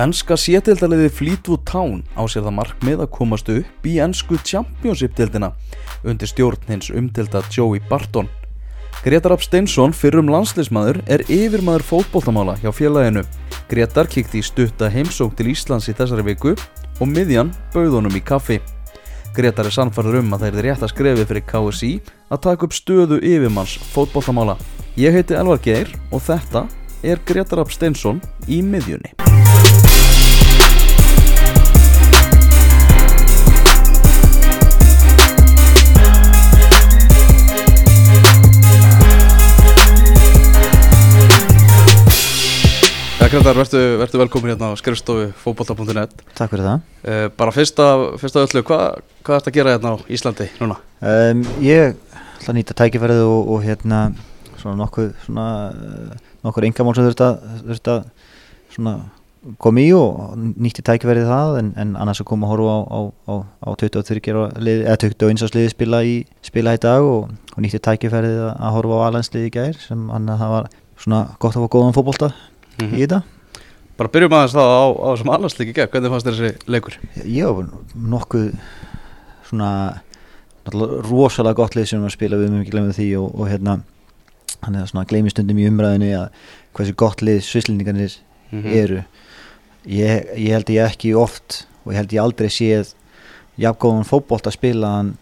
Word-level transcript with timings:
Ennska 0.00 0.32
sétildaliði 0.38 1.10
Fleetwood 1.12 1.66
Town 1.68 1.98
á 2.16 2.24
sér 2.24 2.46
það 2.46 2.54
markmið 2.56 3.00
að 3.04 3.10
komast 3.12 3.50
upp 3.52 3.84
í 3.84 3.98
ennsku 4.00 4.38
Championship-dildina 4.48 5.50
undir 6.08 6.30
stjórn 6.30 6.62
hins 6.70 6.88
umdelda 6.88 7.42
Joey 7.52 7.82
Barton. 7.90 8.30
Gretar 9.04 9.34
Rapp 9.34 9.44
Steinsson, 9.44 9.92
fyrrum 9.92 10.30
landsleismadur, 10.32 11.02
er 11.04 11.26
yfirmaður 11.28 11.84
fótbóltamála 11.84 12.56
hjá 12.62 12.70
félaginu. 12.72 13.26
Gretar 13.68 14.08
kikti 14.08 14.40
í 14.40 14.46
stutta 14.46 14.88
heimsók 14.88 15.36
til 15.36 15.50
Íslands 15.52 15.90
í 15.92 15.96
þessari 15.98 16.24
viku 16.30 16.54
og 16.56 17.06
miðjan 17.10 17.52
bauð 17.74 17.98
honum 17.98 18.16
í 18.16 18.24
kaffi. 18.24 18.56
Gretar 19.36 19.68
er 19.68 19.76
sannfarður 19.76 20.22
um 20.22 20.32
að 20.32 20.46
það 20.46 20.60
er 20.62 20.68
rétt 20.70 20.86
að 20.86 20.94
skrefi 20.94 21.28
fyrir 21.28 21.48
KSI 21.50 21.94
að 22.32 22.44
taka 22.48 22.70
upp 22.70 22.78
stöðu 22.78 23.20
yfirmanns 23.20 23.76
fótbóltamála. 23.92 24.56
Ég 24.96 25.12
heiti 25.12 25.36
Elvar 25.36 25.60
Geir 25.60 25.92
og 26.08 26.24
þetta 26.24 26.64
er 27.04 27.20
Gretar 27.28 27.60
Rapp 27.60 27.76
Steinsson 27.76 28.24
í 28.48 28.64
miðjunni. 28.64 29.20
Ja, 43.30 43.38
Gretar, 43.38 43.54
verður, 43.54 43.92
verður 44.00 44.20
velkomin 44.24 44.50
hérna 44.50 44.72
á 44.74 44.80
skrifstofu 44.80 45.28
fótbolta.net 45.38 46.16
Takk 46.34 46.50
fyrir 46.50 46.64
það. 46.66 46.80
uh, 47.06 47.28
Bara 47.38 47.52
fyrsta, 47.54 47.86
fyrsta 48.18 48.42
öllu, 48.42 48.62
hvað 48.66 48.82
hva 49.22 49.36
er 49.36 49.44
þetta 49.44 49.52
að 49.52 49.54
gera 49.54 49.74
hérna 49.76 49.92
á 49.94 49.96
Íslandi 50.10 50.48
núna? 50.58 50.78
Um, 50.98 51.44
ég 51.62 51.94
ætla 51.94 52.50
að 52.50 52.58
nýta 52.58 52.74
tækifærið 52.80 53.22
og, 53.28 53.52
og 53.54 53.62
hérna 53.62 54.00
svona 54.58 54.74
nokkuð 54.82 55.14
svona 55.28 55.46
uh, 55.70 56.18
nokkur 56.42 56.66
engamál 56.66 56.96
sem 56.98 57.06
þurft 57.06 57.24
að, 57.28 57.38
þurft 57.70 57.92
að 57.94 58.02
svona 58.74 58.96
koma 59.62 59.86
í 59.86 59.88
og 59.94 60.34
nýtti 60.50 60.82
tækifærið 60.90 61.30
það 61.30 61.62
en, 61.62 61.72
en 61.86 61.96
annars 62.02 62.26
að 62.26 62.32
koma 62.34 62.50
að 62.50 62.56
horfa 62.56 62.74
á, 62.74 62.78
á, 62.90 63.00
á, 63.30 63.34
á 63.62 63.68
23 63.78 64.26
lið, 64.58 64.86
eða 64.90 65.00
21 65.06 65.46
árs 65.46 65.54
liði 65.54 65.74
spila 65.78 66.02
í, 66.02 66.22
spila 66.50 66.74
í 66.74 66.82
dag 66.82 67.06
og, 67.06 67.30
og 67.54 67.62
nýtti 67.62 67.78
tækifærið 67.78 68.42
að, 68.50 68.70
horfa 68.74 68.98
á 68.98 69.06
alansliði 69.06 69.54
í 69.54 69.58
gær 69.60 69.84
sem 69.86 70.08
hann 70.10 70.26
að 70.34 70.42
það 70.42 70.56
var 70.58 70.72
svona 71.00 71.26
gott 71.38 71.54
að 71.54 71.68
fá 71.68 71.76
góðan 71.78 72.40
fótbolta 72.80 72.86
Mhm. 72.88 72.96
í 72.96 73.06
þetta. 73.06 73.22
Bara 74.00 74.08
byrjum 74.08 74.32
aðeins 74.32 74.54
það 74.56 74.70
á, 74.72 74.84
á 74.96 75.06
þessum 75.12 75.32
allarsleiki 75.34 75.74
gegn, 75.76 75.90
hvernig 75.92 76.10
fannst 76.10 76.26
þér 76.26 76.38
þessi 76.38 76.68
leikur? 76.72 76.94
Var 77.52 77.66
nokkuð 77.96 78.54
svona 79.50 80.00
rosalega 80.70 81.54
gott 81.56 81.74
lið 81.74 81.86
sem 81.90 82.02
við 82.04 82.12
spila 82.14 82.36
við 82.36 82.50
mögum 82.50 82.62
ekki 82.64 82.70
glemja 82.74 82.96
því 82.96 83.08
og, 83.20 83.34
og 83.40 83.48
hérna 83.50 83.74
hann 84.62 84.76
er 84.76 84.86
svona 84.86 85.06
gleymi 85.08 85.30
stundum 85.32 85.58
í 85.58 85.66
umræðinu 85.68 86.10
að 86.16 86.28
hversu 86.76 86.94
gott 86.96 87.22
lið 87.24 87.40
svislendingarnir 87.42 88.18
Mhm. 88.52 88.66
eru 88.74 89.04
ég, 89.86 90.26
ég 90.36 90.50
held 90.52 90.66
ég 90.70 90.84
ekki 90.90 91.14
oft 91.16 91.66
og 91.86 91.92
ég 91.92 91.96
held 91.96 92.10
ég 92.12 92.22
aldrei 92.22 92.48
séð 92.48 92.94
jafngóðan 93.58 94.04
fótbolt 94.06 94.46
að 94.46 94.52
spila 94.52 94.86
hann 94.96 95.18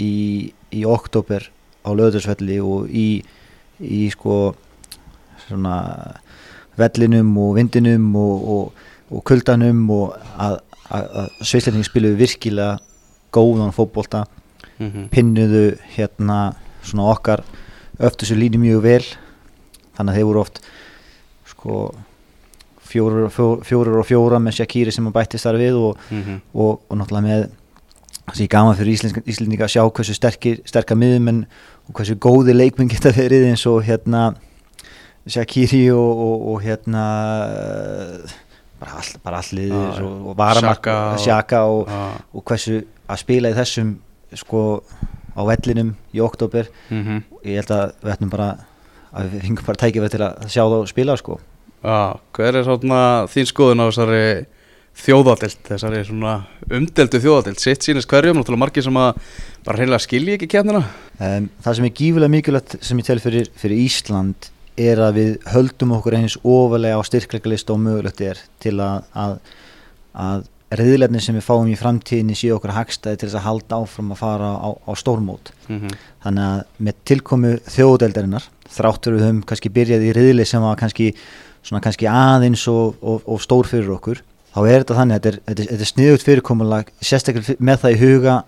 í, 0.00 0.52
í 0.72 0.84
oktober 0.84 1.48
á 1.84 1.90
löðursvelli 1.94 2.58
og 2.62 2.88
í, 2.90 3.22
í 3.80 4.10
sko 4.10 4.54
svona 5.48 6.14
vellinum 6.78 7.32
og 7.38 7.54
vindinum 7.56 8.16
og, 8.16 8.48
og, 8.56 8.72
og 9.12 9.24
kuldanum 9.28 9.82
og 9.90 10.14
að, 10.38 10.58
að, 10.90 11.08
að 11.22 11.28
svislendingar 11.42 11.90
spiluðu 11.90 12.16
virkilega 12.22 12.78
góðan 13.32 13.74
fótbolta 13.76 14.24
Mhm. 14.82 15.08
pinnuðu 15.12 15.76
hérna 15.94 16.54
svona 16.82 17.04
okkar 17.12 17.42
öftu 18.02 18.26
svo 18.26 18.34
línu 18.34 18.58
mjög 18.58 18.80
vel 18.82 19.04
þannig 19.94 20.10
að 20.10 20.16
þeir 20.16 20.26
voru 20.26 20.40
oft 20.40 20.60
sko 21.46 21.76
fjórir 22.88 23.26
og 23.28 23.32
fjó- 23.32 23.60
fjórir 23.62 23.98
og 24.00 24.06
fjóra 24.08 24.40
með 24.42 24.56
Shakiri 24.58 24.90
sem 24.92 25.06
að 25.06 25.12
bættist 25.14 25.46
þar 25.46 25.58
við 25.60 25.76
og, 25.78 25.98
Mhm. 26.10 26.40
og, 26.54 26.80
og 26.88 26.98
náttúrulega 26.98 27.22
með 27.28 27.44
það 28.26 28.36
sé 28.40 28.48
gaman 28.48 28.76
fyrir 28.76 28.92
Íslensk, 28.96 29.22
Íslendinga 29.26 29.64
að 29.68 29.72
sjá 29.76 29.84
hversu 29.92 30.14
sterkir, 30.14 30.58
sterkar 30.66 30.96
miðumenn 30.98 31.44
og 31.88 31.94
hversu 31.94 32.16
góði 32.16 32.54
leikmenn 32.56 32.88
geta 32.90 33.12
verið 33.12 33.46
eins 33.52 33.66
og 33.66 33.84
hérna 33.84 34.34
Shakiri 35.26 35.84
og, 35.94 36.22
og, 36.26 36.46
og 36.52 36.62
hérna 36.64 37.04
eh, 37.46 38.32
bara 38.82 38.98
all, 38.98 39.12
bara 39.22 39.42
all 39.42 39.52
liðir 39.58 40.00
Já, 40.00 40.02
og, 40.02 40.26
og 40.32 40.38
varamark 40.38 40.88
Xhaka 41.22 41.62
og- 41.70 41.92
Ah, 41.92 42.18
hversu 42.42 42.82
að 43.08 43.22
spila 43.22 43.52
í 43.52 43.56
þessum 43.56 43.96
sko 44.34 44.82
á 45.36 45.40
vellinum 45.48 45.94
í 46.12 46.20
oktober 46.24 46.68
mhm. 46.90 47.22
ég 47.44 47.60
held 47.60 47.72
að 47.72 47.94
við 48.02 48.14
ætlum 48.16 48.32
bara 48.32 48.50
að 49.12 49.28
við 49.34 49.46
fengum 49.46 49.68
bara 49.68 49.82
tækifæri 49.82 50.14
til 50.14 50.24
að 50.24 50.48
sjá 50.48 50.62
þá 50.64 50.76
spila 50.88 51.16
sko. 51.20 51.38
Já, 51.82 52.16
hver 52.36 52.58
er 52.58 52.66
svona 52.66 53.00
þín 53.28 53.48
skoðun 53.50 53.82
á 53.82 53.86
þessari 53.90 54.24
þjóðadild, 55.02 55.60
þessari 55.66 56.02
svona 56.06 56.34
umdeldu 56.68 57.20
þjóðadild, 57.24 57.60
sitt 57.60 57.84
sínist 57.84 58.08
hverjum, 58.10 58.36
náttúrulega 58.38 58.60
margir 58.60 58.84
sem 58.84 58.98
að 59.00 59.20
bara 59.64 59.78
hreinlega 59.80 60.04
skilji 60.04 60.36
ekki 60.36 60.50
kemnina? 60.52 60.82
um, 61.18 61.48
það 61.64 61.78
sem 61.78 61.88
er 61.88 61.94
gífulega 62.00 62.34
mikilvægt 62.36 62.76
sem 62.84 63.00
ég 63.00 63.08
tel 63.08 63.18
fyrir, 63.24 63.48
fyrir 63.58 63.84
Ísland 63.86 64.50
er 64.80 65.00
að 65.04 65.14
við 65.18 65.32
höldum 65.52 65.92
okkur 65.98 66.14
eins 66.16 66.38
ofalega 66.42 66.96
á 66.96 67.02
styrkleika 67.04 67.50
og 67.72 67.78
mögulegt 67.82 68.20
er 68.24 68.38
til 68.60 68.78
að 68.80 69.04
að, 69.14 69.38
að 70.14 70.44
reyðlefni 70.72 71.20
sem 71.20 71.36
við 71.36 71.44
fáum 71.44 71.68
í 71.68 71.76
framtíðinni 71.76 72.32
séu 72.38 72.54
okkur 72.56 72.72
hagstæði 72.72 73.18
til 73.20 73.28
þess 73.28 73.36
að 73.42 73.46
halda 73.46 73.76
áfram 73.82 74.12
að 74.14 74.20
fara 74.22 74.50
á, 74.56 74.68
á 74.72 74.92
stórmót 74.96 75.52
Mhm. 75.68 75.88
þannig 76.24 76.44
að 76.48 76.62
með 76.80 76.94
tilkomu 77.04 77.50
þjóðdeldarinnar 77.68 78.46
þráttur 78.72 79.14
við 79.18 79.24
höfum 79.26 79.42
kannski 79.46 79.68
byrjað 79.72 80.06
í 80.08 80.12
riðli 80.16 80.46
sem 80.48 80.62
var 80.64 80.76
kannski, 80.80 81.14
kannski 81.68 82.06
aðeins 82.08 82.64
og, 82.68 82.96
og, 83.02 83.22
og 83.28 83.40
stór 83.44 83.68
fyrir 83.68 83.92
okkur 83.98 84.22
þá 84.54 84.58
er 84.68 84.82
þetta 84.82 84.96
þannig 84.96 85.14
að 85.14 85.20
þetta 85.20 85.28
er, 85.28 85.38
þetta 85.46 85.62
er, 85.62 85.68
þetta 85.72 85.84
er 85.86 85.92
sniðut 85.92 86.24
fyrirkomulag 86.26 86.90
sérstaklega 87.00 87.56
með 87.60 87.78
það 87.84 87.92
í 87.92 88.00
huga 88.00 88.38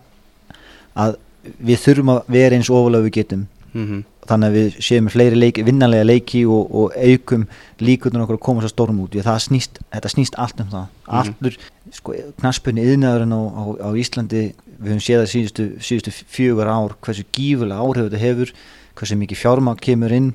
að 0.97 1.17
við 1.61 1.79
þurfum 1.85 2.13
að 2.15 2.23
vera 2.39 2.57
eins 2.57 2.71
ofalega 2.73 3.05
við 3.09 3.17
getum 3.21 3.47
Mhm. 3.75 4.05
Þannig 4.29 4.51
að 4.51 4.59
við 4.59 4.77
séum 4.85 5.09
fleiri 5.13 5.39
leiki, 5.39 5.65
vinnanlega 5.67 6.07
leiki 6.07 6.45
og, 6.49 6.69
og 6.75 6.95
aukum 6.97 7.47
líkurnar 7.85 8.25
okkur 8.25 8.39
að 8.39 8.45
koma 8.47 8.65
svo 8.65 8.71
storm 8.73 9.01
út. 9.05 9.17
Það 9.17 9.41
snýst, 9.47 9.81
þetta 9.93 10.13
snýst 10.13 10.39
allt 10.41 10.63
um 10.65 10.71
það. 10.73 10.87
Mhm. 11.05 11.17
allur, 11.21 11.59
sko, 11.93 12.15
knaspunni 12.41 12.87
yðnaðurinn 12.89 13.37
á, 13.37 13.43
á, 13.45 13.63
á 13.85 13.89
Íslandi 14.01 14.45
við 14.79 14.89
höfum 14.91 15.05
séð 15.05 15.21
það 15.23 15.31
síðustu, 15.35 15.67
síðustu 15.85 16.15
fjögur 16.35 16.71
ár 16.71 16.97
hversu 17.05 17.25
gífulega 17.35 17.85
áhrif 17.85 18.09
þetta 18.09 18.23
hefur 18.23 18.55
hversu 18.99 19.19
mikið 19.21 19.41
fjármagn 19.43 19.83
kemur 19.85 20.15
inn 20.15 20.33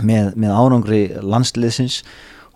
með, 0.00 0.32
með 0.36 0.54
árangri 0.56 1.02
landsliðsins 1.20 2.02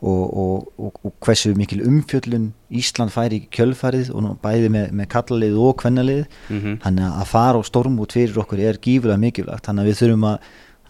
og, 0.03 0.37
og, 0.37 0.67
og, 0.79 0.99
og 1.05 1.13
hversu 1.25 1.55
mikil 1.57 1.81
umfjöllun 1.89 2.51
Ísland 2.71 3.11
færi 3.15 3.39
í 3.41 3.49
kjölfarið 3.55 4.11
og 4.15 4.39
bæði 4.43 4.69
með, 4.75 4.91
með 4.93 5.07
kallalið 5.15 5.57
og 5.63 5.77
kvennalið 5.83 6.25
Mhm. 6.51 6.79
þannig 6.85 7.07
að 7.23 7.27
fara 7.31 7.59
á 7.59 7.63
storm 7.65 7.99
út 8.03 8.13
fyrir 8.13 8.37
okkur 8.43 8.59
er 8.61 8.77
gífulega 8.83 9.17
mikilvægt 9.19 9.65
þannig 9.67 9.83
að 9.87 9.89
við 9.91 10.01
þurfum 10.03 10.27
að, 10.33 10.39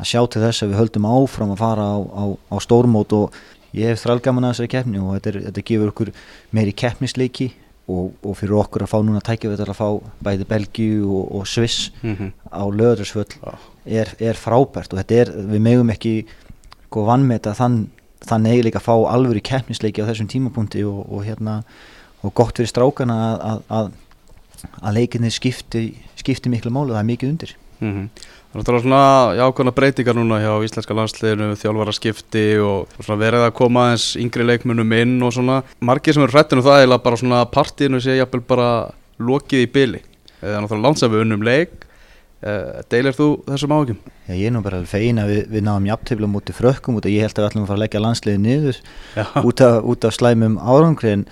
að 0.00 0.06
sjá 0.10 0.20
til 0.30 0.42
þess 0.42 0.62
að 0.62 0.72
við 0.72 0.80
höldum 0.80 1.06
áfram 1.06 1.52
að 1.54 1.58
fara 1.62 1.84
á, 1.86 1.96
á, 2.02 2.24
á 2.50 2.56
stórmót 2.60 3.12
og 3.12 3.32
ég 3.76 3.92
hef 3.92 4.02
þrælgaman 4.04 4.44
að 4.48 4.52
þessari 4.56 4.72
keppni 4.74 4.98
og 4.98 5.14
þetta, 5.16 5.28
er, 5.30 5.38
þetta 5.50 5.66
gefur 5.70 5.92
okkur 5.94 6.10
meiri 6.52 6.72
keppnisleiki 6.72 7.52
og, 7.86 8.10
og 8.26 8.34
fyrir 8.40 8.56
okkur 8.58 8.82
að 8.82 8.90
fá 8.90 8.98
núna 9.06 9.20
tækja 9.22 9.52
að 9.54 9.70
fá 9.78 9.88
bæði 10.26 10.44
Belgíu 10.50 11.04
og, 11.06 11.30
og 11.38 11.46
Sviss 11.46 11.92
Mhm. 12.02 12.32
á 12.50 12.62
löðursvöll 12.66 13.36
Já. 13.38 13.54
er, 13.86 14.08
er 14.18 14.34
frábært 14.34 14.90
og 14.92 14.98
þetta 14.98 15.14
er, 15.22 15.30
við 15.54 15.60
megum 15.62 15.90
ekki 15.94 16.16
sko 16.90 17.04
vannmeta 17.06 17.52
þann 17.54 17.86
þannig 18.28 18.56
eiginleika 18.56 18.82
að 18.82 18.88
fá 18.88 18.94
alvöru 19.12 19.42
keppnisleiki 19.44 20.02
á 20.02 20.08
þessum 20.08 20.30
tímapunkti 20.32 20.84
og, 20.88 21.04
og 21.10 21.26
hérna 21.26 21.60
og 22.24 22.34
gott 22.34 22.58
fyrir 22.58 22.72
strákana 22.72 23.16
að, 23.26 23.46
að, 23.50 23.62
að, 23.78 23.92
að 24.82 24.98
leikinni 24.98 25.30
skipti, 25.30 25.86
skipti 26.18 26.50
miklu 26.52 26.72
málu, 26.74 26.94
það 26.94 27.04
er 27.04 27.10
mikið 27.12 27.32
undir 27.34 27.56
Mhm. 27.80 28.08
Það 28.16 28.56
er 28.56 28.62
náttúrulega 28.62 28.84
svona 28.86 29.36
jákvæmna 29.36 29.72
breytingar 29.76 30.16
núna 30.16 30.38
hjá 30.40 30.52
íslenska 30.64 30.94
landsliðinu, 30.96 31.48
þjálfara 31.60 31.92
skipti 31.92 32.44
og 32.64 32.86
og 32.88 33.04
svona 33.04 33.20
verið 33.20 33.44
að 33.44 33.56
koma 33.58 33.82
aðeins 33.84 34.06
yngri 34.16 34.46
leikmunum 34.48 34.94
inn 34.96 35.16
og 35.22 35.34
svona 35.36 35.58
margir 35.84 36.16
sem 36.16 36.24
eru 36.24 36.32
hrættinu 36.32 36.64
það 36.64 36.78
eiginlega 36.80 37.04
bara 37.04 37.20
svona 37.20 37.42
partíinu 37.52 38.00
sé 38.00 38.16
jafnvel 38.16 38.40
bara 38.48 38.68
lokið 39.20 39.66
í 39.66 39.72
byli. 39.74 40.00
Er 40.40 40.56
náttúrulega 40.56 40.86
landsæfi 40.86 41.20
unnum 41.20 41.44
leik, 41.44 41.85
deilir 42.92 43.16
þú 43.16 43.28
þessum 43.46 43.74
áhugjum? 43.76 43.98
Ég 44.28 44.44
er 44.48 44.54
nú 44.54 44.62
bara 44.64 44.82
að 44.82 44.94
við, 45.30 45.40
við 45.54 45.66
náðum 45.66 45.88
jafntöfla 45.90 46.30
mútið 46.30 46.58
frökkum 46.60 47.00
út 47.00 47.08
að 47.08 47.16
ég 47.16 47.26
held 47.26 47.38
að 47.38 47.42
við 47.42 47.48
ætlum 47.50 47.64
að 47.64 47.70
fara 47.70 47.78
að 47.78 47.84
leggja 47.84 48.04
landsliði 48.04 48.42
niður 48.44 48.78
út 49.46 49.64
af, 49.66 49.80
út 49.82 50.06
af 50.06 50.14
slæmum 50.16 50.60
árangri 50.60 51.14
en 51.16 51.26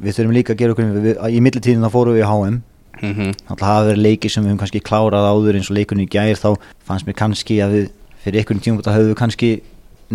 við 0.00 0.16
þurfum 0.16 0.36
líka 0.36 0.54
að 0.54 0.62
gera 0.62 0.76
okkur 0.76 0.96
við, 1.04 1.20
í 1.28 1.42
millitíðin 1.44 1.84
þá 1.84 1.92
fórum 1.92 2.16
við 2.16 2.24
í 2.24 2.30
HM 2.30 2.64
Mhm. 3.02 3.34
Þannig 3.44 3.60
að 3.60 3.68
hafa 3.68 3.86
verið 3.90 4.04
leiki 4.06 4.28
sem 4.32 4.44
við 4.44 4.50
höfum 4.50 4.60
kannski 4.62 4.80
klárað 4.84 5.26
áður 5.28 5.58
eins 5.58 5.70
og 5.70 5.76
leikunni 5.76 6.06
í 6.06 6.12
gær 6.12 6.38
þá 6.40 6.48
fannst 6.88 7.08
mér 7.08 7.16
kannski 7.18 7.58
að 7.60 7.74
við 7.74 7.90
fyrir 8.24 8.40
einhvern 8.40 8.62
tíma 8.64 8.84
þá 8.84 8.94
höfum 8.94 9.10
við 9.10 9.18
kannski 9.20 9.50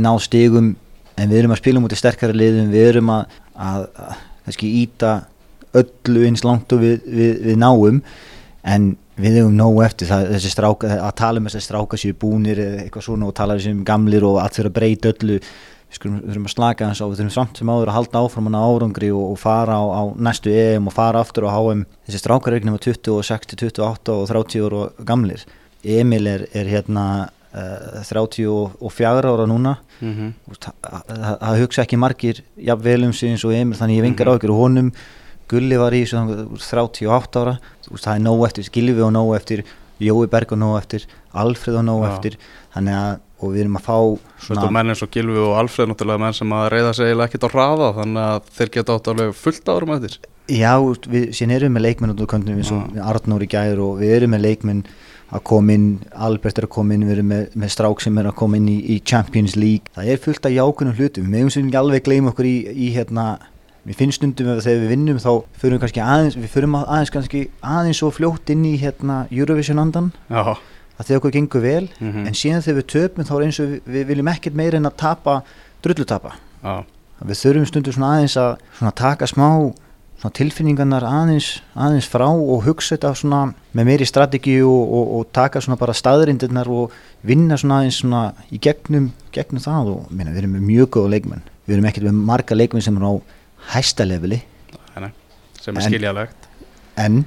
náð 0.02 0.22
stigum 0.26 0.72
en 1.20 1.30
við 1.30 1.42
erum 1.42 1.54
að 1.54 1.62
spila 1.62 1.84
mútið 1.84 2.02
sterkari 2.02 2.38
liðum 2.38 2.72
við 2.74 2.88
erum 2.88 3.12
að, 3.14 3.38
að, 3.54 3.86
að 4.02 4.16
kannski 4.48 4.72
íta 4.82 5.12
öllu 5.78 6.26
eins 6.28 6.46
langt 6.48 6.74
og 6.74 6.82
við, 6.82 6.98
við, 7.06 7.38
við 7.46 7.62
náum 7.62 8.02
en 8.66 8.90
við 9.22 9.38
hefum 9.42 9.58
nógu 9.58 9.84
eftir 9.86 10.10
það, 10.10 10.30
þessi 10.36 10.54
stráka, 10.54 10.96
að 10.98 11.14
tala 11.22 11.42
um 11.42 11.50
þessi 11.50 11.66
stráka 11.66 12.00
séu 12.00 12.16
búnir 12.18 12.62
eða 12.62 12.82
eitthvað 12.86 13.06
svona 13.08 13.30
og 13.30 13.36
tala 13.38 13.58
um 13.72 13.84
gamlir 13.88 14.26
og 14.28 14.40
allt 14.42 14.58
fyrir 14.60 14.72
að 14.72 14.78
breyta 14.80 15.14
öllu. 15.14 15.38
Við 15.92 16.14
þurfum 16.24 16.46
að 16.48 16.54
slaka 16.54 16.88
þess 16.88 17.04
á, 17.04 17.08
við 17.12 17.18
þurfum 17.20 17.34
samt 17.36 17.58
sem 17.60 17.72
áður 17.72 17.90
að 17.92 17.98
halda 17.98 18.20
áfram 18.24 18.48
hana 18.48 18.62
árangri 18.64 19.10
og, 19.12 19.34
og 19.34 19.40
fara 19.42 19.76
á, 19.76 19.84
á 19.92 20.02
næstu 20.16 20.54
EM 20.56 20.88
og 20.88 20.96
fara 20.96 21.20
aftur 21.20 21.50
á 21.50 21.52
HM 21.52 21.84
þessi 22.08 22.22
strákar 22.22 22.54
er 22.54 22.62
ekki 22.62 22.70
nema 22.70 22.80
20 22.86 23.12
og 23.12 23.28
60, 23.28 23.60
28 23.60 24.16
og 24.16 24.30
30 24.32 24.68
ára 24.70 24.86
gamlir. 25.10 25.44
Emil 25.84 26.30
er, 26.32 26.46
er 26.56 26.72
hérna 26.72 27.06
uh, 27.52 28.00
34 28.08 29.34
ára 29.34 29.48
núna. 29.52 29.76
Mm 30.00 30.14
-hmm. 30.16 30.56
það, 30.64 31.40
það 31.42 31.62
hugsa 31.66 31.82
ekki 31.84 31.98
margir 31.98 32.44
jafnvel 32.56 33.04
um 33.04 33.14
sig 33.14 33.30
eins 33.30 33.44
og 33.46 33.54
Emil 33.54 33.78
þannig 33.78 34.00
ég 34.00 34.08
vengar 34.08 34.32
á 34.32 34.36
ykkur 34.40 34.52
og 34.52 34.64
honum 34.64 34.94
Gulli 35.52 35.80
var 35.80 35.96
í 35.96 36.04
þessu 36.06 36.48
38 36.62 37.42
ára 37.44 37.58
veist, 37.60 38.06
það 38.06 38.14
er 38.16 38.24
nóg 38.26 38.46
eftir 38.48 38.72
Gilvi 38.74 39.04
og 39.06 39.14
nóg 39.16 39.34
eftir 39.38 39.66
Jói 40.02 40.26
Berg 40.32 40.56
og 40.56 40.62
nóg 40.62 40.80
eftir 40.80 41.06
Alfred 41.38 41.78
og 41.78 41.86
nóg 41.86 42.06
Já. 42.06 42.14
eftir 42.16 42.40
þannig 42.74 42.98
að 43.02 43.20
og 43.42 43.56
við 43.56 43.64
erum 43.64 43.78
að 43.80 43.86
fá 43.88 43.96
Svo 44.42 44.56
þetta 44.56 44.74
menn 44.76 44.94
eins 44.94 45.02
og 45.02 45.14
Gilvi 45.14 45.40
og 45.42 45.56
Alfred 45.58 45.90
náttúrulega 45.90 46.22
menn 46.22 46.36
sem 46.38 46.52
að 46.54 46.68
reyða 46.76 46.92
sig 46.98 47.10
eiginlega 47.10 47.30
ekkert 47.32 47.48
á 47.48 47.54
hraða 47.56 47.88
þannig 47.98 48.28
að 48.28 48.52
þeir 48.58 48.74
geta 48.76 48.98
átt 48.98 49.10
alveg 49.12 49.40
fullt 49.40 49.72
árum 49.72 49.96
eftir 49.98 50.18
Já, 50.52 50.74
við, 51.08 51.32
síðan 51.38 51.56
erum 51.56 51.74
með 51.78 51.86
leikmenn 51.88 52.14
út 52.14 52.22
á 52.22 52.32
köndunum 52.34 52.62
eins 52.62 52.74
og 52.76 52.98
Já. 52.98 53.02
Arnór 53.12 53.46
í 53.46 53.50
gær 53.50 53.82
og 53.82 54.02
við 54.02 54.14
erum 54.18 54.36
með 54.36 54.46
leikmenn 54.46 54.84
að 55.32 55.44
koma 55.48 55.76
inn, 55.78 55.86
Albert 56.12 56.60
er 56.60 56.68
að 56.68 56.74
koma 56.76 56.96
inn 56.96 57.06
við 57.08 57.14
erum 57.16 57.30
með, 57.32 57.44
með 57.56 57.72
strák 57.72 58.02
sem 58.04 58.18
er 58.20 58.28
að 58.28 58.36
koma 58.42 58.60
inn 58.60 58.68
í, 58.68 58.78
í 58.92 58.98
Champions 59.08 59.56
League, 59.56 59.88
það 59.96 60.10
er 60.12 60.20
fullt 60.26 60.48
af 60.50 60.56
jákunum 60.58 60.98
hlutum 60.98 61.24
við 61.24 61.32
meðum 61.32 61.54
sem 61.56 61.70
ekki 61.70 61.80
alveg 61.80 62.04
gleyma 62.04 62.34
okkur 62.34 62.50
í, 62.50 62.56
í 62.68 62.90
hérna, 62.98 63.28
við 63.88 63.96
finnst 63.98 64.20
stundum 64.22 64.48
að 64.54 64.62
þegar 64.66 64.82
við 64.84 64.92
vinnum 64.94 65.18
þá 65.24 65.30
förum 65.58 65.78
við 65.78 65.82
kannski 65.86 66.04
aðeins 66.06 66.36
við 66.38 66.52
förum 66.54 66.76
aðeins 66.82 67.12
kannski 67.16 67.42
aðeins 67.66 67.98
svo 68.02 68.12
fljótt 68.14 68.50
inn 68.54 68.66
í 68.70 68.76
hérna 68.82 69.24
Eurovision 69.34 69.80
andan 69.82 70.12
Já, 70.30 70.44
að 71.00 71.06
þegar 71.08 71.20
okkur 71.22 71.36
gengur 71.38 71.62
vel 71.66 71.88
Mhm. 72.00 72.28
en 72.28 72.34
síðan 72.38 72.62
þegar 72.62 72.80
við 72.82 72.88
töpum 72.94 73.26
þá 73.26 73.34
er 73.40 73.46
eins 73.48 73.60
og 73.60 73.68
við, 73.72 73.82
við 73.88 74.06
viljum 74.12 74.28
ekkert 74.36 74.54
meira 74.56 74.78
en 74.78 74.86
að 74.86 74.98
tapa 74.98 75.42
drullutapa. 75.82 76.36
Við 77.26 77.38
þurfum 77.42 77.66
stundum 77.70 77.94
svona 77.94 78.12
aðeins 78.18 78.38
að 78.38 78.58
svona 78.78 78.94
taka 78.96 79.26
smá 79.30 79.74
svona 80.22 80.34
tilfinningarnar 80.38 81.02
aðeins, 81.02 81.62
aðeins 81.76 82.06
frá 82.10 82.28
og 82.30 82.62
hugsa 82.68 82.94
þetta 82.96 83.16
svona 83.18 83.40
með 83.74 83.86
meiri 83.90 84.06
strategi 84.06 84.60
og, 84.62 84.84
og, 84.94 85.08
og 85.18 85.28
taka 85.34 85.62
svona 85.62 85.80
bara 85.82 85.94
staðrindirnar 85.98 86.70
og 86.70 86.92
vinna 87.26 87.58
svona 87.58 87.80
aðeins 87.82 87.98
svona 88.04 88.34
í 88.54 88.60
gegnum, 88.62 89.08
gegnum 89.34 89.62
það 89.64 89.90
og 89.96 90.12
minna, 90.14 90.30
við 90.36 90.44
erum 90.44 90.60
mjög 90.70 90.90
góða 90.94 91.10
leikmenn. 91.16 91.42
Við 91.66 91.74
erum 91.80 91.90
ekkert 91.90 92.06
með 92.12 92.20
marga 92.30 92.58
leikmenn 92.58 92.86
sem 92.86 92.98
er 93.02 93.06
á 93.10 93.14
hæsta 93.74 94.06
leveli. 94.08 94.42
Nei, 95.00 95.12
sem 95.62 95.76
er 95.78 95.82
En- 95.82 95.88
skiljalegt 95.92 96.48
en 96.98 97.26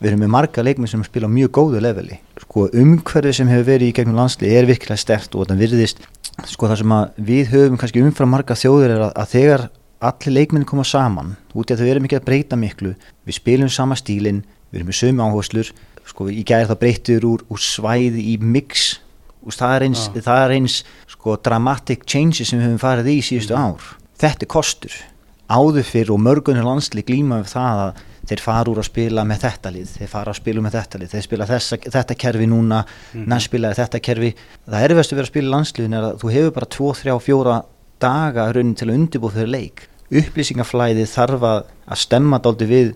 við 0.00 0.08
erum 0.10 0.20
með 0.24 0.30
marga 0.32 0.62
leikmenn 0.64 0.88
sem 0.88 1.02
spila 1.04 1.28
á 1.28 1.30
mjög 1.32 1.50
góðu 1.56 1.80
leveli. 1.80 2.18
Sko 2.40 2.68
umhverfið 2.72 3.34
sem 3.34 3.48
hefur 3.48 3.64
verið 3.70 3.88
í 3.90 3.94
gegnum 3.96 4.16
landslið 4.16 4.52
er 4.58 4.66
virkilega 4.68 4.96
stert 5.00 5.34
og 5.34 5.46
þetta 5.46 5.58
virðist 5.60 6.00
sko 6.46 6.68
það 6.68 6.80
sem 6.82 6.94
við 7.24 7.50
höfum 7.52 7.78
kannski 7.80 8.02
umfram 8.04 8.28
marga 8.30 8.54
þjóðir 8.54 8.90
er 8.96 9.04
að, 9.08 9.12
að 9.16 9.30
þegar 9.32 9.66
allir 10.06 10.34
leikmenn 10.36 10.66
koma 10.68 10.84
saman 10.84 11.36
út 11.54 11.66
því 11.70 11.74
að 11.76 11.80
við 11.84 11.92
erum 11.94 12.04
ekki 12.08 12.18
að 12.18 12.26
breyta 12.26 12.56
miklu 12.60 12.92
við 13.24 13.38
spilum 13.38 13.70
sama 13.72 13.96
stílin, 13.96 14.42
við 14.70 14.80
erum 14.82 14.90
með 14.90 14.98
sömu 15.00 15.24
áherslur 15.24 15.70
sko 16.06 16.28
í 16.28 16.44
gæri 16.46 16.68
það 16.68 16.80
breytir 16.82 17.24
úr, 17.26 17.42
úr 17.48 17.58
svæði 17.58 18.22
í 18.34 18.36
mix. 18.38 19.00
Og 19.46 19.54
það 19.54 19.76
er 19.76 19.84
eins, 19.86 20.04
Já. 20.12 20.20
það 20.26 20.40
er 20.44 20.54
eins 20.58 20.76
sko 21.08 21.36
dramatic 21.40 22.04
changes 22.06 22.48
sem 22.50 22.58
við 22.60 22.66
höfum 22.68 22.82
farið 22.82 23.10
í 23.14 23.20
síðustu 23.22 23.56
ár. 23.56 23.80
Þetta 24.18 24.44
er 24.44 24.50
kostur 24.50 24.94
áður 25.46 25.86
fyrir 25.86 26.12
og 26.14 26.22
mörgunir 26.22 26.66
landsli 26.66 27.04
glíma 27.06 27.40
við 27.42 27.52
það 27.54 27.82
að 27.84 28.04
þeir 28.26 28.42
fara 28.42 28.72
úr 28.72 28.80
að 28.82 28.88
spila 28.88 29.24
með 29.26 29.42
þetta 29.44 29.72
lið 29.74 29.90
þeir 29.94 30.10
fara 30.10 30.32
að 30.32 30.38
spila 30.40 30.62
með 30.64 30.76
þetta 30.76 31.00
lið, 31.00 31.10
þeir 31.12 31.26
spila 31.26 31.48
þessa, 31.50 31.78
þetta 31.94 32.16
kerfi 32.18 32.48
núna, 32.50 32.82
mm 33.14 33.26
næst 33.30 33.50
spilaði 33.50 33.78
þetta 33.80 34.00
kerfi. 34.02 34.30
Það 34.66 34.86
erfiðast 34.86 35.12
að 35.12 35.18
vera 35.18 35.26
að 35.26 35.32
spila 35.32 35.52
landsliðin 35.54 35.96
er 35.96 36.06
að 36.06 36.16
þú 36.22 36.32
hefur 36.34 36.54
bara 36.56 36.70
2, 36.76 36.88
3, 37.02 37.18
4 37.26 37.58
daga 38.02 38.46
raunin 38.52 38.74
til 38.76 38.88
að 38.88 38.96
undirbúð 38.96 39.36
fyrir 39.38 39.52
leik. 39.52 39.84
Upplýsingaflæði 40.06 41.06
þarf 41.10 41.46
að, 41.46 41.60
að 41.86 42.02
stemma 42.02 42.40
dálítið 42.42 42.72
við 42.72 42.90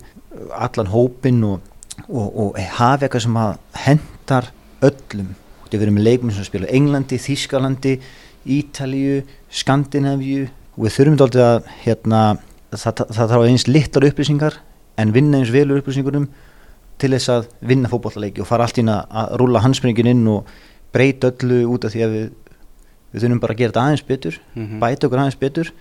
allan 0.54 0.90
hópin 0.90 1.42
og, 1.46 1.70
og, 2.08 2.26
og 2.28 2.58
hafa 2.78 3.06
eitthvað 3.06 3.26
sem 3.26 3.38
hendar 3.86 4.50
öllum. 4.86 5.34
Við 5.70 5.84
erum 5.86 5.98
með 5.98 6.08
leikmenn 6.08 6.34
sem 6.34 6.46
spila 6.46 6.70
Englandi, 6.74 7.18
Þískalandi 7.22 7.96
Ítalíu, 8.50 9.20
Skandinavíu 9.52 10.48
og 10.76 10.84
við 10.86 10.94
þurfum 10.96 11.18
dálítið 11.20 11.44
að 11.46 11.70
hérna, 11.84 12.20
það, 12.72 13.02
það, 13.10 13.30
þarf 13.32 13.46
eins 13.48 13.66
litlar 13.68 14.06
upplýsingar 14.10 14.58
en 15.00 15.12
vinna 15.16 15.40
eins 15.40 15.52
velur 15.54 15.80
upplýsingunum 15.82 16.28
til 17.00 17.10
þess 17.14 17.30
að 17.32 17.46
vinna 17.64 17.88
fótballaleiki 17.90 18.42
og 18.44 18.48
fara 18.50 18.66
allt 18.68 18.78
ína 18.82 18.98
að 19.08 19.32
rúlla 19.40 19.62
handspringin 19.64 20.10
inn 20.12 20.26
og 20.28 20.50
breyta 20.92 21.30
öllu 21.32 21.62
út 21.72 21.86
af 21.88 21.94
því 21.94 22.02
að 22.04 22.14
við, 22.16 22.28
við 23.14 23.24
þurfum 23.24 23.40
bara 23.42 23.54
að 23.56 23.62
gera 23.62 23.72
þetta 23.72 23.84
aðeins 23.86 24.06
betur 24.10 24.38
Mhm. 24.54 24.78
bæta 24.82 25.06
okkur 25.08 25.22
aðeins 25.22 25.40
betur 25.40 25.72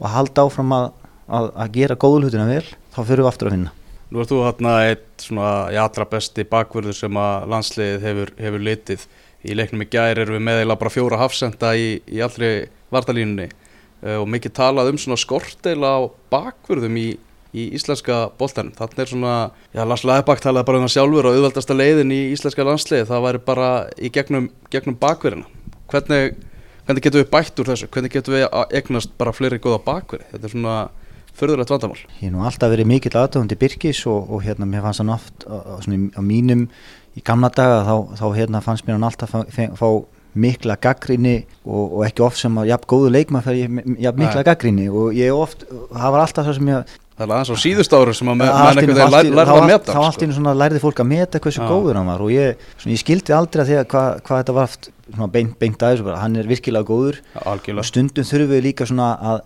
og 0.00 0.08
halda 0.14 0.46
áfram 0.46 0.72
að, 0.78 0.86
að, 1.28 1.50
að 1.56 1.72
gera 1.76 1.96
góðlutina 2.06 2.46
vel 2.48 2.64
þá 2.94 3.00
fyrir 3.04 3.22
við 3.22 3.30
aftur 3.32 3.48
að 3.50 3.56
vinna. 3.58 3.72
Nú 4.12 4.20
ert 4.20 4.28
þú 4.32 4.38
hérna 4.44 4.72
eitt 4.90 5.22
svona 5.24 5.50
í 5.72 5.76
allra 5.80 6.04
besti 6.04 6.44
bakvörður 6.44 6.96
sem 6.96 7.16
að 7.16 7.46
landsliðið 7.52 8.02
hefur, 8.08 8.32
hefur 8.38 8.64
litið. 8.66 9.04
Í 9.42 9.54
leiknum 9.56 9.82
í 9.82 9.88
gær 9.90 10.18
erum 10.22 10.36
við 10.36 10.44
meðeila 10.46 10.76
bara 10.78 10.90
fjóra 10.92 11.18
hafsenda 11.18 11.70
í, 11.74 11.86
í 12.06 12.20
allri 12.22 12.50
vartalínunni 12.92 13.48
og 14.02 14.26
mikið 14.30 14.54
talað 14.56 14.92
um 14.92 14.98
svona 14.98 15.18
skorteila 15.20 15.92
á 15.94 16.00
bakvörðum 16.32 16.96
í, 16.98 17.08
í 17.54 17.66
íslenska 17.76 18.24
boltanum. 18.38 18.74
Þannig 18.78 19.02
er 19.04 19.10
svona, 19.12 19.34
já 19.74 19.82
Lars 19.86 20.06
Læðbak 20.08 20.42
talaði 20.42 20.68
bara 20.70 20.80
um 20.80 20.86
það 20.86 20.94
sjálfur 20.96 21.28
og 21.28 21.36
auðveldasta 21.36 21.76
leiðin 21.76 22.14
í 22.14 22.22
íslenska 22.32 22.66
landsliðið 22.66 23.12
það 23.12 23.26
væri 23.28 23.42
bara 23.46 23.68
í 23.98 24.10
gegnum, 24.14 24.48
gegnum 24.74 24.98
bakvörðina. 25.02 25.46
Hvernig, 25.92 26.40
hvernig 26.86 27.06
getum 27.06 27.22
við 27.22 27.30
bætt 27.34 27.62
úr 27.62 27.70
þessu? 27.70 27.90
Hvernig 27.92 28.16
getum 28.16 28.36
við 28.38 28.48
að 28.48 28.74
egnast 28.80 29.14
bara 29.20 29.36
fleiri 29.36 29.60
góða 29.62 29.84
bakvörði? 29.86 30.30
Þetta 30.32 30.48
er 30.50 30.54
svona 30.56 30.80
förðurlegt 31.38 31.72
vandamál. 31.72 32.00
Ég 32.18 32.26
hef 32.26 32.32
nú 32.34 32.42
alltaf 32.44 32.72
verið 32.72 32.88
mikill 32.90 33.14
aðtöfundi 33.16 33.56
Birkis 33.60 34.02
og, 34.10 34.26
og 34.32 34.42
hérna 34.44 34.68
mér 34.68 34.84
fannst 34.84 35.02
hann 35.02 35.12
oft 35.14 35.46
á, 35.48 35.56
á, 35.62 35.74
svona, 35.84 36.10
á 36.12 36.20
mínum 36.24 36.66
í 37.16 37.22
gamla 37.24 37.52
daga 37.52 37.82
þá, 37.86 37.94
þá 38.20 38.26
hérna 38.36 38.60
fannst 38.64 38.86
mér 38.86 38.98
hann 38.98 39.08
alltaf 39.08 39.32
fá 39.32 39.88
mikla 40.34 40.76
gaggrinni 40.80 41.44
og, 41.66 41.92
og 41.98 42.04
ekki 42.06 42.22
oft 42.24 42.38
sem 42.40 42.54
að 42.58 42.70
jafn 42.72 42.88
góðu 42.88 43.10
leikma 43.12 43.42
fyrir 43.44 43.68
jafn 44.00 44.18
mikla 44.22 44.42
gaggrinni 44.46 44.88
og 44.88 45.12
ég 45.14 45.32
oft, 45.36 45.64
það 45.68 46.10
var 46.14 46.20
alltaf 46.26 46.46
það 46.48 46.54
sem 46.60 46.68
ég 46.72 46.98
Það 47.12 47.26
er 47.28 47.32
aðeins 47.36 47.50
á 47.52 47.56
síðust 47.60 47.92
ári 47.92 48.12
sem 48.16 48.28
að 48.32 48.36
menn 48.40 48.48
allt 48.48 48.78
í 48.80 48.80
einhvern 48.80 48.82
einu- 48.82 48.94
veginn 48.96 49.14
allt 49.14 49.26
í- 49.28 49.28
lær- 49.28 49.36
lærðu 49.36 49.52
þá 49.52 49.60
að 49.62 49.66
meta 49.68 49.92
þá 49.92 49.98
allt 50.06 50.22
í 50.22 50.24
einu 50.24 50.34
svona 50.38 50.54
lærði 50.56 50.80
fólk 50.80 51.00
að 51.02 51.08
meta 51.10 51.40
hversu 51.44 51.60
Já. 51.60 51.68
góður 51.68 51.98
hann 52.00 52.06
var 52.08 52.22
og 52.24 52.30
ég, 52.32 52.56
svona, 52.80 52.94
ég 52.96 53.02
skildi 53.02 53.34
aldrei 53.36 53.62
að 53.62 53.68
því 53.68 53.76
að 53.76 53.86
hvað 53.92 54.08
hva 54.26 54.38
þetta 54.40 54.54
var 54.56 54.64
oft 54.70 54.88
svona 55.12 55.28
beint, 55.34 55.58
beint 55.60 55.84
aðeins 55.84 56.04
bara, 56.08 56.16
hann 56.24 56.36
er 56.40 56.48
virkilega 56.48 56.88
góður 56.88 57.18
sko. 57.20 57.44
Algjörlega 57.52 57.84
stundum 57.84 58.24
þurfum 58.24 58.48
við 58.56 58.62
líka 58.64 58.86
svona 58.88 59.10
að 59.20 59.42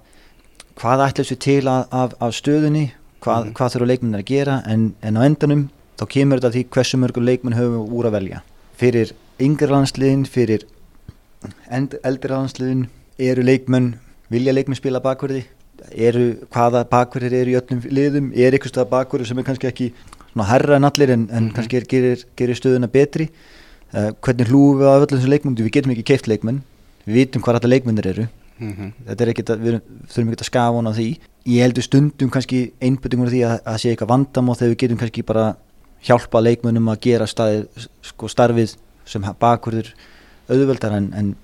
hvað 0.78 1.04
ætlum 1.08 1.28
við 1.32 1.38
til 1.42 1.64
að, 1.66 1.82
af, 1.90 2.14
af 2.22 2.32
stöðunni 2.38 2.84
hvað, 3.26 3.44
Mhm. 3.44 3.52
hvað 3.58 3.75
þurfa 3.75 3.90
leikmenn 3.90 4.18
að 4.20 4.25
gera 4.30 4.62
en, 4.66 4.94
en 5.02 5.16
á 5.18 5.20
endanum 5.26 5.68
þá 5.99 6.04
kemur 6.14 6.38
þetta 6.40 6.54
því 6.54 6.64
hversu 6.70 6.96
mörgum 7.02 7.26
leikmenn 7.26 7.58
höfum 7.58 7.90
úr 7.92 8.06
að 8.06 8.16
velja 8.20 8.42
fyrir 8.78 9.12
yngri 9.42 9.66
landsliðin 9.75 10.25
fyrir 10.28 10.62
landsliðin 12.37 12.87
eru 13.19 13.43
leikmenn 13.43 13.95
vilja 14.31 14.52
leikmenn 14.52 14.78
spila 14.78 15.00
bakverði 15.00 15.45
eru 15.93 16.47
hvaða 16.52 16.85
bakverðir 16.88 17.35
eru 17.43 17.52
í 17.52 17.59
öllum 17.61 17.83
liðum? 17.93 18.31
Er 18.35 18.57
ykkur 18.57 18.73
stað 18.73 18.88
bakverður 18.90 19.28
sem 19.31 19.38
er 19.38 19.47
kannski 19.47 19.69
ekki 19.71 19.90
herra 20.50 20.76
en 20.76 20.85
allir 20.88 21.12
en, 21.12 21.28
en 21.31 21.45
Mhm. 21.45 21.55
kannski 21.55 21.76
er, 21.76 21.85
gerir, 21.88 22.25
gerir 22.37 22.55
stöðuna 22.59 22.88
betri? 22.90 23.28
Uh, 23.95 24.11
hvernig 24.21 24.49
hlúum 24.50 24.81
við 24.81 24.88
af 24.90 25.05
öllum 25.07 25.21
þessum 25.21 25.31
leikmennum 25.31 25.64
við 25.64 25.73
getum 25.76 25.93
ekki 25.93 26.05
keift 26.05 26.26
leikmenn. 26.26 26.62
Við 27.07 27.14
vitum 27.14 27.43
hvað 27.43 27.61
þetta 27.61 27.71
leikmennir 27.71 28.07
eru. 28.07 28.28
Mhm. 28.59 28.93
þetta 29.07 29.21
er 29.21 29.28
ekkert 29.33 29.50
að 29.52 29.61
við 29.61 29.75
þurfum 30.09 30.28
ekkert 30.31 30.40
að 30.43 30.50
skafa 30.50 30.76
hún 30.76 30.88
á 30.88 30.93
því. 30.97 31.19
Ég 31.47 31.62
heldur 31.62 31.83
stundum 31.85 32.31
kannski 32.31 32.73
einbyttingur 32.81 33.28
því 33.28 33.40
að 33.45 33.62
það 33.62 33.78
sé 33.78 33.90
eitthvað 33.93 34.09
vandamál 34.09 34.57
þegar 34.57 34.73
við 34.73 34.78
getum 34.83 34.99
kannski 34.99 35.23
bara 35.26 35.57
hjálpa 36.02 36.40
leikmönnum 36.40 36.88
að 36.88 37.00
gera 37.00 37.26
staði, 37.26 37.66
sko, 38.02 38.26
starfið 38.28 38.76
sem 39.05 39.23
bakurður 39.23 39.93
auðveldar 40.50 40.96
en, 40.98 41.10
en 41.16 41.34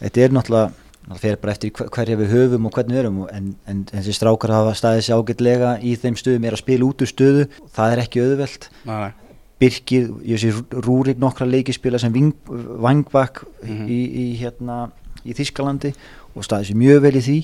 þetta 0.00 0.24
er 0.26 0.34
náttúrulega 0.36 0.72
það 1.04 1.18
fer 1.20 1.36
bara 1.42 1.52
eftir 1.52 1.70
hver- 1.76 1.90
hverja 1.92 2.16
við 2.16 2.30
höfum 2.32 2.66
og 2.68 2.72
hvernig 2.78 2.96
við 2.96 3.02
erum 3.02 3.18
en, 3.28 3.50
en 3.68 3.82
þessi 3.90 4.14
strákar 4.16 4.54
hafa 4.56 4.72
staðið 4.78 5.02
sér 5.04 5.18
ágætlega 5.20 5.72
í 5.84 5.92
þeim 6.00 6.16
stöðum 6.16 6.46
er 6.48 6.56
að 6.56 6.62
spila 6.64 6.86
út 6.88 7.04
úr 7.04 7.10
stöðu 7.10 7.44
það 7.76 7.92
er 7.96 8.02
ekki 8.06 8.22
auðveld 8.24 8.68
Nei, 8.88 8.96
nei. 9.02 9.12
Birkir, 9.64 10.08
ég 10.26 10.40
sé 10.42 10.48
Rúrik 10.84 11.20
nokkra 11.22 11.46
leikispila 11.46 11.98
sem 12.02 12.12
ving, 12.12 12.32
vangbak 12.48 13.44
Mhm. 13.64 13.84
í, 13.88 13.98
í, 14.24 14.24
hérna, 14.40 14.90
í 15.24 15.32
Þískalandi 15.36 15.92
og 16.34 16.42
staði 16.44 16.66
sér 16.72 16.76
mjög 16.80 17.00
vel 17.04 17.14
í 17.20 17.22
því 17.22 17.36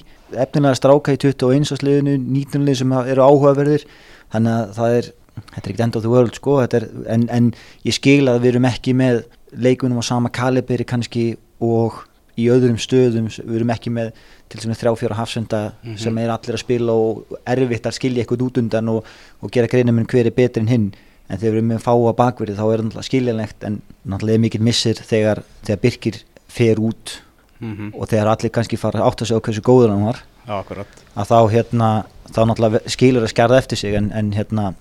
efnilega 0.42 0.74
stráka 0.80 1.14
í 1.14 1.20
21. 1.22 1.76
sliðinu 1.78 2.16
19 2.18 2.64
lið 2.66 2.76
sem 2.80 2.92
eru 2.92 3.22
áhugaverðir 3.24 3.84
þannig 4.32 4.56
að 4.56 4.72
það 4.80 4.96
er 4.98 5.10
þetta 5.40 5.62
er 5.62 5.70
ekkert 5.70 5.84
end 5.86 5.96
of 5.96 6.02
the 6.02 6.10
world 6.10 6.34
sko 6.36 6.58
er, 6.64 6.88
en, 7.08 7.28
en 7.30 7.52
ég 7.86 7.94
skil 7.96 8.26
að 8.28 8.40
við 8.42 8.50
erum 8.54 8.66
ekki 8.68 8.92
með 8.98 9.22
leikunum 9.56 9.98
á 10.00 10.04
sama 10.04 10.28
kaliberi 10.30 10.84
kannski 10.84 11.36
og 11.60 12.04
í 12.38 12.46
öðrum 12.48 12.78
stöðum 12.80 13.26
við 13.28 13.56
erum 13.58 13.70
ekki 13.74 13.90
með 13.92 14.12
til 14.48 14.60
sem 14.62 14.70
er 14.72 14.78
þrjá 14.80 14.92
fjóra 14.96 15.16
hafsenda 15.18 15.72
Mhm. 15.84 15.96
sem 15.98 16.18
er 16.18 16.30
allir 16.30 16.54
að 16.56 16.62
spila 16.64 16.92
og 16.92 17.24
erfitt 17.46 17.86
að 17.86 17.96
skilja 17.98 18.22
eitthvað 18.24 18.44
út 18.46 18.58
undan 18.58 18.88
og, 18.88 19.04
og 19.42 19.50
gera 19.50 19.66
greinum 19.68 19.98
en 19.98 20.06
hver 20.06 20.26
er 20.26 20.30
betri 20.30 20.60
en 20.62 20.68
hinn. 20.68 20.92
En 21.28 21.38
þegar 21.38 21.52
við 21.52 21.58
erum 21.58 21.68
með 21.68 21.82
fáa 21.84 22.12
bakverði 22.16 22.56
þá 22.56 22.64
er 22.72 22.78
það 22.78 22.84
náttúrulega 22.86 23.08
skiljanlegt 23.10 23.64
en 23.64 23.82
náttúrulega 24.06 24.34
er 24.34 24.40
mikill 24.40 24.62
missir 24.62 24.94
þegar, 24.94 25.42
þegar 25.62 25.80
Birkir 25.82 26.22
fer 26.48 26.76
út 26.80 27.20
mm 27.60 27.92
og 27.94 28.08
þegar 28.08 28.26
allir 28.32 28.50
kannski 28.50 28.78
fara 28.80 29.04
átt 29.04 29.20
að 29.22 29.28
segja 29.28 29.40
hversu 29.44 29.60
góður 29.62 29.90
hann 29.92 30.06
var. 30.06 30.22
Já, 30.48 30.54
akkurat. 30.62 30.86
Að 31.14 31.28
þá 31.28 31.38
hérna 31.52 31.88
þá 32.32 32.40
náttúrulega 32.48 32.80
skilur 32.88 33.22
að 33.22 33.34
skarða 33.34 33.58
eftir 33.58 33.76
sig 33.78 33.94
en, 33.94 34.10
en 34.12 34.32
hérna 34.32 34.74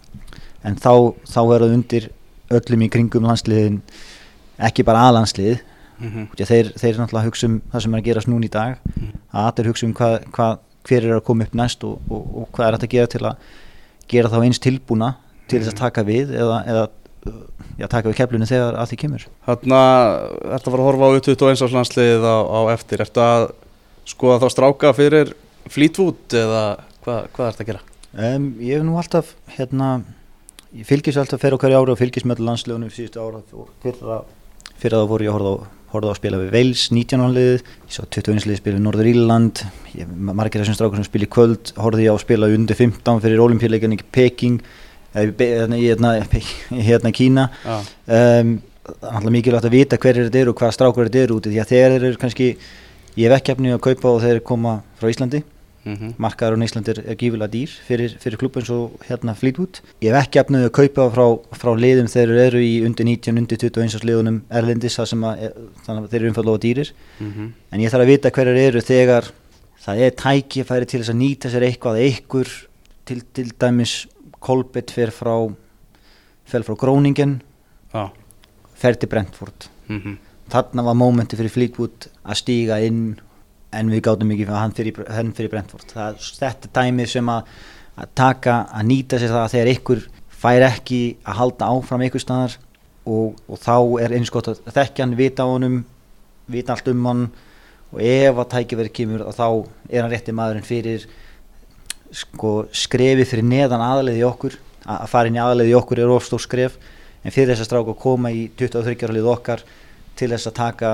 en 0.63 0.75
þá, 0.75 1.13
þá 1.27 1.39
er 1.53 1.59
það 1.65 1.73
undir 1.75 2.09
öllum 2.49 2.81
í 2.81 2.89
kringum 2.89 3.27
landsliðin 3.27 3.81
ekki 4.59 4.83
bara 4.87 5.05
aðlandslið 5.09 5.59
mm 5.99 6.27
þeir, 6.39 6.69
þeir 6.79 6.95
náttúrulega 7.01 7.27
hugsa 7.27 7.47
um 7.49 7.57
það 7.73 7.81
sem 7.83 7.93
er 7.95 7.99
að 8.01 8.05
gerast 8.07 8.27
núna 8.31 8.45
í 8.47 8.51
dag 8.53 8.77
Mhm. 8.95 9.09
að 9.33 9.47
allir 9.51 9.67
hugsa 9.71 9.85
um 9.87 9.93
hvað, 9.93 10.13
hvað, 10.31 10.59
hver 10.87 11.03
er 11.09 11.15
að 11.17 11.23
koma 11.27 11.43
upp 11.43 11.53
næst 11.59 11.83
og, 11.83 11.99
og, 12.09 12.21
og 12.41 12.47
hvað 12.55 12.67
er 12.67 12.71
hægt 12.77 12.85
að 12.87 12.93
gera 12.95 13.07
til 13.07 13.19
að 13.27 13.35
gera 14.07 14.29
þá 14.29 14.37
eins 14.45 14.59
tilbúna 14.63 15.09
til 15.47 15.59
þess 15.59 15.73
að 15.73 15.75
Mhm. 15.75 15.83
taka 15.83 16.03
við 16.03 16.31
eða, 16.39 16.57
eða 16.67 16.87
já, 17.79 17.87
taka 17.89 18.09
við 18.09 18.15
keflunni 18.15 18.47
þegar 18.47 18.77
að 18.79 18.87
því 18.93 18.97
kemur 19.03 19.25
ertu 20.55 20.67
að 20.67 20.71
fara 20.71 20.83
að 20.83 20.87
horfa 20.87 21.03
á 21.03 21.11
21 21.19 21.61
árs 21.65 21.75
landsliðið 21.75 22.23
á, 22.23 22.37
á 22.47 22.59
eftir 22.73 22.97
Ertu 23.03 23.19
að 23.21 23.51
skoða 24.07 24.39
þá 24.39 24.47
stráka 24.55 24.93
fyrir 24.95 25.33
Fleetwood 25.69 26.31
eða 26.31 26.79
hvað, 27.03 27.27
hvað 27.35 27.51
ertu 27.51 27.63
að 27.63 27.69
gera? 27.73 27.81
um, 28.35 28.55
ég 28.63 28.77
hef 28.79 28.83
nú 28.87 28.95
alltaf 28.97 29.35
hérna 29.57 30.03
ég 30.73 30.85
fylgis 30.87 31.17
alltaf 31.19 31.41
fyrir 31.43 31.57
okkar 31.59 31.75
ára 31.75 31.91
og 31.91 31.99
fylgis 31.99 32.23
með 32.25 32.39
landsliðunum 32.47 32.89
síðustu 32.89 33.19
ára 33.19 33.43
og 33.53 33.67
fyrra, 33.83 34.23
fyrra 34.81 35.01
þá 35.03 35.09
voru 35.11 35.27
ég 35.27 35.31
að 35.33 35.37
horfa 35.39 35.51
á, 35.51 35.55
horfa 35.93 36.09
á 36.09 36.13
að 36.13 36.19
spila 36.19 36.39
við 36.43 36.53
Wales 36.55 36.83
19 36.95 37.23
ánliðið, 37.25 37.63
ég 37.89 37.95
sá 37.95 38.01
21 38.05 38.45
liðið 38.45 38.61
spila 38.61 38.77
við 38.79 38.85
Norður 38.85 39.09
Írland, 39.11 39.63
margir 40.39 40.61
þessum 40.63 40.77
strákur 40.77 40.99
sem 41.01 41.07
spila 41.09 41.27
í 41.27 41.31
kvöld, 41.35 41.73
horfði 41.81 42.05
ég 42.05 42.13
á 42.13 42.15
að 42.15 42.23
spila 42.25 42.49
undir 42.55 42.79
15 42.79 43.21
fyrir 43.25 43.43
olimpíuleikarni 43.45 43.99
í 43.99 44.07
Peking 44.19 44.59
eða 45.13 45.25
í 45.25 45.35
Be- 45.39 45.51
hérna 45.57 45.79
í 45.79 45.87
hérna, 45.89 46.11
í 46.79 46.83
hérna 46.85 47.13
Kína. 47.15 47.47
Já, 47.65 47.77
um, 47.79 48.51
það 48.89 49.07
er 49.09 49.15
alltaf 49.19 49.33
mikilvægt 49.35 49.67
að 49.69 49.75
vita 49.77 49.97
hverjir 50.01 50.29
þetta 50.29 50.43
eru 50.43 50.53
og 50.53 50.61
hvaða 50.61 50.75
strákur 50.77 51.09
þetta 51.09 51.23
eru 51.25 51.39
úti 51.39 51.51
því 51.53 51.59
að 51.63 51.71
þeir 51.73 51.95
eru 51.99 52.13
kannski 52.21 52.51
ekki 53.19 53.51
efni 53.53 53.73
að 53.75 53.81
kaupa 53.85 54.13
og 54.15 54.21
þeir 54.23 54.39
koma 54.45 54.77
frá 54.99 55.09
Íslandi 55.11 55.41
mm 55.85 56.13
markaður 56.19 56.59
á 56.59 56.65
Íslandi 56.65 56.91
er, 56.93 57.01
gífilega 57.19 57.51
dýr 57.53 57.73
fyrir, 57.87 58.15
fyrir 58.19 58.39
klubba 58.41 58.61
eins 58.61 58.69
og 58.73 58.97
hérna 59.07 59.35
Fleetwood. 59.37 59.79
Ég 60.03 60.13
hef 60.13 60.27
ekki 60.27 60.41
efnið 60.41 60.65
að 60.67 60.73
kaupa 60.75 61.07
frá, 61.13 61.25
frá 61.61 61.71
liðum 61.77 62.09
þeir 62.11 62.33
eru 62.45 62.61
í 62.63 62.73
undir 62.85 63.07
19, 63.07 63.39
undir 63.39 63.57
21 63.61 63.95
árs 63.97 64.07
liðunum 64.07 64.41
erlendis 64.49 64.99
að, 64.99 65.13
þannig 65.85 66.03
að 66.03 66.09
þeir 66.11 66.21
eru 66.21 66.31
umfallega 66.33 66.63
dýrir. 66.65 66.93
-hmm. 67.19 67.51
en 67.71 67.79
ég 67.79 67.91
þarf 67.91 68.05
að 68.05 68.11
vita 68.11 68.31
hverjar 68.31 68.61
eru 68.67 68.81
þegar 68.81 69.31
það 69.79 70.05
er 70.05 70.15
tækifæri 70.23 70.85
til 70.85 70.99
þess 70.99 71.13
að 71.13 71.21
nýta 71.23 71.49
sér 71.49 71.67
eitthvað 71.67 72.01
eitthvað 72.03 72.55
til, 73.05 73.21
til 73.33 73.51
dæmis 73.59 74.07
Kolbett 74.39 74.91
fer 74.91 75.11
frá 75.11 75.51
fer 76.45 76.63
frá 76.63 76.75
Gróningen 76.75 77.41
Já, 77.93 78.11
fer 78.75 78.95
til 78.95 79.09
Brentford. 79.09 79.69
Mm 79.87 80.17
þarna 80.49 80.85
var 80.87 80.97
mómenti 80.97 81.37
fyrir 81.37 81.53
Fleetwood 81.53 82.07
að 82.23 82.39
stíga 82.41 82.79
inn 82.85 83.19
en 83.75 83.91
við 83.91 84.01
gátum 84.07 84.31
ekki 84.33 84.47
fyrir 84.47 84.59
hann 84.59 84.73
fyrir, 84.77 85.03
hann 85.13 85.33
fyrir 85.37 85.51
Brentford. 85.53 85.91
Það, 85.93 86.23
þetta 86.39 86.69
er 86.69 86.73
dæmi 86.79 87.05
sem 87.09 87.29
að, 87.29 87.51
að 87.99 88.15
taka, 88.17 88.55
að 88.73 88.89
nýta 88.89 89.19
sér 89.21 89.33
það 89.35 89.43
að 89.43 89.53
þegar 89.55 89.71
ykkur 89.75 90.03
fær 90.39 90.65
ekki 90.69 91.01
að 91.27 91.39
halda 91.41 91.69
áfram 91.75 92.05
ykkur 92.07 92.23
staðar 92.23 92.57
og, 93.09 93.39
og 93.49 93.61
þá 93.61 93.75
er 94.05 94.15
eins 94.17 94.31
gott 94.33 94.49
að 94.51 94.61
þekkja 94.71 95.05
hann, 95.05 95.17
vita 95.19 95.45
á 95.45 95.51
honum 95.51 95.81
vita 96.49 96.73
allt 96.73 96.89
um 96.89 97.05
hann 97.09 97.25
og 97.89 98.01
ef 98.05 98.37
að 98.37 98.49
tækifæri 98.53 98.93
kemur 98.93 99.25
þá 99.33 99.45
er 99.89 100.03
hann 100.03 100.13
rétti 100.13 100.35
maðurinn 100.35 100.65
fyrir 100.65 101.05
sko 102.13 102.53
skrefi 102.73 103.25
fyrir 103.29 103.45
neðan 103.45 103.83
aðleiði 103.85 104.25
okkur. 104.25 104.57
Að 104.89 105.03
að 105.03 105.11
fara 105.11 105.29
inn 105.29 105.37
í 105.37 105.43
aðleiði 105.43 105.77
okkur 105.77 106.01
er 106.01 106.13
ofstór 106.13 106.41
skref 106.41 106.77
en 107.21 107.33
fyrir 107.35 107.51
þess 107.51 107.65
að 107.65 107.69
stráka 107.69 107.93
að 107.93 108.01
koma 108.01 108.31
í 108.33 108.47
23 108.57 109.05
ára 109.05 109.17
lið 109.17 109.29
okkar 109.33 109.63
til 110.17 110.31
þess 110.31 110.49
að 110.49 110.57
taka 110.59 110.93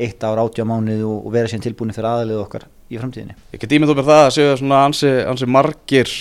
eitt 0.00 0.24
ár 0.24 0.40
átjá 0.42 0.66
mánuð 0.68 1.06
og, 1.06 1.22
og 1.26 1.34
vera 1.34 1.50
síðan 1.50 1.64
tilbúin 1.68 1.94
fyrir 1.94 2.10
aðalið 2.10 2.42
okkar 2.42 2.66
í 2.90 2.98
framtíðinni. 2.98 3.36
Ég 3.54 3.62
get 3.62 3.74
ímynd 3.76 3.92
okkur 3.92 4.08
það 4.08 4.24
að 4.26 4.34
séu 4.36 4.52
svona 4.60 4.82
ansi, 4.88 5.10
ansi 5.30 5.48
margir 5.48 6.12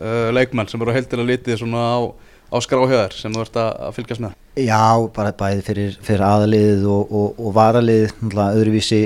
uh, 0.00 0.28
leikmenn 0.34 0.70
sem 0.70 0.82
eru 0.82 0.94
heildilega 0.96 1.30
litið 1.30 1.60
svona 1.62 1.84
á, 1.94 2.00
á 2.52 2.56
skráhjöðar 2.64 3.16
sem 3.16 3.34
þú 3.34 3.44
ert 3.44 3.58
að, 3.60 3.70
að 3.86 3.98
fylgjast 3.98 4.24
með 4.24 4.38
Já, 4.60 4.84
bara 5.16 5.32
bæði 5.32 5.62
fyrir, 5.64 5.94
fyrir 6.04 6.24
aðaliðið 6.26 6.82
og, 6.92 7.12
og, 7.20 7.38
og 7.40 7.54
varaliðið, 7.56 8.10
náttúrulega 8.18 8.58
öðruvísi, 8.58 9.02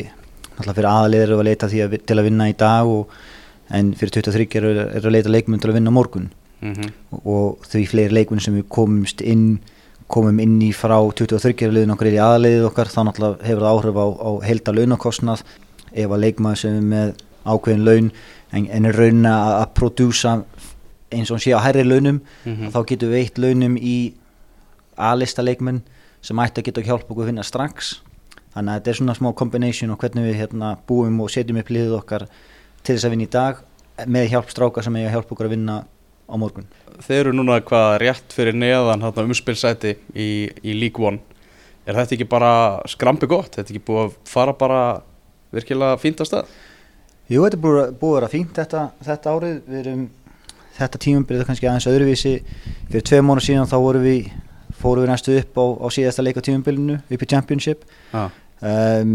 náttúrulega 0.57 0.79
fyrir 0.81 0.91
aðaliðið 0.91 1.27
eru 1.27 1.37
að 1.39 1.49
leita 1.51 1.69
því 1.71 1.83
að, 1.85 1.95
til 2.03 2.17
að 2.17 2.27
vinna 2.27 2.49
í 2.51 2.57
dag 2.59 2.91
og, 2.91 3.15
en 3.79 3.93
fyrir 3.99 4.17
23 4.17 4.49
eru, 4.61 4.73
eru 4.89 5.11
að 5.11 5.15
leita 5.15 5.33
leikmenn 5.33 5.63
til 5.63 5.71
að 5.71 5.79
vinna 5.79 5.95
morgun 5.95 6.27
mm 6.61 6.73
-hmm. 6.73 6.93
og, 7.11 7.29
og 7.37 7.71
því 7.71 7.87
fleiri 7.93 8.15
leikmenn 8.19 8.43
sem 8.43 8.57
við 8.59 8.67
komumst 8.69 9.23
inn, 9.23 9.61
komum 10.09 10.39
inn 10.41 10.59
í 10.63 10.71
frá 10.77 10.97
23 11.19 11.71
liðin 11.73 11.93
okkar 11.97 12.11
í 12.13 12.19
aðaliðið 12.23 12.67
okkar, 12.69 12.91
þá 12.93 13.01
náttúrulega 13.09 13.47
hefur 13.49 13.65
það 13.65 13.73
áhrif 13.75 13.97
á, 13.99 14.07
á 14.23 14.31
heilda 14.47 14.75
launakostnað 14.77 15.43
ef 15.97 16.11
að 16.13 16.23
leikmaður 16.23 16.61
sem 16.63 16.77
er 16.77 16.87
með 16.93 17.15
ákveðin 17.47 17.85
laun 17.87 18.11
en, 18.53 18.67
en 18.71 18.85
er 18.91 18.97
raun 19.01 19.27
að, 19.31 19.67
prodúsa 19.75 20.37
eins 21.15 21.31
og 21.31 21.37
hann 21.37 21.45
sé 21.47 21.53
á 21.55 21.61
hærri 21.63 21.85
launum 21.87 22.21
Mhm. 22.45 22.71
þá 22.75 22.79
getum 22.87 23.11
við 23.13 23.21
eitt 23.25 23.39
launum 23.39 23.77
í 23.79 23.97
A-lista 24.97 25.43
leikmenn 25.45 25.83
sem 26.23 26.37
ætti 26.41 26.63
að 26.63 26.67
geta 26.71 26.81
að 26.81 26.87
hjálpa 26.91 27.11
okkur 27.13 27.25
að 27.27 27.31
vinna 27.33 27.45
strax 27.47 27.91
þannig 28.55 28.71
að 28.73 28.79
þetta 28.79 28.91
er 28.93 28.99
svona 29.01 29.15
smá 29.19 29.29
combination 29.37 29.91
og 29.93 29.99
hvernig 30.01 30.25
við 30.31 30.39
hérna, 30.41 30.77
búum 30.89 31.21
og 31.21 31.31
setjum 31.31 31.59
upp 31.61 31.69
liðið 31.71 31.99
okkar 31.99 32.25
til 32.83 32.95
þess 32.97 33.05
að 33.05 33.13
vinna 33.15 33.27
í 33.27 33.33
dag 33.35 33.57
með 34.07 34.31
hjálp 34.33 34.51
stráka 34.51 34.83
sem 34.85 34.95
að 34.97 35.11
hjálpa 35.13 35.35
okkur 35.37 35.47
að 35.51 35.55
vinna 35.57 35.77
á 36.27 36.35
morgun. 36.39 36.67
Þeir 37.07 37.21
eru 37.27 37.33
núna 37.37 37.61
hvað 37.63 37.99
rétt 38.03 38.35
fyrir 38.35 38.57
neðan 38.57 39.03
umspilsæti 39.31 39.97
í, 40.15 40.29
í 40.65 40.75
League 40.79 41.03
One. 41.05 41.21
Er 41.87 41.95
þetta 41.95 42.17
ekki 42.17 42.27
bara 42.29 42.53
skrampi 42.91 43.29
gott? 43.31 43.53
Þetta 43.55 43.71
ekki 43.75 43.85
búið 43.87 44.03
að 44.09 44.17
fara 44.27 44.55
bara 44.59 44.81
virkilega 45.55 46.01
fínt 46.03 46.23
að 46.25 46.31
stað? 46.31 46.55
Jú, 47.31 47.43
þetta 47.45 47.59
er 47.59 47.63
búið, 47.63 47.79
að- 47.85 47.95
vera 48.17 48.31
fínt 48.33 48.57
þetta, 48.59 48.83
þetta 49.07 49.35
árið. 49.37 49.61
Við 49.71 49.79
erum, 49.85 50.03
þetta 50.81 51.03
tímumbilið 51.07 51.45
er 51.45 51.49
kannski 51.51 51.69
aðeins 51.71 51.89
öðruvísi. 51.93 52.35
Fyrir 52.91 53.07
tvei 53.07 53.21
mánu 53.23 53.45
síðan 53.45 53.71
þá 53.71 53.77
við 54.09 54.33
fórum 54.77 55.05
við 55.07 55.13
næstu 55.13 55.39
upp 55.41 55.57
á, 55.63 55.65
á 55.83 55.87
síðasta 55.95 56.25
leik 56.27 56.37
á 56.37 56.47
tímumbilinu 56.47 56.99
upp 57.07 57.23
í 57.23 57.31
Championship. 57.31 57.87
Já, 58.13 58.27
um, 58.67 59.15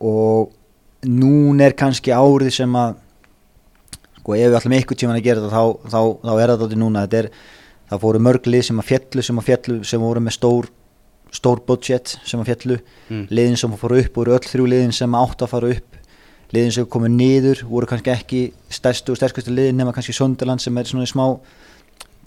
og 0.00 0.52
núna 1.06 1.66
er 1.68 1.74
kannski 1.78 2.14
árið 2.14 2.52
sem 2.60 2.74
að 2.78 2.96
sko 4.28 4.36
ef 4.36 4.50
við 4.50 4.56
ætlum 4.58 4.74
einhvern 4.76 5.00
tíman 5.00 5.16
að 5.16 5.24
gera 5.24 5.40
þetta 5.40 5.56
þá, 5.56 5.88
þá, 5.88 6.00
þá 6.20 6.32
er 6.34 6.50
þetta 6.52 6.64
þetta 6.66 6.80
núna 6.82 7.04
þetta 7.06 7.20
er, 7.22 7.28
það 7.88 8.02
fóru 8.02 8.20
mörglið 8.26 8.64
sem 8.68 8.82
að 8.82 8.88
fjallu 8.90 9.24
sem 9.24 9.40
að 9.40 9.46
fjallu 9.48 9.76
sem 9.88 10.02
voru 10.04 10.20
með 10.20 10.36
stór 10.36 10.68
stór 11.38 11.62
budget 11.68 12.16
sem 12.28 12.40
að 12.42 12.50
fjallu 12.50 12.76
mm. 13.08 13.22
liðin 13.32 13.56
sem 13.60 13.76
fóru 13.80 14.02
upp 14.02 14.18
voru 14.20 14.34
öll 14.36 14.44
þrjú 14.44 14.66
liðin 14.68 14.92
sem 14.96 15.16
átt 15.16 15.44
að 15.44 15.52
fara 15.54 15.72
upp 15.76 15.96
liðin 16.52 16.74
sem 16.76 16.88
komu 16.88 17.08
niður 17.12 17.64
voru 17.68 17.88
kannski 17.88 18.12
ekki 18.12 18.42
stærstu 18.72 19.12
og 19.12 19.20
sterkustu 19.20 19.52
liðin 19.52 19.80
nema 19.80 19.92
kannski 19.96 20.12
Sunderland 20.16 20.60
sem 20.64 20.76
er 20.80 20.88
svona 20.88 21.08
í 21.08 21.10
smá 21.10 21.24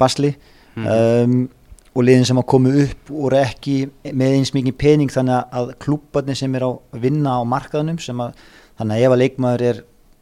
basli 0.02 0.34
Mhm. 0.72 0.88
um, 0.88 1.50
og 1.92 2.06
liðin 2.08 2.24
sem 2.24 2.40
að 2.40 2.48
komu 2.48 2.72
upp 2.86 3.10
voru 3.12 3.36
ekki 3.42 3.90
með 4.16 4.36
eins 4.38 4.54
mikið 4.56 4.76
pening 4.80 5.12
þannig 5.12 5.50
að 5.52 5.74
klúbarnir 5.84 6.38
sem 6.40 6.54
er 6.56 6.64
að 6.64 6.78
vinna 7.04 7.34
á 7.36 7.42
markaðunum 7.44 8.00
sem 8.00 8.22
að 8.24 8.38
þannig 8.80 8.96
að 8.96 9.04
ef 9.04 9.12
að 9.12 9.22
leikmaður 9.22 9.64
er 9.68 9.82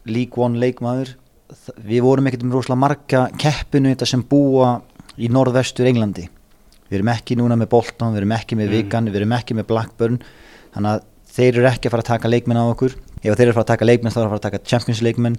League 0.10 0.42
One 0.42 0.58
leikmaður 0.58 1.12
við 1.86 2.04
vorum 2.06 2.30
ekkert 2.30 2.46
um 2.46 2.54
rosalega 2.54 2.84
marga 2.84 3.22
keppinu 3.42 3.94
þetta 3.94 4.08
sem 4.10 4.24
búa 4.30 4.76
í 5.20 5.30
norðvestur 5.34 5.90
Englandi. 5.90 6.28
Við 6.90 7.00
erum 7.00 7.12
ekki 7.14 7.38
núna 7.38 7.58
með 7.60 7.72
Bolton, 7.74 8.14
við 8.14 8.24
erum 8.24 8.36
ekki 8.38 8.58
með 8.58 8.70
Mm. 8.70 8.76
Wigan, 8.76 9.10
við 9.10 9.22
erum 9.22 9.34
ekki 9.38 9.58
með 9.58 9.68
Blackburn. 9.70 10.20
Þannig 10.74 10.92
að 10.92 11.04
þeir 11.30 11.58
eru 11.58 11.70
ekki 11.70 11.88
að 11.88 11.94
fara 11.94 12.06
að 12.06 12.12
taka 12.14 12.32
leikmenn 12.32 12.62
á 12.62 12.66
okkur. 12.66 12.96
Ef 13.22 13.36
þeir 13.36 13.46
eru 13.46 13.52
að 13.52 13.58
fara 13.60 13.66
að 13.66 13.74
taka 13.74 13.90
leikmenn 13.90 14.14
þá 14.14 14.20
eru 14.20 14.26
að 14.26 14.34
fara 14.34 14.40
að 14.40 14.48
taka 14.48 14.64
Champions 14.66 15.02
leikmenn. 15.06 15.38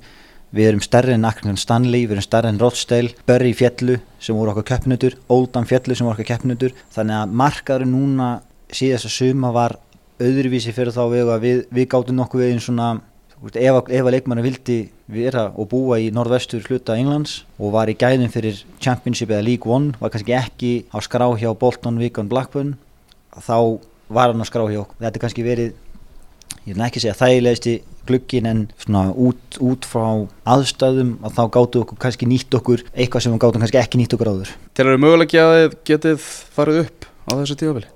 Við 0.50 0.66
erum 0.66 0.82
stærri 0.82 1.14
en 1.14 1.24
Accrington 1.24 1.58
Stanley 1.58 2.06
við 2.06 2.16
erum 2.16 2.26
stærri 2.26 2.50
en 2.50 2.58
Rochdale, 2.58 3.14
Bury 3.26 3.52
fjallu 3.54 4.00
sem 4.18 4.34
voru 4.34 4.50
okkar 4.50 4.66
keppnutur, 4.72 5.14
Oldham 5.30 5.66
fjallu 5.66 5.94
sem 5.94 6.06
voru 6.06 6.18
okkar 6.18 6.30
keppnutur. 6.32 6.74
Þannig 6.90 7.20
að 7.20 7.36
markaðurinn 7.38 7.94
núna 7.94 8.30
síðast 8.74 9.06
að 9.06 9.14
suma 9.14 9.52
var 9.54 9.76
öðruvísi 10.20 10.74
fyrir 10.74 10.94
þá 10.94 11.04
að 11.06 11.38
við, 11.44 11.62
við 11.70 11.86
gátum 11.90 12.18
nokkuð 12.18 12.42
við 12.42 12.52
einn 12.52 12.64
svona 12.64 12.88
ef, 13.44 13.54
að- 13.56 13.90
ef 13.96 14.04
að 14.06 14.14
leikmanni 14.16 14.42
vildi 14.44 14.78
vera 15.10 15.46
og 15.56 15.68
búa 15.72 15.98
í 16.00 16.10
norðvestur 16.14 16.62
hluta 16.68 16.96
Englands 16.98 17.44
og 17.58 17.72
var 17.72 17.88
í 17.88 17.96
gæðin 17.98 18.30
fyrir 18.32 18.62
Championship 18.80 19.30
eða 19.32 19.44
League 19.46 19.70
One 19.72 19.94
var 20.00 20.10
kannski 20.12 20.34
ekki 20.36 20.72
á 20.92 20.98
skrá 21.00 21.26
hjá 21.40 21.52
Bolton, 21.58 21.98
Wigan, 21.98 22.28
Blackburn 22.28 22.76
þá 23.34 23.78
var 24.10 24.32
hann 24.32 24.42
á 24.42 24.46
skrá 24.48 24.66
hjá 24.68 24.82
okkur. 24.82 24.96
Þetta 25.00 25.16
er 25.16 25.22
kannski 25.24 25.44
verið 25.46 25.72
ég 26.66 26.74
vil 26.76 26.82
ekki 26.84 27.00
segja 27.00 27.14
þægilegasti 27.16 27.74
glukkin 28.10 28.46
en 28.50 28.60
svona 28.82 29.12
út, 29.14 29.56
út 29.62 29.86
frá 29.86 30.26
aðstæðum 30.50 31.12
að 31.24 31.36
þá 31.38 31.42
gáttu 31.54 31.82
okkur 31.84 31.98
kannski 32.02 32.26
nýtt 32.28 32.54
okkur 32.58 32.82
eitthvað 32.92 33.22
sem 33.24 33.32
við 33.32 33.40
gáttum 33.44 33.62
kannski 33.62 33.78
ekki 33.80 34.00
nýtt 34.00 34.16
okkur 34.16 34.30
áður. 34.34 34.50
Þeir 34.74 34.90
eru 34.90 35.00
mögulega 35.04 35.44
að 35.46 35.56
þið 35.60 35.76
getið 35.92 36.26
farið 36.56 36.80
upp 36.84 37.06
á 37.30 37.30
þessu 37.38 37.56
tíðabili 37.60 37.88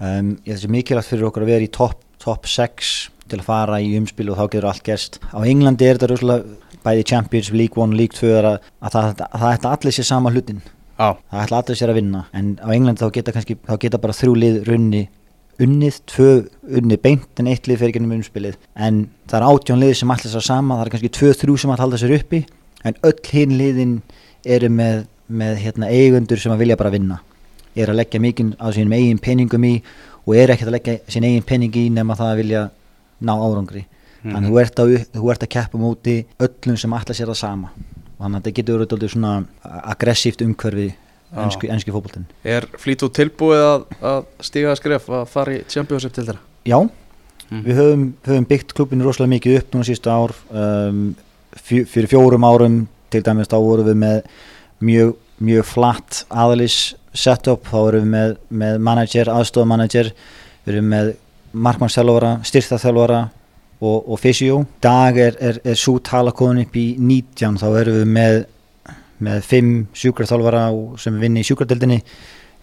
um, 0.00 0.30
ég 0.46 0.56
þessi 0.56 0.70
mikilvægt 0.72 1.10
fyrir 1.12 1.28
okkur 1.28 1.44
að 1.46 1.52
vera 1.52 1.66
í 1.68 1.70
topp 1.76 2.00
top 2.22 2.48
6 2.48 2.94
til 3.30 3.40
að 3.40 3.48
fara 3.48 3.80
í 3.82 3.92
umspil 3.98 4.30
og 4.30 4.38
þá 4.38 4.46
getur 4.46 4.70
allt 4.70 4.86
gerst. 4.86 5.20
Á 5.34 5.38
Englandi 5.42 5.88
er 5.88 5.98
þetta 5.98 6.12
rúslega 6.12 6.80
bæði 6.86 7.04
Champions, 7.10 7.50
League 7.50 7.82
1, 7.82 7.96
League 7.98 8.14
2 8.14 8.32
er 8.38 8.48
að, 8.52 8.72
að 8.80 8.96
það, 8.96 9.22
að 9.26 9.44
það 9.44 9.54
ætla 9.56 9.76
allir 9.76 9.96
sér 9.96 10.06
sama 10.06 10.30
hlutin 10.30 10.62
Já, 10.96 11.12
það 11.28 11.42
ætla 11.42 11.58
allir 11.60 11.76
sér 11.76 11.92
að 11.92 11.98
vinna. 11.98 12.22
En 12.32 12.54
á 12.56 12.68
Englandi 12.72 13.02
þá 13.02 13.10
geta 13.12 13.32
kannski 13.36 13.58
þá 13.66 13.74
geta 13.82 14.00
bara 14.00 14.16
þrjú 14.16 14.36
lið 14.40 14.60
runni 14.70 15.02
unnið, 15.60 15.98
tvö 16.08 16.30
unnið 16.80 17.00
beint 17.04 17.40
en 17.40 17.50
eitt 17.52 17.68
lið 17.68 17.82
fyrir 17.82 17.96
gennum 17.96 18.16
umspilið. 18.16 18.56
En 18.76 19.06
það 19.28 19.38
er 19.38 19.46
átjón 19.50 19.82
lið 19.82 19.92
sem 20.00 20.12
allir 20.12 20.28
þessar 20.28 20.46
sama 20.46 20.78
það 20.78 20.86
er 20.86 20.92
kannski 20.94 21.12
tvö, 21.18 21.30
þrjú 21.42 21.58
sem 21.60 21.74
halda 21.76 22.00
sér 22.00 22.16
uppi. 22.16 22.42
En 22.88 22.96
öll 23.08 23.20
hinn 23.32 23.54
liðin 23.60 23.94
eru 24.56 24.70
með, 24.72 25.06
með 25.28 25.62
hérna, 25.64 25.92
eigundur 25.92 26.40
sem 26.40 26.54
að 26.54 26.64
vilja 26.64 26.80
bara 26.80 26.92
vinna. 26.94 27.20
Er 27.76 27.92
að 27.92 28.00
leggja 28.00 28.22
mikinn 28.24 28.54
á 28.56 28.72
sínum 28.72 28.96
eigin 28.96 29.20
peningum 29.20 29.68
í 29.68 29.74
og 30.24 30.34
er 30.36 30.54
ekkert 30.54 30.70
að 30.70 30.78
leggja 30.78 31.12
sín 31.12 31.26
eigin 31.28 31.44
pening 31.46 31.76
í 31.76 31.88
nema 31.92 32.16
það 32.16 32.32
að 32.32 32.40
vilja 32.40 32.62
ná 33.22 33.32
árangri 33.36 33.84
Mhm. 34.24 34.32
þannig 34.34 34.48
að 34.48 34.52
þú 34.52 34.60
ert, 34.60 34.78
að, 34.80 34.92
þú 35.14 35.30
ert 35.30 35.42
að 35.44 35.48
keppa 35.54 35.78
móti 35.78 36.14
öllum 36.40 36.76
sem 36.80 36.92
allir 36.92 37.14
sér 37.14 37.28
það 37.30 37.36
sama 37.36 37.68
þannig 38.18 38.36
að 38.36 38.42
þetta 38.42 38.54
getur 38.56 38.80
verið 38.86 39.10
svona 39.12 39.32
aggressíft 39.92 40.40
umhverfi 40.42 40.86
Já. 40.90 41.42
enski, 41.44 41.68
enski 41.70 41.92
fótboltin 41.92 42.24
Er 42.44 42.66
Fleetwood 42.78 43.12
tilbúið 43.14 43.62
að, 43.62 43.84
að 44.02 44.24
stíga 44.40 44.72
að 44.72 44.80
skref 44.80 45.06
að 45.08 45.26
fara 45.28 45.52
í 45.52 45.64
Championship 45.68 46.12
til 46.12 46.24
þeirra? 46.24 46.40
Já, 46.66 46.88
Mm. 47.46 47.62
við 47.62 47.76
höfum, 47.78 48.12
höfum 48.26 48.46
byggt 48.50 48.72
klubinu 48.74 49.04
rosalega 49.06 49.30
mikið 49.36 49.58
upp 49.60 49.70
núna 49.76 49.84
sísta 49.86 50.10
ár 50.10 50.32
um, 50.50 51.14
fjö, 51.54 51.84
fyrir 51.86 52.08
fjórum 52.10 52.42
árum 52.42 52.88
til 53.08 53.22
dæmis 53.22 53.46
þá 53.46 53.54
vorum 53.62 53.86
við 53.86 53.94
með 54.00 54.22
mjög, 54.82 55.12
mjög 55.40 55.64
flatt 55.64 56.24
aðalis 56.28 56.94
setup, 57.14 57.62
þá 57.70 57.76
vorum 57.78 58.02
við 58.02 58.10
með, 58.10 58.36
með 58.50 58.80
manager, 58.80 59.26
aðstofamanager 59.30 60.10
við 60.66 60.74
erum 60.74 60.88
með 60.90 61.12
markmannsþjálfara 61.66 62.30
styrþarþjálfara 62.46 63.20
og, 63.80 63.96
og 64.12 64.20
fysio 64.20 64.62
dag 64.84 65.18
er, 65.20 65.36
er, 65.40 65.58
er 65.64 65.76
svo 65.78 65.98
tala 66.04 66.32
komin 66.36 66.64
upp 66.64 66.76
í 66.80 66.86
19 66.98 67.58
þá 67.62 67.66
erum 67.82 67.98
við 68.02 68.12
með 68.16 68.44
með 69.26 69.44
fimm 69.48 69.68
sjúkraþjálfara 69.96 70.66
og- 70.76 70.98
sem 71.00 71.14
vinna 71.20 71.40
í 71.40 71.46
sjúkradeldinni 71.48 72.02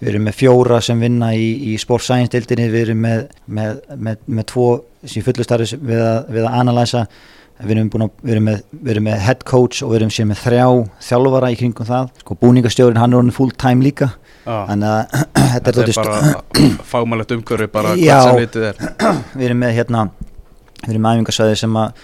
við 0.04 0.10
erum 0.12 0.26
með 0.28 0.36
fjóra 0.38 0.78
sem 0.86 1.00
vinna 1.02 1.32
í, 1.34 1.48
í 1.74 1.78
Sports 1.82 2.06
Science 2.10 2.30
deildinni, 2.34 2.68
við 2.70 2.82
erum 2.90 3.00
með, 3.02 3.24
með, 3.48 3.80
með, 3.98 4.18
með 4.28 4.46
tvo 4.52 4.68
sem 5.06 5.24
fullustarri 5.26 5.66
við, 5.80 5.98
að- 6.04 6.28
við 6.36 6.44
að 6.46 6.60
analæsa 6.60 7.06
við 7.64 7.72
erum, 7.78 7.90
að, 8.04 8.12
við, 8.22 8.32
erum 8.36 8.46
með, 8.50 8.62
við 8.84 8.92
erum 8.94 9.08
með 9.08 9.20
head 9.26 9.44
coach 9.50 9.82
og 9.86 9.94
við 9.94 10.00
erum 10.02 10.14
sér 10.14 10.28
með 10.30 10.42
þrjá 10.44 10.68
þjálfara 11.08 11.52
í 11.54 11.58
kringum 11.64 11.90
það, 11.90 12.10
sko 12.22 12.38
búningastjórin 12.42 13.00
hann 13.02 13.14
er 13.18 13.32
full 13.34 13.52
time 13.58 13.86
líka 13.86 14.12
þannig 14.46 14.90
að 14.90 15.04
þetta 15.54 15.70
er 15.72 15.78
þetta 15.78 15.86
er 15.88 16.00
bara 16.00 16.18
fagmælegt 16.94 17.32
umhverfi 17.38 17.68
bara 17.72 17.94
hvað 17.96 18.28
sem 18.28 18.42
vitið 18.42 18.68
er. 18.72 18.82
Við 19.38 19.46
erum 19.50 19.64
með 19.64 19.74
hérna 19.80 20.04
við 20.84 20.92
erum 20.94 21.06
með 21.08 21.16
æfingarsvæði 21.18 21.56
sem 21.64 21.78
að 21.80 22.04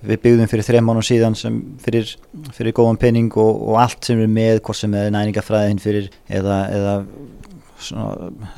við 0.00 0.20
byggðum 0.24 0.48
fyrir 0.48 0.64
þreim 0.64 0.86
mánu 0.88 1.02
síðan 1.04 1.34
sem 1.36 1.56
fyrir, 1.84 2.06
fyrir 2.56 2.72
góðan 2.72 2.96
penning 3.02 3.26
og, 3.36 3.58
og 3.68 3.74
allt 3.82 4.06
sem 4.08 4.16
við 4.22 4.30
með, 4.32 4.60
hvort 4.64 4.78
sem 4.78 4.94
er 4.96 5.10
næningafræðin 5.12 5.80
fyrir 5.82 6.06
eða, 6.32 6.60
eða 6.72 6.94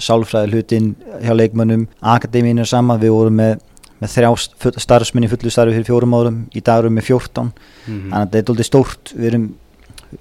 sálfræði 0.02 0.52
hlutin 0.52 0.88
hjá 1.22 1.34
leikmönnum, 1.36 1.86
akademíin 2.14 2.62
er 2.62 2.68
sama 2.68 2.96
við 3.00 3.12
vorum 3.14 3.36
með, 3.40 3.56
með 4.02 4.14
þrjá 4.16 4.30
full- 4.62 4.78
starfsmenn 4.82 5.26
í 5.26 5.30
fullu 5.32 5.50
starfi 5.52 5.74
fyrir 5.76 5.88
fjórum 5.88 6.14
árum 6.18 6.38
í 6.54 6.62
dag 6.62 6.82
erum 6.82 6.94
við 6.94 7.00
með 7.00 7.08
14, 7.10 7.52
Mhm. 7.86 7.98
þannig 8.10 8.14
að 8.20 8.26
þetta 8.30 8.38
er 8.38 8.46
doldið 8.50 8.68
stórt 8.70 9.12
við 9.16 9.26
erum, 9.32 9.48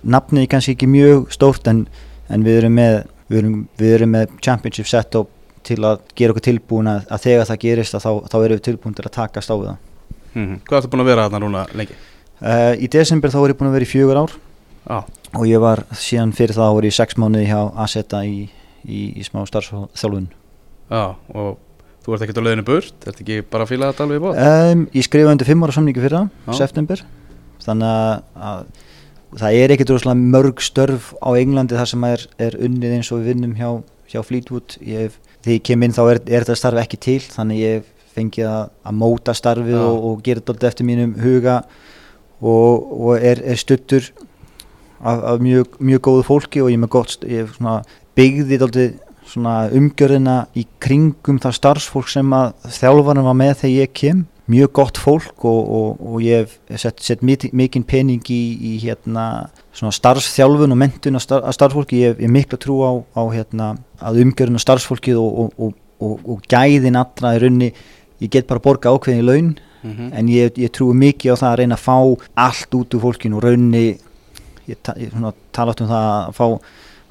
nafnið 0.06 0.42
er 0.46 0.52
kannski 0.56 0.76
ekki 0.76 0.88
mjög 0.90 1.32
stórt 1.38 1.68
en, 1.68 1.86
en 2.34 2.44
við 2.48 2.58
erum 2.64 2.76
með 2.80 2.98
við 3.32 3.40
erum, 3.42 3.56
við 3.80 3.94
erum 3.98 4.12
með 4.18 4.34
championship 4.44 4.88
setup 4.92 5.30
til 5.64 5.78
að 5.86 6.00
gera 6.18 6.34
okkur 6.34 6.44
tilbúin 6.50 6.90
að, 6.92 7.04
að 7.14 7.22
þegar 7.28 7.48
það 7.52 7.60
gerist 7.64 7.96
að 7.96 8.04
þá, 8.06 8.12
þá 8.32 8.36
erum 8.42 8.58
við 8.58 8.64
tilbúin 8.68 8.96
til 8.98 9.06
að 9.08 9.16
takast 9.22 9.52
á 9.52 9.56
við 9.56 9.70
það 9.72 9.88
Mhm. 10.32 10.62
Hvað 10.64 10.78
ertu 10.80 10.90
búin 10.94 11.02
að 11.04 11.08
vera 11.12 11.24
þarna 11.28 11.40
núna 11.44 11.62
lengi? 11.76 11.96
uh, 12.40 12.74
í 12.80 12.88
desember 12.88 13.30
þá 13.34 13.36
er 13.44 13.52
ég 13.52 13.58
búin 13.60 13.68
að 13.68 13.74
vera 13.76 13.84
í 13.84 13.90
fjögur 13.92 14.20
ár 14.22 14.32
Já, 14.88 15.00
og 15.36 15.44
ég 15.50 15.60
var 15.60 15.82
síðan 15.92 16.32
fyrir 16.34 16.56
það 16.56 16.72
voru 16.78 16.88
í 16.88 16.94
sex 16.96 17.18
mánuði 17.20 17.50
hjá 17.50 17.60
Aseta 17.84 18.22
í, 18.26 18.46
í, 18.88 19.02
í 19.20 19.26
smá 19.28 19.42
starfsþjálfun 19.50 20.30
já, 20.90 21.04
og 21.36 21.60
þú 22.06 22.16
ert 22.16 22.24
ekkert 22.26 22.40
á 22.40 22.46
leiðinu 22.48 22.64
burt, 22.72 22.96
ert 23.12 23.20
ekki 23.22 23.42
bara 23.52 23.68
að 23.68 23.74
fíla 23.74 23.92
þetta 23.92 24.06
alveg 24.08 24.22
í 24.22 24.24
bóð? 24.24 24.40
um, 24.72 24.86
ég 24.96 25.06
skrifaði 25.10 25.34
undir 25.36 25.50
fimm 25.52 25.68
ára 25.68 25.76
samningi 25.76 26.02
fyrir 26.08 26.16
það, 26.18 26.32
Já. 26.48 26.54
september 26.64 27.04
þannig 27.68 27.92
að, 27.92 28.24
að 28.42 28.64
það 29.40 29.58
er 29.62 29.74
ekkert 29.76 29.94
rosalega 29.94 30.32
mörg 30.36 30.62
störf 30.64 31.12
á 31.24 31.30
Englandi 31.40 31.78
þar 31.78 31.90
sem 31.92 32.06
er, 32.08 32.26
er 32.42 32.58
unnið 32.60 32.96
eins 32.98 33.12
og 33.14 33.22
við 33.22 33.32
vinnum 33.32 33.54
hjá, 33.56 33.70
hjá 34.12 34.20
Fleetwood 34.28 34.76
hef, 34.84 35.18
þegar 35.42 35.56
ég 35.56 35.66
kem 35.70 35.86
inn 35.86 35.96
þá 35.96 36.02
er, 36.04 36.22
er 36.28 36.46
þetta 36.46 36.58
starf 36.60 36.82
ekki 36.82 37.00
til 37.02 37.20
þannig 37.24 37.62
ég 37.62 37.78
hef 37.80 37.92
fengið 38.12 38.50
að, 38.50 38.74
að 38.84 38.98
móta 39.00 39.36
starfið 39.38 39.78
Já. 39.78 39.86
og, 39.86 40.10
og 40.10 40.26
gera 40.26 40.44
þetta 40.44 40.68
eftir 40.72 40.88
mínum 40.90 41.14
huga 41.22 41.62
og, 42.42 42.92
og 42.92 43.14
er, 43.16 43.40
er 43.40 43.62
stuttur 43.62 44.10
af, 45.00 45.24
af 45.34 45.40
mjög, 45.44 45.78
mjög 45.80 46.04
góðu 46.10 46.28
fólki 46.28 46.64
og 46.64 46.74
ég 46.74 46.80
er 46.80 46.84
með 46.84 46.94
gott 46.98 47.24
ég 47.24 47.46
hef 47.46 47.56
svona 47.56 47.78
byggði 48.20 48.60
dálítið 48.60 49.00
svona 49.32 49.56
umgjörðina 49.78 50.36
í 50.58 50.66
kringum 50.84 51.40
það 51.40 51.58
starfsfólk 51.60 52.10
sem 52.12 52.36
að 52.36 52.52
þjálfarnir 52.76 53.28
var 53.30 53.38
með 53.38 53.54
þegar 53.62 53.76
ég 53.78 53.94
kem 53.96 54.26
mjög 54.52 54.72
gott 54.78 55.00
fólk 55.00 55.46
og, 55.48 55.62
og, 55.80 56.04
og 56.12 56.22
ég 56.26 56.44
hef 56.46 56.82
sett, 56.84 57.00
sett 57.04 57.24
mikinn 57.24 57.86
pening 57.88 58.22
í, 58.32 58.42
í 58.72 58.74
hérna 58.84 59.26
starfsþjálfun 59.74 60.76
og 60.76 60.80
mentun 60.82 61.16
af 61.20 61.24
star, 61.26 61.44
af 61.48 61.56
starfsfólki. 61.58 62.02
Ég 62.04 62.14
hef 62.14 62.22
ég 62.26 62.32
mikla 62.32 62.60
trú 62.62 62.80
á, 62.84 62.92
á 63.16 63.24
hérna 63.34 63.72
að 64.02 64.22
umgjörðin 64.26 64.60
og 64.60 64.64
starfsfólkið 64.66 65.20
og, 65.22 65.42
og, 65.42 65.52
og, 65.58 65.74
og, 66.02 66.24
og 66.36 66.48
gæðin 66.52 67.00
allra 67.00 67.36
í 67.38 67.42
raunni 67.44 67.72
ég 68.22 68.30
get 68.34 68.48
bara 68.50 68.62
borga 68.64 68.94
ákveðin 68.94 69.24
í 69.24 69.28
laun 69.28 69.52
Mhm. 69.82 70.12
en 70.14 70.28
ég, 70.30 70.58
ég 70.62 70.70
trúi 70.70 70.94
mikið 70.94 71.34
á 71.34 71.42
það 71.42 71.48
að 71.52 71.56
reyna 71.58 71.74
að 71.74 71.86
fá 71.88 71.96
allt 72.38 72.76
út 72.78 72.94
úr 72.94 73.02
fólkinu. 73.02 73.40
Og 73.40 73.44
raunni 73.48 73.80
ég, 74.70 74.78
ta, 74.86 74.94
ég 74.94 75.10
svona, 75.10 75.32
tala 75.52 75.74
oft 75.74 75.82
um 75.82 75.90
það 75.90 76.06
að 76.12 76.36
fá 76.38 76.46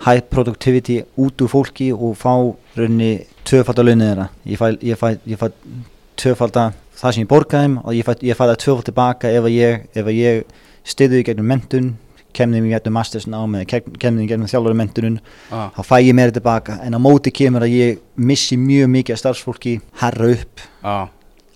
high 0.06 0.22
productivity 0.30 1.00
út 1.18 1.42
úr 1.42 1.50
fólki 1.50 1.88
og 1.90 2.14
fá 2.14 2.30
raunni 2.78 3.08
tvöfald 3.42 3.82
að 3.82 3.88
launið 3.90 4.06
þeirra. 4.12 4.28
Ég 4.46 4.62
fæ, 4.62 4.68
ég 4.86 5.00
fæ, 5.02 5.08
ég 5.26 5.42
fæ 5.42 5.48
tvöfald 6.22 6.60
að 6.62 6.78
það 7.00 7.16
sem 7.16 7.24
ég 7.24 7.30
borgaði 7.30 7.72
og 7.80 7.96
ég 7.96 8.06
fæ, 8.06 8.12
ég 8.28 8.36
fæ 8.38 8.44
það 8.44 8.60
tvöfald 8.64 8.88
tilbaka 8.90 9.32
ef 9.32 9.48
að 9.48 9.56
ég, 9.56 9.84
að 9.96 10.12
ég 10.16 10.54
stiði 10.86 11.20
í 11.20 11.26
gegnum 11.28 11.48
mentun 11.50 11.92
kemði 12.36 12.60
mig 12.62 12.70
í 12.70 12.74
gegnum 12.74 12.96
masters 12.98 13.26
námi 13.30 13.62
eða 13.62 13.80
kemði 14.00 14.26
í 14.26 14.30
gegnum 14.30 14.50
þjálfari 14.50 14.78
mentunum 14.78 15.16
Já, 15.18 15.62
þá 15.76 15.80
fæ 15.86 15.96
ég 16.04 16.16
meira 16.16 16.34
tilbaka. 16.34 16.78
En 16.86 16.94
á 16.94 17.00
móti 17.02 17.32
kemur 17.34 17.66
að 17.66 17.74
ég 17.74 18.02
missi 18.14 18.58
mjög 18.60 18.92
mikið 18.94 19.16
af 19.16 19.22
starfsfólki 19.24 19.78
herra 20.02 20.30
upp. 20.36 20.66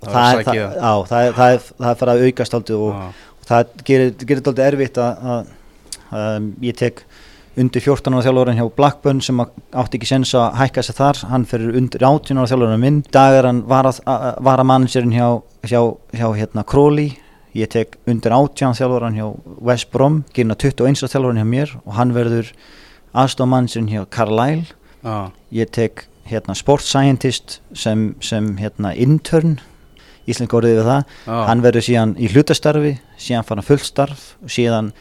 Og 0.05 0.11
það 0.11 0.15
það 0.15 0.39
er 0.39 0.49
það, 0.49 0.57
á, 0.81 0.93
það, 1.09 1.27
er, 1.27 1.37
það, 1.37 1.53
er, 1.53 1.69
það 1.85 2.01
farið 2.01 2.15
að 2.15 2.25
aukast 2.29 2.57
og, 2.59 2.73
Já, 2.75 3.29
og 3.39 3.51
það 3.51 3.77
gerir, 3.89 4.11
gerir 4.25 4.41
þetta 4.41 4.53
aldrei 4.53 4.67
erfitt 4.67 5.01
að, 5.05 5.29
að 6.11 6.25
um, 6.25 6.51
ég 6.65 6.81
tek 6.81 7.05
undir 7.61 7.81
14 7.85 8.15
ára 8.17 8.25
þjálfurinn 8.27 8.59
hjá 8.59 8.69
Blackburn 8.77 9.21
sem 9.23 9.39
að- 9.39 9.53
átti 9.73 9.99
ekki 10.01 10.07
sens 10.11 10.33
að 10.35 10.55
hækka 10.59 10.83
sig 10.83 10.97
þar. 10.97 11.21
Hann 11.31 11.45
fyrir 11.47 11.77
undir 11.79 12.03
18 12.03 12.37
ára 12.39 12.47
þjálfurinn 12.51 12.81
minn. 12.81 13.03
Í 13.07 13.11
dag 13.15 13.35
er 13.39 13.47
hann 13.47 13.63
varamanagerinn 13.69 15.13
hjá, 15.15 15.43
hjá, 15.63 15.81
hjá 16.13 16.27
hérna 16.37 16.65
Crawley 16.67 17.17
ég 17.55 17.69
tek 17.71 17.97
undir 18.11 18.33
18 18.35 18.75
þjálfurinn 18.75 19.15
hjá 19.19 19.29
West 19.63 19.91
Brom 19.93 20.25
hann 20.35 20.57
21 20.57 21.03
ára 21.05 21.13
þjálfurinn 21.13 21.39
hjá 21.43 21.47
mér 21.47 21.77
og 21.87 21.93
hann 21.95 22.13
verður 22.17 22.51
aðstofmanagerinn 23.15 23.91
hjá 23.93 24.05
Carlisle. 24.11 24.73
Já, 25.05 25.31
ég 25.53 25.71
tek 25.71 26.07
hérna 26.31 26.55
sports 26.57 26.89
scientist 26.91 27.61
sem, 27.77 28.15
sem 28.21 28.57
hérna 28.57 28.95
intern 28.97 29.59
íslensk 30.27 30.55
orðið 30.57 30.79
við 30.81 30.87
það. 30.89 31.03
Já, 31.29 31.35
hann 31.51 31.61
verður 31.63 31.85
síðan 31.85 32.15
í 32.19 32.31
hlutastarfi 32.33 32.95
síðan 33.21 33.45
fara 33.45 33.63
fullt 33.67 33.85
starf 33.85 34.23
og 34.43 34.49
síðan 34.55 34.93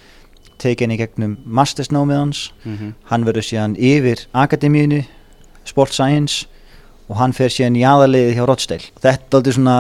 tekið 0.63 0.85
henni 0.87 0.97
gegnum 0.99 1.35
mastersnámið 1.45 2.19
hans. 2.19 2.41
Mhm. 2.63 2.93
hann 3.11 3.27
verður 3.27 3.47
síðan 3.49 3.77
yfir 3.77 4.25
akademíinu 4.33 5.03
sports 5.65 5.95
science 5.99 6.45
og 7.09 7.17
hann 7.19 7.33
fer 7.35 7.51
síðan 7.51 7.77
í 7.77 7.83
aðaliði 7.87 8.35
hjá 8.37 8.45
Rochdale. 8.47 8.91
Þetta 9.03 9.27
er 9.27 9.37
aldrei 9.39 9.53
svona 9.57 9.77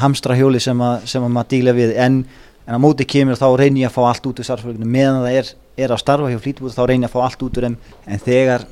hamstra 0.00 0.36
hjóli 0.38 0.60
sem, 0.60 0.78
að, 0.80 1.06
sem 1.06 1.22
að 1.24 1.34
maður 1.34 1.50
díla 1.52 1.74
við. 1.76 1.94
En, 2.00 2.24
en 2.66 2.78
á 2.78 2.80
móti 2.80 3.06
kemur 3.08 3.38
þá 3.38 3.48
reynir 3.60 3.84
ég 3.84 3.90
að 3.90 3.96
fá 3.98 4.02
allt 4.08 4.28
út 4.30 4.40
úr 4.40 4.48
starfsfólkinu. 4.48 4.88
Meðan 4.88 5.20
það 5.20 5.38
er, 5.40 5.52
er 5.84 5.94
að 5.94 6.02
starfa 6.02 6.32
hjá 6.32 6.40
Fleetwood 6.40 6.74
þá 6.74 6.82
reynir 6.88 7.06
ég 7.06 7.12
að 7.12 7.14
fá 7.14 7.22
allt 7.26 7.44
út 7.44 7.60
úr 7.60 7.68
þeim. 7.68 7.78
En 8.06 8.24
þegar 8.24 8.66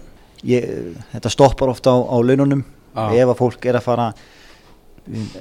ég, 0.48 0.68
þetta 1.12 1.32
stoppar 1.36 1.72
ofta 1.72 1.92
á, 1.92 1.98
á 2.00 2.16
laununum 2.24 2.64
Já. 2.64 3.04
ef 3.20 3.28
að 3.28 3.38
fólk 3.44 3.68
er 3.70 3.78
að 3.78 3.86
fara 3.86 4.10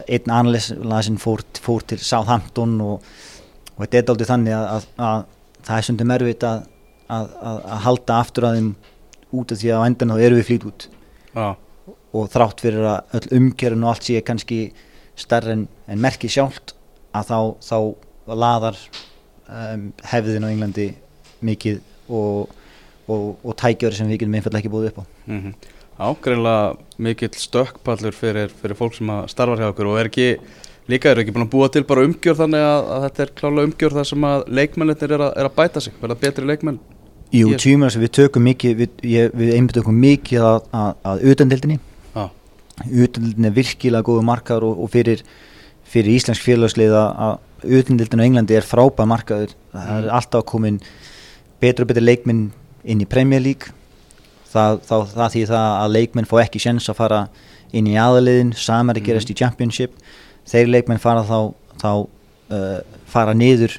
einn 0.09 0.31
anlæsin 0.33 1.19
fór, 1.21 1.43
fór 1.61 1.83
til 1.87 1.99
Southampton 2.01 2.77
og, 2.83 3.03
og 3.75 3.83
þetta 3.85 4.01
er 4.01 4.13
aldrei 4.13 4.29
þannig 4.29 4.55
að, 4.55 4.69
að, 4.69 4.87
að 5.09 5.27
það 5.67 5.77
er 5.77 5.87
sundum 5.87 6.13
erfitt 6.15 6.45
að, 6.47 6.67
að, 7.07 7.33
að, 7.39 7.57
að 7.63 7.81
halda 7.87 8.19
aftur 8.23 8.47
að 8.49 8.59
þeim 8.59 8.69
út 9.39 9.53
af 9.53 9.61
því 9.61 9.73
að 9.73 9.81
á 9.81 9.87
endan 9.87 10.13
þá 10.13 10.23
eru 10.27 10.39
við 10.39 10.47
flýt 10.49 10.69
út. 10.69 10.87
Já, 11.33 11.49
og 12.15 12.29
þrátt 12.33 12.63
fyrir 12.63 12.85
að 12.89 13.17
öll 13.19 13.39
umgjörun 13.39 13.85
og 13.85 13.93
allt 13.93 14.07
sé 14.07 14.21
kannski 14.25 14.59
stærri 15.19 15.53
en, 15.53 15.65
en 15.89 16.01
merkið 16.01 16.35
sjálft 16.37 16.73
að 17.15 17.29
þá, 17.29 17.39
þá 17.65 18.35
laðar 18.39 18.79
um, 19.49 19.89
hefðin 20.09 20.47
á 20.47 20.51
Englandi 20.51 20.87
mikið 21.45 21.81
og, 22.09 22.55
og, 23.09 23.27
og 23.43 23.57
tækjör 23.59 23.97
sem 23.97 24.09
við 24.09 24.23
getum 24.23 24.39
einfallega 24.39 24.63
ekki 24.63 24.73
búið 24.73 24.89
upp 24.91 25.03
á. 25.03 25.05
Mhm. 25.29 25.53
Já, 25.99 26.15
greinlega 26.23 26.67
mikill 27.03 27.35
stökkpallur 27.35 28.15
fyrir, 28.15 28.53
fyrir 28.61 28.77
fólk 28.79 28.95
sem 28.95 29.09
að 29.11 29.25
starfa 29.33 29.57
hjá 29.59 29.67
okkur 29.73 29.89
og 29.91 29.97
er 29.99 30.07
ekki, 30.07 30.27
líka 30.89 31.11
eru 31.11 31.23
ekki 31.23 31.33
búin 31.35 31.45
að 31.45 31.51
búa 31.53 31.67
til 31.73 31.83
bara 31.87 32.05
umgjör 32.07 32.37
þannig 32.39 32.63
að, 32.65 32.87
að 32.95 33.03
þetta 33.07 33.25
er 33.25 33.33
klálega 33.41 33.69
umgjör 33.69 33.97
þar 33.97 34.07
sem 34.09 34.25
að 34.29 34.47
leikmennir 34.59 35.03
er, 35.05 35.25
er 35.27 35.49
að 35.49 35.57
bæta 35.57 35.83
sig, 35.83 35.95
verða 36.01 36.17
betri 36.23 36.47
leikmenn. 36.49 36.79
Jú, 37.35 37.51
tímur 37.61 37.93
sem 37.93 38.01
við 38.01 38.13
tökum 38.17 38.47
mikið 38.49 38.79
við, 38.79 38.95
ég, 39.05 39.35
við 39.37 39.51
einbyttum 39.53 39.83
okkur 39.83 39.97
mikið 39.99 40.45
að, 40.49 40.63
að, 40.73 40.95
að 41.11 41.25
utandildinni 41.29 41.75
Já, 42.15 42.23
utendildin 42.89 43.49
er 43.51 43.53
virkilega 43.53 44.07
góðu 44.07 44.23
markaður 44.25 44.65
og, 44.71 44.79
og 44.81 44.89
fyrir, 44.95 45.21
fyrir 45.85 46.15
íslensk 46.15 46.41
félagslið 46.41 46.95
að 46.97 47.35
utendildin 47.79 48.23
á 48.23 48.25
Englandi 48.25 48.57
er 48.57 48.65
frábæð 48.65 49.11
markaður. 49.11 49.53
Það 49.75 49.91
er 49.99 50.09
alltaf 50.17 50.45
komin 50.49 50.79
betur 51.61 51.85
og 51.85 51.91
betur 51.91 52.07
leikminn 52.07 52.47
inn 52.81 53.03
í 53.03 53.07
Premier 53.09 53.43
League. 53.43 53.75
Það, 54.49 54.81
það, 54.87 55.05
það 55.13 55.33
því 55.35 55.45
það 55.51 55.67
að 55.69 55.95
leikmenn 55.99 56.29
fá 56.29 56.35
ekki 56.41 56.63
sjens 56.63 56.89
að 56.89 56.97
fara 57.03 57.21
inn 57.75 57.89
í 57.89 57.97
aðaliðin, 58.01 58.55
samar 58.57 58.97
að 58.97 59.05
gerast 59.05 59.29
í 59.29 59.37
Championship 59.37 59.93
þeir 60.49 60.71
leikmenn 60.73 61.01
fara 61.01 61.25
þá, 61.27 61.53
þá 61.81 61.91
uh, 62.55 62.79
fara 63.09 63.35
niður 63.37 63.77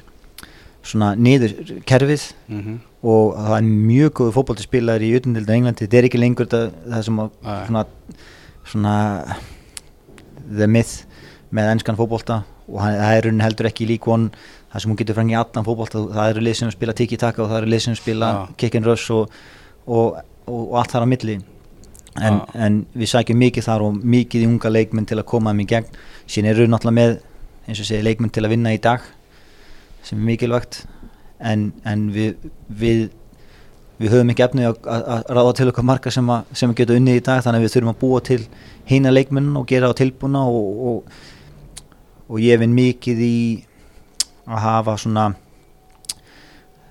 svona 0.81 1.13
niður 1.15 1.53
kerfið 1.85 2.23
mm 2.47 2.61
-hmm. 2.61 2.77
og 3.03 3.35
það 3.37 3.57
er 3.57 3.67
mjög 3.69 4.13
góðu 4.19 4.35
fótballtispilar 4.37 5.03
í 5.03 5.11
utendildin 5.17 5.53
á 5.53 5.57
Englandi, 5.57 5.85
þetta 5.85 5.97
er 5.97 6.07
ekki 6.09 6.21
lengur 6.21 6.49
það, 6.49 6.71
það 6.87 7.03
sem 7.07 7.19
að 7.19 7.29
Nei. 7.43 7.65
svona, 7.67 7.85
svona 8.71 8.95
the 10.57 10.67
myth 10.67 11.05
með 11.51 11.75
ennskan 11.75 11.99
fótbolta 11.99 12.41
og 12.67 12.79
hann, 12.81 12.97
það 12.97 13.15
er 13.17 13.23
raunin 13.27 13.45
heldur 13.45 13.69
ekki 13.69 13.87
lík 13.89 14.07
von 14.07 14.29
það 14.71 14.81
sem 14.81 14.91
hún 14.91 14.99
getur 14.99 15.17
frangið 15.17 15.39
allan 15.41 15.67
fótbolta 15.67 16.03
það 16.15 16.33
eru 16.33 16.43
lið 16.47 16.59
sem 16.59 16.71
spila 16.71 16.97
tiki-taka 16.97 17.43
og 17.43 17.49
það 17.51 17.61
eru 17.61 17.71
lið 17.73 17.83
sem 17.85 17.97
spila 17.99 18.31
Já. 18.31 18.41
kick-and-rush 18.57 19.11
og, 19.15 19.41
og, 19.85 20.21
og, 20.47 20.61
og 20.71 20.77
allt 20.79 20.95
þar 20.95 21.05
á 21.05 21.11
milli 21.13 21.39
en, 22.19 22.39
Já. 22.41 22.45
en 22.65 22.81
við 22.97 23.11
sækjum 23.13 23.39
mikið 23.45 23.67
þar 23.67 23.85
og 23.87 24.01
mikið 24.15 24.43
í 24.43 24.49
unga 24.49 24.71
leikmenn 24.71 25.07
til 25.07 25.19
að 25.19 25.29
koma 25.31 25.53
þeim 25.53 25.63
í 25.63 25.69
gegn 25.71 25.89
síðan 26.25 26.51
eru 26.51 26.67
náttúrulega 26.67 26.97
með 26.99 27.17
eins 27.67 27.79
og 27.79 27.87
segja 27.87 28.07
leikmenn 28.07 28.33
til 28.33 28.43
að 28.45 28.53
vinna 28.55 28.75
í 28.75 28.81
dag 28.83 29.05
sem 30.03 30.17
er 30.19 30.27
mikilvægt 30.27 30.83
en, 31.39 31.71
en 31.87 32.07
við, 32.13 32.49
við 32.67 33.09
við 34.01 34.15
höfum 34.15 34.31
ekki 34.33 34.45
efni 34.45 34.65
að, 34.65 34.79
ráða 35.29 35.53
til 35.59 35.67
okkar 35.69 35.85
marka 35.85 36.11
sem, 36.13 36.29
að, 36.33 36.47
sem 36.57 36.71
við 36.71 36.81
getum 36.81 36.97
unnið 37.01 37.19
í 37.19 37.25
dag 37.27 37.43
þannig 37.45 37.61
að 37.61 37.65
við 37.67 37.73
þurfum 37.75 37.91
að 37.91 37.99
búa 38.01 38.21
til 38.25 38.39
hína 38.89 39.13
leikmenn 39.13 39.51
og 39.59 39.67
gera 39.69 39.91
á 39.91 39.93
tilbúna 39.97 40.41
og, 40.49 40.79
og, 40.89 41.11
og 42.31 42.41
ég 42.41 42.61
vinn 42.61 42.73
mikið 42.73 43.21
í 43.21 43.35
að 44.47 44.63
hafa 44.65 44.97
svona 45.03 45.27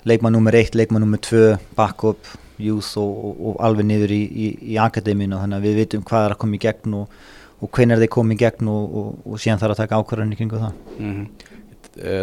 leikmann 0.06 0.36
nummer 0.36 0.54
1, 0.56 0.78
leikmann 0.78 1.02
nummer 1.04 1.20
2 1.20 1.58
backup, 1.76 2.30
youth 2.64 2.98
og, 3.00 3.10
og, 3.10 3.42
og 3.50 3.60
alveg 3.66 3.88
niður 3.88 4.14
í, 4.14 4.22
í, 4.24 4.48
í 4.74 4.78
akademínu 4.80 5.40
þannig 5.40 5.60
að 5.60 5.68
við 5.68 5.78
vitum 5.82 6.04
hvað 6.06 6.26
er 6.26 6.34
að 6.34 6.40
koma 6.44 6.56
í 6.58 6.62
gegn 6.64 6.96
og, 7.00 7.20
og 7.60 7.72
hvenær 7.76 8.02
þeir 8.02 8.12
koma 8.16 8.36
í 8.36 8.40
gegn 8.40 8.70
og, 8.72 8.94
og 9.24 9.42
síðan 9.42 9.62
þarf 9.62 9.76
að 9.76 9.82
taka 9.82 10.00
ákvarðan 10.00 10.34
í 10.34 10.38
kringu 10.40 10.60
það 10.60 10.72
mm 10.98 11.12
-hmm. 11.14 11.48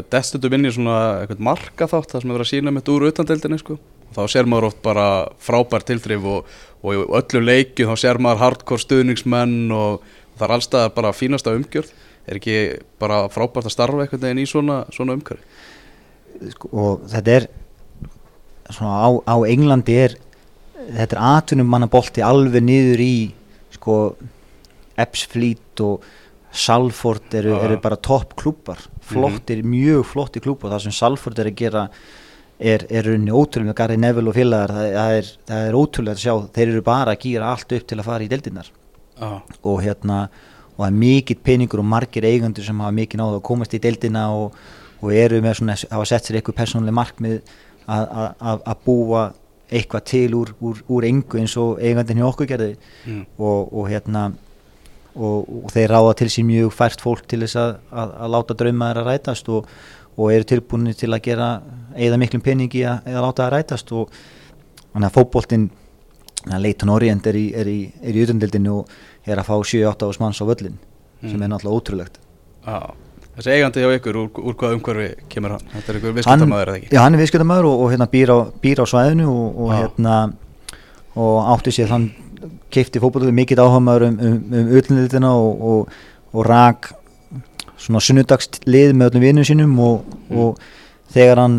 Destundum 0.10 0.54
inn 0.56 0.66
í 0.66 0.72
svona 0.72 0.98
eitthvað 1.22 1.44
marka 1.44 1.88
þátt 1.92 2.14
það 2.14 2.22
sem 2.22 2.32
er 2.32 2.42
að 2.42 2.50
sína 2.50 2.72
mitt 2.72 2.90
úr 2.90 3.10
utandeldinni 3.10 3.60
sko. 3.60 3.76
og 4.08 4.16
þá 4.16 4.24
sér 4.32 4.48
maður 4.48 4.70
oft 4.70 4.82
bara 4.82 5.28
frábær 5.44 5.84
tilþrif 5.84 6.24
og, 6.24 6.46
og 6.82 6.94
í 6.94 6.98
öllu 7.20 7.42
leikju 7.44 7.88
þá 7.90 7.96
sér 8.00 8.18
maður 8.18 8.44
hardcore 8.46 8.80
stuðningsmenn 8.80 9.72
og 9.72 10.02
það 10.38 10.48
er 10.48 10.54
allstað 10.56 10.94
bara 10.96 11.14
fínasta 11.14 11.54
umgjörð 11.54 11.92
er 12.28 12.40
ekki 12.40 12.58
bara 13.00 13.26
frábært 13.32 13.70
að 13.70 13.76
starfa 13.76 14.04
einhvern 14.04 14.24
veginn 14.24 14.44
í 14.44 14.50
svona, 14.50 14.82
svona 14.94 15.16
umgjörð 15.18 15.44
sko, 16.54 16.72
og 16.72 17.06
þetta 17.12 17.36
er 17.38 17.48
svona 18.70 18.96
á, 19.00 19.08
á 19.24 19.36
Englandi 19.48 19.96
er 20.06 20.18
þetta 20.88 21.18
er 21.18 21.24
atunum 21.34 21.70
manna 21.72 21.90
bolti 21.92 22.24
alveg 22.26 22.64
niður 22.64 23.04
í 23.04 23.16
sko 23.76 23.98
Epsfleet 24.98 25.84
og 25.86 26.06
Salford 26.58 27.34
eru, 27.38 27.54
Já. 27.54 27.60
eru 27.68 27.80
bara 27.84 27.98
topp 28.02 28.34
klúpar 28.40 28.80
flottir, 29.06 29.62
mjög 29.68 30.06
flottir 30.10 30.44
klúpar 30.44 30.74
það 30.74 30.88
sem 30.88 30.96
Salford 30.96 31.40
er 31.40 31.52
að 31.52 31.60
gera 31.60 31.84
er, 32.58 32.86
er 32.90 33.06
rauninni 33.06 33.36
ótrúlega 33.36 33.76
Gary 33.78 33.98
Neville 34.02 34.32
og 34.32 34.38
félagar 34.38 34.74
það, 34.74 34.90
það, 34.96 35.16
er, 35.20 35.32
það 35.52 35.68
er 35.68 35.78
ótrúlega 35.78 36.18
að 36.18 36.24
sjá. 36.24 36.36
Þeir 36.58 36.72
eru 36.72 36.84
bara 36.88 37.14
að 37.14 37.24
gýra 37.26 37.52
allt 37.54 37.76
upp 37.78 37.88
til 37.88 38.00
að 38.00 38.08
fara 38.08 38.26
í 38.26 38.32
deildinnar 38.32 38.72
ah. 39.22 39.40
og 39.62 39.82
hérna 39.86 40.20
og 40.78 40.84
það 40.84 40.90
er 40.90 40.98
mikill 41.04 41.40
peningur 41.46 41.82
og 41.82 41.90
margir 41.90 42.28
eigendur 42.30 42.66
sem 42.66 42.82
hafa 42.84 42.96
mikið 42.98 43.22
náðu 43.22 43.40
að 43.40 43.46
komast 43.50 43.74
í 43.74 43.82
deildina 43.82 44.28
og, 44.38 44.58
og 45.02 45.14
eru 45.14 45.42
með 45.46 45.60
svona, 45.60 45.78
hafa 45.92 46.10
sett 46.10 46.28
sér 46.28 46.40
eitthvað 46.40 46.60
persónuleg 46.62 46.98
markmið 46.98 47.56
að 47.88 48.74
búa 48.86 49.30
eitthvað 49.68 50.04
til 50.08 50.36
úr, 50.38 50.54
úr, 50.64 50.82
úr 50.88 51.08
engu 51.08 51.40
eins 51.42 51.56
og 51.60 51.82
eigandinn 51.84 52.22
hjá 52.22 52.28
okkur 52.30 52.50
gerði 52.50 52.76
mm. 52.78 53.24
og, 53.38 53.74
og 53.74 53.90
hérna 53.92 54.30
og, 55.18 55.48
og 55.66 55.72
þeir 55.74 55.94
ráða 55.94 56.14
til 56.22 56.30
sín 56.32 56.48
mjög 56.48 56.74
fært 56.76 57.04
fólk 57.04 57.26
til 57.28 57.42
þess 57.44 57.60
að, 57.60 57.74
að, 57.92 58.14
að 58.24 58.34
láta 58.36 58.58
drauma 58.62 58.92
þeirra 58.92 59.06
rætast 59.08 59.50
og, 59.52 59.72
og 60.16 60.32
eru 60.34 60.48
tilbúinni 60.48 60.96
til 60.98 61.12
að 61.12 61.24
gera 61.28 61.50
eða 61.96 62.20
miklum 62.22 62.46
peningi 62.46 62.86
að, 62.88 63.10
að 63.12 63.26
láta 63.26 63.44
það 63.44 63.54
rætast 63.56 63.94
og 63.98 64.16
þannig 64.94 65.10
að 65.10 65.18
fótboltinn 65.18 65.68
Leighton 66.48 66.94
Orient 66.94 67.28
er 67.28 67.36
í, 67.36 67.48
í, 67.52 67.80
í 67.92 68.24
utendildinu 68.24 68.78
og 68.80 69.28
er 69.28 69.42
að 69.42 69.50
fá 69.50 69.56
7-8 69.58 70.08
ás 70.08 70.22
manns 70.22 70.40
á 70.40 70.46
völlin 70.48 70.78
sem 71.26 71.42
er 71.42 71.52
náttúrulega 71.52 71.82
ótrúlegt 71.82 72.20
ah. 72.64 72.94
Þessi 73.38 73.52
eigandi 73.54 73.82
hjá 73.84 73.92
ykkur, 74.00 74.18
úr, 74.18 74.30
úr 74.50 74.56
hvað 74.58 74.76
umhverfi 74.80 75.08
kemur 75.30 75.54
hann? 75.54 75.66
Þetta 75.76 75.92
er 75.94 75.98
ykkur 76.00 76.14
viðskiptamæður 76.18 76.72
eða 76.72 76.78
ekki? 76.80 76.88
Já, 76.96 77.00
hann 77.04 77.14
er 77.18 77.22
viðskiptamæður 77.22 77.68
og, 77.70 77.82
og 77.84 77.92
hérna 77.94 78.08
býr 78.14 78.32
á, 78.34 78.38
býr 78.64 78.82
á 78.82 78.86
svæðinu 78.90 79.28
og, 79.30 79.60
og 79.62 79.74
hérna 79.76 80.16
og 81.18 81.36
átti 81.54 81.74
sér 81.76 81.92
þann 81.92 82.08
keipti 82.74 83.02
fótbollu 83.02 83.30
mikill 83.34 83.62
áhamaður 83.62 84.08
um, 84.10 84.18
um, 84.26 84.40
um 84.58 84.72
utendildina 84.80 85.32
og, 85.38 85.62
og, 85.70 85.94
og 86.34 86.48
rak 86.50 86.90
svona 87.78 88.02
sunnudagslið 88.02 88.96
með 88.98 89.12
öllum 89.12 89.26
vinnum 89.28 89.48
sínum 89.48 89.78
og, 89.86 90.14
Mm. 90.28 90.42
og 90.44 91.14
þegar 91.14 91.40
hann 91.40 91.54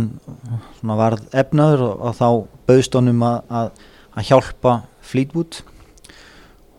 svona 0.76 0.96
varð 0.98 1.22
efnaður 1.40 1.82
og, 1.86 2.10
þá 2.18 2.26
bauðst 2.68 2.98
honum 2.98 3.22
að, 3.24 3.38
að, 3.48 3.70
að 4.12 4.26
hjálpa 4.28 4.74
Fleetwood 5.08 5.62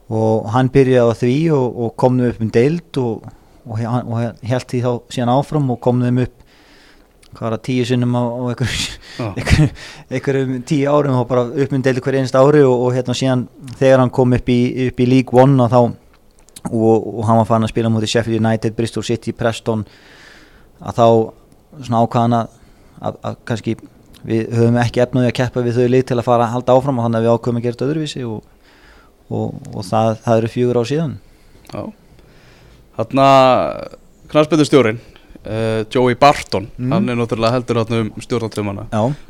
og 0.09 0.49
hann 0.53 0.69
byrjaði 0.73 1.09
á 1.09 1.15
því 1.17 1.33
og, 1.55 1.79
og 1.81 1.95
kom 1.97 2.19
þeim 2.19 2.29
upp 2.29 2.43
um 2.45 2.51
deild 2.53 2.99
og, 3.01 3.23
og, 3.65 3.79
og 3.79 4.45
held 4.51 4.67
því 4.69 4.83
þá 4.85 4.91
síðan 5.13 5.33
áfram 5.33 5.73
og 5.73 5.81
kom 5.83 6.03
þeim 6.03 6.23
upp 6.25 6.45
hvað 7.29 7.45
var 7.45 7.55
það 7.55 7.63
tíu 7.67 7.85
sinnum 7.85 8.15
á, 8.17 8.23
á 8.25 8.41
einhverjum 8.49 9.69
einhverjum, 10.15 10.53
tíu 10.65 10.89
árum 10.89 11.19
og 11.19 11.27
bara 11.29 11.45
upp 11.45 11.75
deild 11.75 12.01
hver 12.05 12.17
einst 12.19 12.37
ári 12.37 12.63
og, 12.65 12.85
og 12.87 12.95
hérna 12.95 13.15
síðan 13.17 13.45
þegar 13.77 14.03
hann 14.03 14.13
kom 14.13 14.33
upp 14.33 14.49
í, 14.49 14.59
upp 14.87 15.03
í 15.03 15.09
League 15.09 15.43
One 15.43 15.61
og 15.63 15.69
þá 15.69 15.79
og, 15.83 16.95
og 17.19 17.21
hann 17.27 17.39
var 17.41 17.49
farin 17.49 17.67
að 17.67 17.73
spila 17.73 17.91
mútið 17.93 18.13
Sheffield 18.15 18.41
United, 18.41 18.75
Bristol 18.77 19.05
City, 19.05 19.35
Preston 19.35 19.85
að 20.79 20.97
þá 20.97 21.07
svona 21.85 22.41
að, 22.99 23.15
að 23.21 23.39
kannski 23.47 23.77
við 24.25 24.49
höfum 24.57 24.81
ekki 24.81 25.03
efnaði 25.05 25.29
að 25.29 25.37
keppa 25.39 25.63
við 25.63 25.77
þau 25.79 25.89
lið 25.93 26.07
til 26.09 26.17
að 26.17 26.27
fara 26.27 26.47
að 26.47 26.55
halda 26.57 26.75
áfram 26.75 26.99
og 26.99 27.05
þannig 27.05 27.21
að 27.21 27.27
við 27.27 27.35
ákveðum 27.35 27.59
að 27.59 27.65
gera 27.65 27.77
þetta 27.77 27.89
öðruvísi 27.89 28.25
og, 28.27 28.39
og, 29.29 29.69
og 29.71 29.85
það, 29.87 30.09
það 30.25 30.41
eru 30.41 30.51
fjögur 30.55 30.81
á 30.81 30.83
síðan. 30.89 31.17
Já 31.69 31.81
Þarna 32.99 33.25
knarspöndustjórin 34.31 34.99
uh, 34.99 35.85
Joey 35.95 36.15
Barton 36.19 36.67
Mm. 36.77 36.91
hann 36.93 37.09
er 37.09 37.15
náttúrulega 37.19 37.53
heldur 37.55 37.79
þarna 37.81 37.99
um 38.05 38.09
stjórnatöfumana 38.23 38.87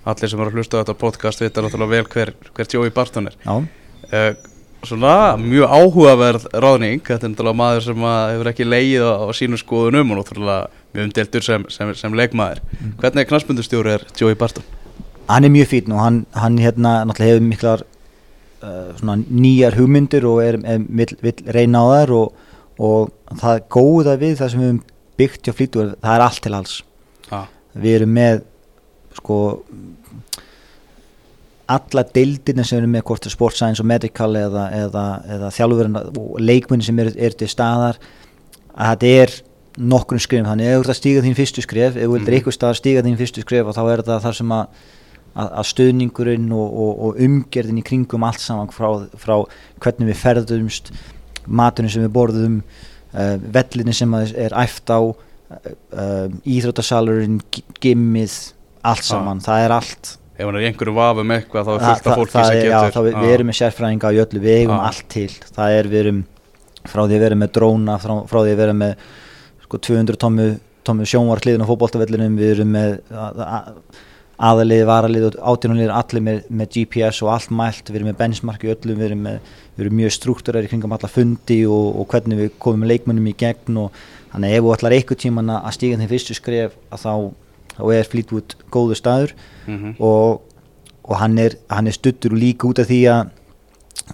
allir 0.09 0.29
sem 0.31 0.39
eru 0.41 0.49
að 0.51 0.57
hlusta 0.59 0.77
á 0.77 0.81
þetta 0.83 0.95
podcast 0.99 1.41
vita 1.43 1.61
náttúrulega 1.61 1.89
vel 1.95 2.07
hver, 2.13 2.31
hver 2.55 2.67
Joey 2.73 2.89
Barton 2.93 3.27
er 3.29 3.35
uh, 3.45 4.33
svona 4.87 5.35
mjög 5.37 5.69
áhugaverð 5.75 6.45
ráðning 6.55 7.01
þetta 7.05 7.25
er 7.27 7.33
náttúrulega 7.33 7.59
maður 7.61 7.85
sem 7.87 8.03
hefur 8.07 8.49
ekki 8.53 8.67
leið 8.67 9.05
á, 9.05 9.11
á 9.21 9.27
sínu 9.37 9.59
skoðunum 9.61 10.11
og 10.15 10.21
náttúrulega 10.21 10.59
mjög 10.95 11.05
umdeltur 11.09 11.45
sem, 11.45 11.65
sem, 11.69 11.93
sem 11.95 12.13
leikmaður 12.17 12.61
Mm. 12.79 12.93
hvernig 13.01 13.27
knarspöndustjóri 13.29 13.93
er 13.99 14.05
Joey 14.17 14.35
Barton? 14.39 14.63
hann 15.29 15.45
er 15.45 15.49
mjög 15.53 15.67
fín 15.69 15.91
og 15.93 15.99
hann, 16.01 16.25
hann 16.33 16.57
hérna 16.57 17.03
náttúrulega 17.05 17.35
hefur 17.35 17.47
miklar 17.49 17.83
uh, 18.63 18.93
svona 18.97 19.17
nýjar 19.29 19.75
hugmyndir 19.77 20.25
og 20.25 20.41
er, 20.43 20.57
er, 20.63 20.79
vill, 20.89 21.13
vill 21.21 21.43
reyna 21.53 21.83
á 21.83 21.87
þær 21.99 22.13
og, 22.17 22.33
og 22.79 23.11
það 23.41 23.59
góða 23.75 24.15
við 24.21 24.37
það 24.39 24.51
sem 24.53 24.61
við 24.63 24.69
höfum 24.69 24.83
byggt 25.19 25.47
hjá 25.49 25.53
flýtur, 25.59 25.89
það 25.99 26.15
er 26.15 26.25
allt 26.27 26.41
til 26.45 26.53
alls 26.55 26.77
Ah. 27.29 27.45
við 27.77 27.95
erum 27.99 28.13
með 28.15 28.39
sko 29.19 29.35
alla 31.69 32.03
deildina 32.15 32.63
sem 32.65 32.79
við 32.79 32.81
erum 32.81 32.95
með 32.97 33.03
hvort 33.09 33.27
er 33.29 33.33
sport 33.35 33.57
science 33.59 33.83
og 33.83 33.85
medical 33.89 34.31
eða, 34.39 34.63
eða, 34.73 35.03
eða 35.35 35.51
þjálfurinn 35.53 35.99
og 36.01 36.39
leikmunni 36.41 36.87
sem 36.87 36.97
eru 37.03 37.11
er 37.13 37.35
til 37.37 37.49
staðar 37.51 37.99
að 38.73 38.95
þetta 38.95 39.11
er 39.21 39.35
nokkurn 39.79 40.23
skrifum 40.23 40.47
þannig 40.49 40.71
ef 40.71 40.79
þú 40.79 40.81
ert 40.87 40.93
að 40.95 40.97
stíga 41.01 41.21
þín 41.27 41.37
fyrstu 41.37 41.63
skrif 41.67 41.93
ef 41.93 42.01
þú 42.07 42.15
vildir 42.15 42.33
Mhm. 42.33 42.39
einhver 42.39 42.55
staðar 42.57 42.79
stíga 42.79 43.03
þín 43.05 43.19
fyrstu 43.19 43.43
skrif 43.45 43.69
og 43.69 43.75
þá 43.77 43.83
er 43.93 44.01
það 44.09 44.23
þar 44.25 44.35
sem 44.39 44.55
að, 44.57 44.65
að, 45.35 45.51
að 45.61 45.69
stöðningurinn 45.73 46.49
og, 46.57 46.73
og, 46.73 46.91
og 47.05 47.21
umgerðin 47.27 47.77
í 47.79 47.85
kringum 47.85 48.25
allt 48.25 48.41
saman 48.41 48.73
frá, 48.73 48.89
frá 49.21 49.35
hvernig 49.79 50.09
við 50.09 50.19
ferðumst 50.25 50.91
maturinn 51.47 51.91
sem 51.93 52.03
við 52.05 52.13
borðum 52.15 52.61
uh, 53.13 53.35
vellinni 53.53 53.93
sem 53.95 54.13
að 54.17 54.33
er 54.37 54.55
æft 54.63 54.89
á 54.91 54.99
uh, 54.99 55.13
uh, 55.93 56.27
íþróttasalurinn 56.45 57.39
gi- 57.51 57.63
gimmið, 57.81 58.35
allt 58.83 59.03
saman. 59.07 59.39
Það 59.45 59.65
er 59.67 59.75
allt. 59.79 60.15
Ef 60.39 60.45
hann 60.47 60.55
er 60.55 60.67
einhverju 60.69 60.93
vafa 60.95 61.23
með 61.27 61.41
eitthvað 61.41 61.65
þá 61.67 61.71
er 61.73 61.81
fullt 61.83 62.05
af 62.07 62.19
fólki 62.21 62.31
það 62.35 62.45
sem 62.47 62.55
er- 62.55 62.61
getur. 62.63 62.71
já, 62.71 62.91
þá 62.95 62.99
við, 63.03 63.31
erum 63.33 63.49
með 63.51 63.57
sérfræðinga 63.59 64.11
í 64.15 64.19
öllu, 64.23 64.39
við 64.45 64.57
eigum 64.61 64.77
Ah. 64.79 64.85
allt 64.87 65.07
til. 65.11 65.29
Það 65.57 65.77
er 65.79 65.89
við 65.91 65.99
erum 66.05 66.21
frá 66.87 67.01
því 67.03 67.15
að 67.17 67.23
vera 67.25 67.35
með 67.35 67.49
dróna 67.57 67.97
frá, 67.99 68.13
frá 68.29 68.39
því 68.45 68.53
að 68.53 68.61
vera 68.63 68.73
með 68.73 68.93
sko 69.65 69.77
200 69.89 70.15
tómmu, 70.23 70.45
tómmu 70.87 71.05
sjónvarkliðin 71.11 71.61
á 71.65 71.69
fótboltavellinum 71.69 72.37
við 72.39 72.53
erum 72.55 72.71
með 72.71 72.93
a, 73.11 73.25
a, 73.43 73.59
aðalið, 74.39 74.83
varalið 74.87 75.25
og 75.27 75.37
átjónulegir 75.51 75.91
allir 75.91 76.23
með, 76.23 76.37
með 76.47 76.69
GPS 76.75 77.19
og 77.25 77.31
allt 77.33 77.51
mælt, 77.51 77.89
við 77.89 77.99
erum 77.99 78.09
með 78.09 78.19
benchmark 78.21 78.63
í 78.63 78.71
öllum, 78.71 78.99
við 78.99 79.07
erum, 79.09 79.25
með, 79.25 79.51
við 79.75 79.85
erum 79.85 79.97
mjög 79.99 80.15
struktúrar 80.15 80.67
í 80.67 80.71
kringum 80.71 80.95
alla 80.95 81.11
fundi 81.11 81.59
og, 81.67 81.87
og 81.99 82.07
hvernig 82.13 82.39
við 82.39 82.53
komum 82.63 82.87
leikmönnum 82.87 83.27
í 83.27 83.35
gegn 83.39 83.81
og 83.83 83.99
þannig 84.31 84.55
ef 84.55 84.63
við 84.63 84.75
ætlar 84.77 84.95
eitthvað 84.95 85.21
tíman 85.25 85.53
að 85.57 85.75
stíga 85.75 85.99
þeim 85.99 86.11
fyrstu 86.13 86.37
skref 86.37 86.77
að 86.87 87.03
þá, 87.03 87.13
þá 87.75 87.83
er 87.97 88.09
Fleetwood 88.13 88.55
góður 88.71 89.01
staður 89.01 89.35
mm 89.65 89.77
-hmm. 89.77 89.93
og, 89.99 90.41
og 91.03 91.15
hann 91.19 91.37
er, 91.37 91.59
hann 91.67 91.91
er 91.91 91.99
stuttur 91.99 92.35
og 92.35 92.39
líka 92.39 92.69
út 92.69 92.79
af 92.79 92.87
því 92.87 93.01
að, 93.11 93.31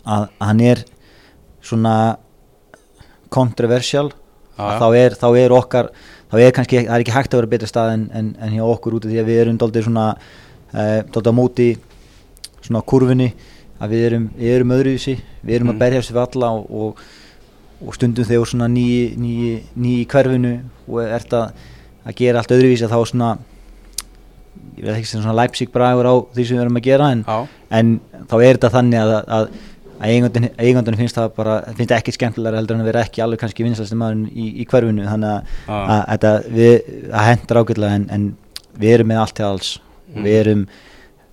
að 0.04 0.30
hann 0.40 0.62
er 0.74 0.86
svona 1.62 1.96
kontroversial 3.30 4.10
Já, 4.56 4.72
já. 4.72 4.80
þá 4.80 4.88
er, 4.96 5.16
þá 5.20 5.28
er 5.36 5.52
okkar 5.52 5.88
þá 6.32 6.40
er 6.42 6.56
kannski, 6.58 6.80
það 6.86 6.96
er 6.98 7.04
ekki 7.06 7.16
hægt 7.16 7.34
að 7.34 7.42
vera 7.42 7.52
betra 7.56 7.70
stað 7.70 7.94
en, 7.96 8.06
en, 8.14 8.32
en 8.42 8.56
hjá 8.56 8.64
okkur 8.66 8.98
út 8.98 9.06
af 9.06 9.12
því 9.12 9.20
að 9.22 9.30
við 9.30 9.42
erum 9.44 9.60
doldið 9.62 9.88
svona 9.88 10.06
uh, 10.16 11.00
doldið 11.14 11.30
á 11.32 11.40
móti 11.40 11.68
svona 12.66 12.82
kurfunni 12.82 13.30
að 13.80 13.92
við 13.94 14.06
erum, 14.10 14.26
við 14.40 14.56
erum 14.56 14.74
öðruvísi 14.78 15.18
við 15.46 15.56
erum 15.60 15.68
Mm. 15.70 15.76
að 15.76 15.82
berjast 15.84 16.12
við 16.14 16.22
alla 16.24 16.52
og, 16.56 16.66
og, 16.72 17.02
og 17.86 17.96
stundum 17.98 18.26
þegar 18.26 18.48
svona 18.48 18.70
ný, 18.72 18.88
ný, 19.20 19.34
ný 19.76 19.92
í 20.02 20.08
hverfinu 20.10 20.54
og 20.88 21.02
ert 21.04 21.34
að, 21.36 21.52
að 22.06 22.16
gera 22.22 22.40
allt 22.42 22.54
öðruvísi 22.56 22.88
þá 22.90 22.98
svona 23.06 23.30
ég 24.78 24.86
veit 24.86 24.96
ekki 24.98 25.10
sem 25.12 25.22
svona 25.22 25.36
Leipzig 25.42 25.72
bragur 25.74 26.08
á 26.08 26.16
því 26.34 26.46
sem 26.48 26.58
við 26.58 26.64
erum 26.66 26.80
að 26.80 26.88
gera 26.88 27.12
en, 27.14 27.24
en 27.70 27.94
þá 28.30 28.36
er 28.40 28.58
þetta 28.58 28.72
þannig 28.74 29.02
að, 29.04 29.14
að, 29.38 29.50
að 29.96 30.12
eigandun, 30.12 30.50
eigandun 30.60 30.98
finnst 31.00 31.18
það 31.18 31.30
bara 31.38 31.56
finnst 31.78 31.94
ekki 31.96 32.14
skemmtilega 32.16 32.60
heldur 32.60 32.78
en 32.78 32.84
að 32.84 32.90
vera 32.90 33.04
ekki 33.06 33.24
alveg 33.24 33.42
kannski 33.42 33.66
vinslastum 33.66 34.02
maðurinn 34.02 34.26
í, 34.32 34.50
í 34.62 34.66
hverfinu. 34.70 35.06
Þannig 35.08 35.54
að, 35.72 36.02
að, 36.16 36.50
við, 36.56 36.76
það 37.14 37.30
hendur 37.30 37.62
ágætlega 37.62 38.00
en, 38.00 38.06
en 38.12 38.28
við 38.82 38.98
erum 38.98 39.12
með 39.12 39.22
allt 39.24 39.38
til 39.40 39.48
alls. 39.48 39.72
Mhm. 40.06 40.28
við 40.28 40.38
erum 40.42 40.68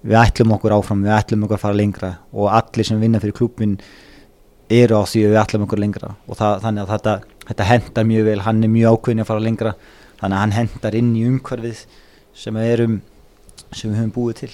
við 0.03 0.17
ætlum 0.19 0.55
okkur 0.57 0.75
áfram, 0.75 1.03
við 1.05 1.15
ætlum 1.15 1.45
okkur 1.47 1.59
að 1.59 1.63
fara 1.63 1.79
lengra 1.79 2.09
og 2.33 2.49
allir 2.51 2.87
sem 2.89 2.99
vinna 2.99 3.21
fyrir 3.23 3.37
klubin 3.37 3.77
eru 4.73 4.99
á 4.99 5.03
því 5.07 5.27
að 5.27 5.35
við 5.35 5.43
ætlum 5.43 5.67
okkur 5.67 5.83
lengra. 5.83 6.15
Og 6.27 6.39
það, 6.39 6.57
þannig 6.65 6.83
að 6.83 6.95
þetta, 6.95 7.15
þetta 7.51 7.69
hendar 7.69 8.09
mjög 8.09 8.27
vel. 8.31 8.41
Hann 8.47 8.65
er 8.65 8.73
mjög 8.73 8.97
ákveðin 8.97 9.23
að 9.23 9.31
fara 9.31 9.45
lengra. 9.45 9.75
Þannig 10.23 10.39
að 10.39 10.43
hann 10.43 10.57
hendar 10.57 10.99
inn 10.99 11.13
í 11.19 11.23
umhverfið 11.29 11.85
sem 12.43 12.59
við 12.59 12.73
erum 12.73 12.99
sem 13.71 13.91
við 13.91 13.99
höfum 14.01 14.17
búið 14.17 14.43
til. 14.43 14.53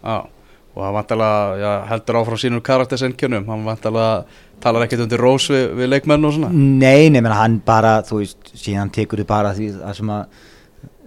Já 0.00 0.39
Og 0.80 0.86
hann 0.86 0.94
vantalega, 0.96 1.40
já, 1.60 1.72
heldur 1.90 2.16
áfram 2.22 2.38
sínum 2.40 2.62
karaktersenkjönum 2.64 3.48
Hann 3.52 3.66
vantalega 3.66 4.24
talar 4.64 4.86
ekkert 4.86 5.04
undir 5.04 5.20
rós 5.20 5.50
við, 5.52 5.66
við 5.76 5.90
leikmenn 5.92 6.24
og 6.24 6.32
svona? 6.36 6.48
Nei, 6.52 7.10
menn 7.12 7.32
hann 7.32 7.58
bara, 7.64 7.98
þú 8.06 8.22
veist, 8.22 8.54
síðan 8.56 8.92
tekur 8.94 9.20
þið 9.20 9.28
bara 9.28 9.52
því 9.56 9.68
að 9.80 9.98
sem 10.00 10.14
að 10.14 10.40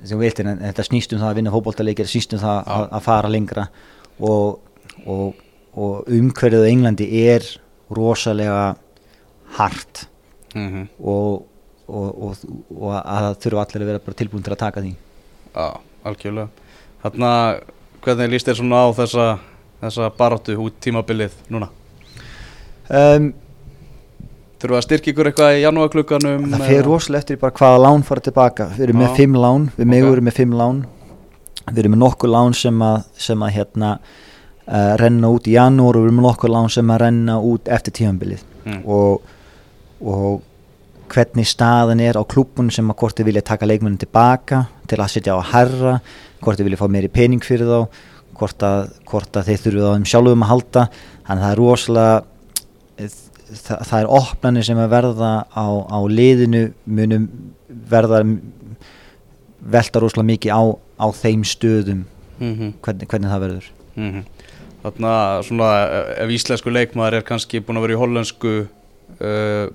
sem 0.04 0.20
vilt, 0.20 0.42
en 0.44 0.60
þetta 0.60 0.86
snýst 0.88 1.14
um 1.16 1.22
það 1.22 1.30
að 1.30 1.38
vinna 1.40 1.54
fótboltaleikir 1.54 2.10
snýst 2.10 2.36
um 2.36 2.42
það 2.42 2.58
Já. 2.58 2.74
að, 2.76 2.88
að 2.98 3.06
fara 3.06 3.32
lengra. 3.32 3.68
Og, 4.20 4.60
og, 5.08 5.44
og 5.80 6.10
umhverfið 6.12 6.66
á 6.68 6.72
Englandi 6.72 7.08
er 7.24 7.48
rosalega 7.94 8.66
hart. 9.58 10.08
Mm 10.54 10.68
-hmm. 10.70 10.88
og, 11.00 11.46
og, 11.88 12.10
og, 12.24 12.44
og 12.76 12.92
að 13.00 13.24
það 13.28 13.40
þurfa 13.46 13.64
allir 13.66 13.86
að 13.86 13.92
vera 13.92 14.18
tilbúin 14.20 14.44
til 14.44 14.54
að 14.54 14.64
taka 14.66 14.82
því. 14.82 14.94
Já, 15.56 15.80
algjörlega. 16.04 16.50
Þarna, 17.04 17.32
hvernig 18.02 18.30
líst 18.30 18.48
þér 18.48 18.60
svona 18.60 18.84
á 18.84 18.88
þessa, 19.00 19.26
þessa 19.88 20.10
baráttu 20.18 20.56
út 20.64 20.76
tímabilið 20.84 21.36
núna? 21.54 21.70
um, 22.90 23.32
Þurfa 24.64 24.78
að 24.80 24.86
styrkja 24.86 25.12
ykkur 25.12 25.28
eitthvað 25.28 25.58
í 25.58 25.64
janúarklukkanum? 25.66 26.44
Það 26.54 26.62
fer 26.70 26.86
rosalega 26.88 27.20
eftir 27.26 27.40
bara 27.42 27.56
hvaða 27.60 27.80
lán 27.84 28.04
fara 28.08 28.22
tilbaka 28.24 28.68
Við 28.78 28.86
erum 28.88 29.02
Já. 29.02 29.04
með 29.04 29.18
fimm 29.20 29.34
lán, 29.44 29.66
við 29.76 29.90
megum 29.92 30.08
Ok. 30.08 30.14
erum 30.16 30.28
með 30.30 30.38
fimm 30.40 30.54
lán 30.62 30.78
Við 31.68 31.82
erum 31.84 31.94
með 31.98 32.02
nokkur 32.06 32.32
lán 32.32 32.56
sem 32.56 32.80
að, 32.88 33.04
sem 33.28 33.44
að 33.44 33.52
hérna 33.58 33.90
uh, 34.00 34.96
renna 35.04 35.32
út 35.36 35.50
í 35.52 35.58
janúar 35.58 36.00
og 36.00 36.06
við 36.06 36.08
erum 36.08 36.18
með 36.22 36.28
nokkur 36.30 36.54
lán 36.56 36.72
sem 36.72 36.94
að 36.96 37.02
renna 37.04 37.38
út 37.44 37.68
eftir 37.72 37.98
tímanbilið 38.00 38.50
Mm. 38.64 38.78
og, 38.88 39.20
og 40.08 40.40
hvernig 41.12 41.44
staðan 41.52 42.00
er 42.00 42.16
á 42.16 42.24
klúbun 42.24 42.70
sem 42.72 42.88
að 42.88 42.96
hvort 43.02 43.18
þið 43.20 43.26
vilja 43.28 43.42
taka 43.50 43.68
leikmennin 43.68 44.00
tilbaka 44.00 44.62
til 44.88 45.02
að 45.04 45.10
setja 45.12 45.36
á 45.36 45.44
að 45.44 45.50
herra 45.52 45.92
hvort 46.40 46.56
þið 46.62 46.70
vilja 46.70 46.80
fá 46.80 46.88
meiri 46.88 47.10
pening 47.12 47.44
fyrir 47.44 47.68
þá 47.68 47.82
hvort 48.40 48.64
að, 48.68 48.90
hvort 49.10 49.38
að 49.40 49.50
þeir 49.50 49.62
þurfið 49.64 49.88
á 49.90 49.96
þeim 49.96 50.08
sjálfum 50.12 50.46
að 50.46 50.52
halda 50.54 50.86
þannig 51.28 51.34
að 51.34 51.44
það 51.44 51.52
er 51.52 51.62
rosalega 51.62 52.24
það, 53.54 53.84
það 53.90 54.00
er 54.00 54.12
opnani 54.20 54.64
sem 54.66 54.82
að 54.82 54.90
verða 54.94 55.32
á, 55.54 55.66
á 55.90 56.00
liðinu 56.10 56.64
munum 56.86 57.28
verða 57.90 58.24
velta 59.74 60.02
rosalega 60.04 60.30
mikið 60.32 60.52
á, 60.58 60.62
á 61.00 61.08
þeim 61.22 61.46
stöðum 61.48 62.04
Mm 62.42 62.54
-hmm. 62.58 62.72
hvernig, 62.82 63.08
hvernig 63.08 63.30
það 63.30 63.40
verður 63.46 63.66
Mhm. 63.96 64.24
Þarna 64.84 65.44
svona 65.46 65.68
ef 66.18 66.30
íslensku 66.30 66.72
leikmaður 66.74 67.14
er 67.14 67.22
kannski 67.22 67.62
búin 67.62 67.78
að 67.78 67.82
vera 67.86 67.94
í 67.94 68.00
hollensku 68.02 68.54
uh, 69.22 69.68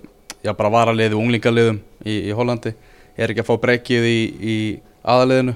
já 0.44 0.53
bara 0.53 0.71
varaliði 0.71 1.14
og 1.14 1.23
unglingaliðum 1.23 1.79
í, 2.05 2.29
í 2.29 2.33
Hollandi 2.35 2.75
er 3.16 3.31
ekki 3.31 3.40
að 3.40 3.47
fá 3.47 3.57
breykið 3.62 4.05
í, 4.05 4.21
í 4.42 4.57
aðaliðinu 5.05 5.55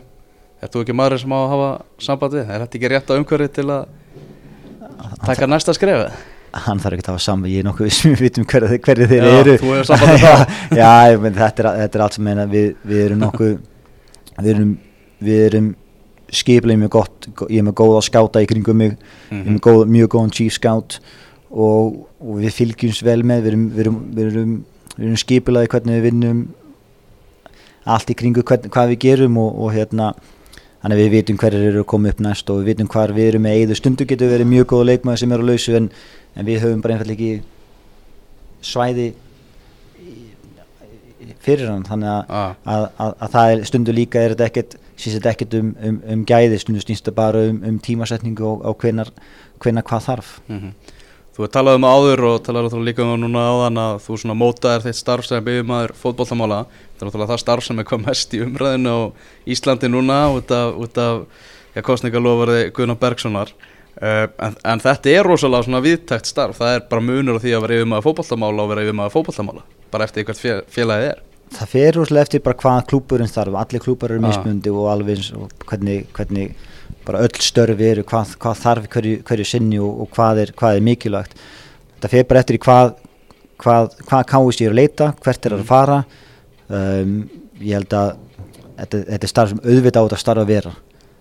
er 0.63 0.71
þú 0.73 0.85
ekki 0.85 0.95
maður 0.97 1.23
sem 1.23 1.35
á 1.35 1.39
að 1.39 1.49
hafa 1.53 1.71
samband 2.07 2.37
við? 2.39 2.45
Er 2.47 2.65
þetta 2.65 2.79
ekki 2.79 2.93
rétt 2.93 3.11
á 3.11 3.15
umhverfið 3.19 3.57
til 3.59 3.67
að 3.73 3.83
taka 5.27 5.51
næsta 5.51 5.75
skrefið 5.77 6.21
hann 6.53 6.81
þarf 6.83 6.99
ekki 6.99 7.07
að 7.07 7.15
hafa 7.15 7.25
saman, 7.25 7.49
ég 7.49 7.63
er 7.63 7.67
nokkuð 7.67 7.93
sem 7.97 8.13
við 8.13 8.23
vitum 8.27 8.45
hverju 8.49 8.79
hver 8.85 8.99
þeir 9.09 9.23
Já, 9.25 9.37
eru. 9.41 9.53
þú 9.61 9.71
hefur 9.73 9.89
samband 9.89 10.13
við 10.13 10.25
já, 10.83 10.89
já, 11.09 11.21
menn, 11.23 11.37
þetta, 11.39 11.63
er, 11.63 11.69
þetta 11.81 11.99
er 11.99 12.05
allt 12.05 12.17
sem 12.19 12.27
meina, 12.27 12.45
við, 12.51 12.67
við 12.91 13.05
erum 13.07 13.23
nokkuð 13.23 13.55
við 14.37 14.51
erum, 14.53 14.75
erum 15.47 15.71
skiplega 16.33 16.81
mjög 16.83 16.93
gott, 16.99 17.29
ég 17.49 17.63
er 17.63 17.67
með 17.69 17.77
góða 17.81 18.03
skáta 18.05 18.43
í 18.45 18.49
kringum 18.51 18.79
mig, 18.83 18.99
ég 19.31 19.41
er 19.41 19.55
með 19.55 19.63
góð, 19.65 19.83
mjög 19.97 20.13
góðan 20.15 20.35
chief 20.37 20.57
scout 20.59 20.99
og, 21.53 22.03
og 22.21 22.43
við 22.43 22.57
fylgjumst 22.59 23.05
vel 23.07 23.21
með, 23.29 23.47
við 23.47 23.53
erum, 23.55 23.65
erum, 23.81 23.99
erum, 24.27 24.55
erum 24.99 25.19
skipilaði 25.21 25.73
hvernig 25.73 25.99
við 25.99 26.07
vinnum 26.11 26.45
allt 27.93 28.13
í 28.13 28.17
kringu 28.17 28.45
hvern, 28.47 28.69
hvað 28.73 28.93
við 28.93 29.03
gerum 29.09 29.41
og, 29.43 29.57
og 29.57 29.73
hérna 29.75 30.13
þannig 30.83 30.97
að 30.97 31.03
við 31.03 31.13
vitum 31.17 31.41
hverjir 31.41 31.67
eru 31.71 31.83
að 31.83 31.91
koma 31.95 32.13
upp 32.13 32.23
næst 32.23 32.53
og 32.53 32.61
við 32.61 32.73
vitum 32.73 32.93
hvar 32.93 33.15
við 33.15 33.33
erum 33.33 33.45
með 33.47 33.59
eigðu 33.59 33.79
stundu 33.79 34.07
getur 34.11 34.33
verið 34.33 34.51
mjög 34.51 34.69
góða 34.73 34.89
leikmaður 34.91 35.23
sem 35.23 35.35
eru 35.37 35.47
á 35.47 35.51
lausu 35.51 35.77
en, 35.79 35.91
en 36.35 36.49
við 36.49 36.65
höfum 36.65 36.83
bara 36.83 36.97
einfallega 36.97 37.19
ekki 37.19 37.43
svæði 38.63 39.13
fyrir 41.43 41.71
hann. 41.71 41.85
Þannig 41.87 42.11
að, 42.13 42.33
ah, 42.39 42.57
að, 42.65 42.89
að, 43.05 43.15
að 43.19 43.37
það 43.37 43.53
er 43.53 43.63
stundu 43.71 43.95
líka 43.95 44.23
er 44.23 44.35
þetta 44.35 44.49
ekkert 44.51 44.77
snýst 44.93 45.19
þetta 45.19 45.31
ekkert 45.33 45.55
um, 45.59 45.71
um, 45.83 46.01
um 46.15 46.25
gæði. 46.29 46.59
Stundu 46.63 46.83
snýst 46.83 47.05
þetta 47.05 47.17
bara 47.19 47.45
um, 47.51 47.63
um 47.67 47.79
tímasetningu 47.83 48.47
og, 48.47 48.67
og 48.71 48.83
hvenar, 48.83 49.11
hvenar 49.63 49.87
hvað 49.89 50.11
þarf. 50.11 50.35
Mm 50.49 50.75
Þú 51.33 51.41
hefur 51.41 51.53
talað 51.55 51.79
um 51.79 51.87
áður 51.89 52.23
og 52.29 52.35
talað 52.45 52.67
það 52.75 52.83
líka 52.85 53.05
um 53.07 53.21
núna 53.23 53.43
áðan 53.49 53.79
að 53.81 53.95
þú 54.05 54.17
svona 54.21 54.35
mótaðir 54.37 54.83
þitt 54.85 54.99
starf 54.99 55.25
sem 55.25 55.45
byggjumæður 55.47 55.95
fótbollamála 55.97 56.59
það 56.69 57.01
er 57.01 57.07
náttúrulega 57.09 57.31
það 57.31 57.41
starf 57.41 57.65
sem 57.65 57.79
er 57.81 57.87
hvað 57.89 58.03
mest 58.05 58.35
í 58.37 58.41
umræðinu 58.45 58.93
á 58.93 59.01
Íslandi 59.55 59.89
núna 59.89 60.19
út 60.37 60.53
af, 60.53 60.75
út 60.77 61.01
af 61.01 61.23
ja, 61.73 61.85
kostningalofari 61.87 62.67
Gunnar 62.77 62.99
Bergsonar. 63.01 63.55
Uh, 64.03 64.27
en, 64.45 64.55
en 64.65 64.81
þetta 64.85 65.13
er 65.13 65.27
rosalega 65.29 65.65
svona 65.67 65.81
viðtækt 65.85 66.29
starf. 66.29 66.59
Það 66.61 66.77
er 66.77 66.85
bara 66.91 67.05
munur 67.05 67.41
á 67.41 67.43
því 67.45 67.55
að 67.57 67.65
vera 67.67 67.79
yfirmaður 67.81 68.07
fótbollamála 68.11 68.65
og 68.65 68.71
vera 68.73 68.85
yfirmaður 68.87 69.15
fótbollamála 69.17 69.65
bara 69.93 70.09
eftir 70.09 70.29
fél, 70.37 70.59
félagið 70.73 71.11
er. 71.15 71.25
Það 71.53 71.73
fer 71.75 71.97
rosalega 71.99 72.27
eftir 72.29 72.45
bara 72.45 72.61
hvað 72.61 72.85
klúburinn 72.93 73.33
þarf 73.33 73.59
allir 73.61 73.85
klúbar 73.85 74.13
eru 74.15 74.21
Ah. 74.25 74.29
mismundi 74.29 74.73
og 74.73 74.89
alveg 74.93 75.17
eins 75.17 75.33
og 75.37 75.53
hvernig, 75.69 76.07
hvernig 76.17 76.55
bara 77.07 77.23
öll 77.27 77.43
störfi 77.43 77.89
eru 77.89 78.05
hvað, 78.09 78.37
hvað 78.43 78.61
þarf 78.63 78.91
hverju, 78.93 79.23
hverju 79.29 79.47
sinni 79.49 79.81
og, 79.83 80.05
og 80.05 80.13
hvað, 80.15 80.45
er, 80.45 80.53
hvað 80.59 80.79
er 80.79 80.87
mikilvægt. 80.87 81.41
Það 82.03 82.15
fer 82.17 82.29
bara 82.31 82.43
eftir 82.43 82.59
í 82.59 82.63
hvað 82.63 82.95
hvað, 83.63 83.97
hvað 84.09 84.27
KSC 84.33 84.67
er 84.67 84.75
að 84.75 84.79
leita 84.81 85.09
hvert 85.23 85.49
er 85.49 85.57
að 85.57 85.65
fara. 85.69 85.99
Um, 86.73 87.17
ég 87.61 87.77
held 87.77 87.97
að 87.97 88.15
þetta, 88.79 89.03
þetta 89.13 89.29
er 89.29 89.33
starf 89.33 89.53
sem 89.53 89.63
auðvitað 89.63 89.99
á 89.99 90.07
þetta 90.07 90.21
starf 90.25 90.45
að 90.45 90.53
vera. 90.53 90.75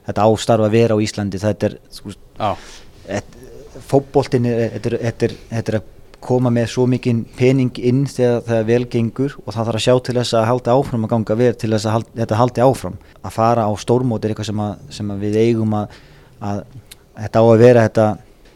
Þetta 0.08 0.26
á 0.26 0.30
starf 0.42 0.66
að 0.68 0.78
vera 0.78 0.98
á 0.98 1.04
Íslandi. 1.06 1.42
Þetta 1.42 1.70
er, 1.70 1.78
Já, 2.42 2.52
fótboltin 3.92 4.48
er, 4.50 4.64
þetta 4.78 4.92
er, 4.92 4.98
þetta 5.08 5.28
er, 5.28 5.36
þetta 5.52 5.74
er 5.74 5.80
að 5.82 5.90
koma 6.22 6.52
með 6.54 6.68
svo 6.74 6.86
mikinn 6.90 7.24
pening 7.38 7.78
inn 7.82 8.04
þegar 8.10 8.44
það 8.48 8.66
vel 8.70 8.82
gengur 8.94 9.36
og 9.42 9.54
það 9.54 9.68
þarf 9.68 9.80
að 9.80 9.86
sjá 9.86 9.94
til 10.06 10.16
þess 10.20 10.38
að 10.38 10.48
halda 10.50 10.76
áfram 10.78 11.06
að 11.08 11.14
ganga 11.16 11.38
vel 11.42 11.54
til 11.58 11.72
þess 11.74 11.88
að 11.88 11.96
hald, 11.96 12.10
þetta 12.20 12.40
haldi 12.42 12.66
áfram. 12.66 12.98
Að 13.22 13.36
fara 13.38 13.66
á 13.66 13.72
stórmót 13.82 14.26
er 14.26 14.34
eitthvað 14.34 14.50
sem, 14.52 14.62
að, 14.66 14.84
sem 14.98 15.14
að 15.14 15.26
við 15.26 15.40
eigum 15.42 15.78
að, 15.78 15.98
að 16.52 16.62
þetta 17.26 17.42
á 17.42 17.46
að 17.46 17.64
vera 17.66 17.86
þetta 17.88 18.08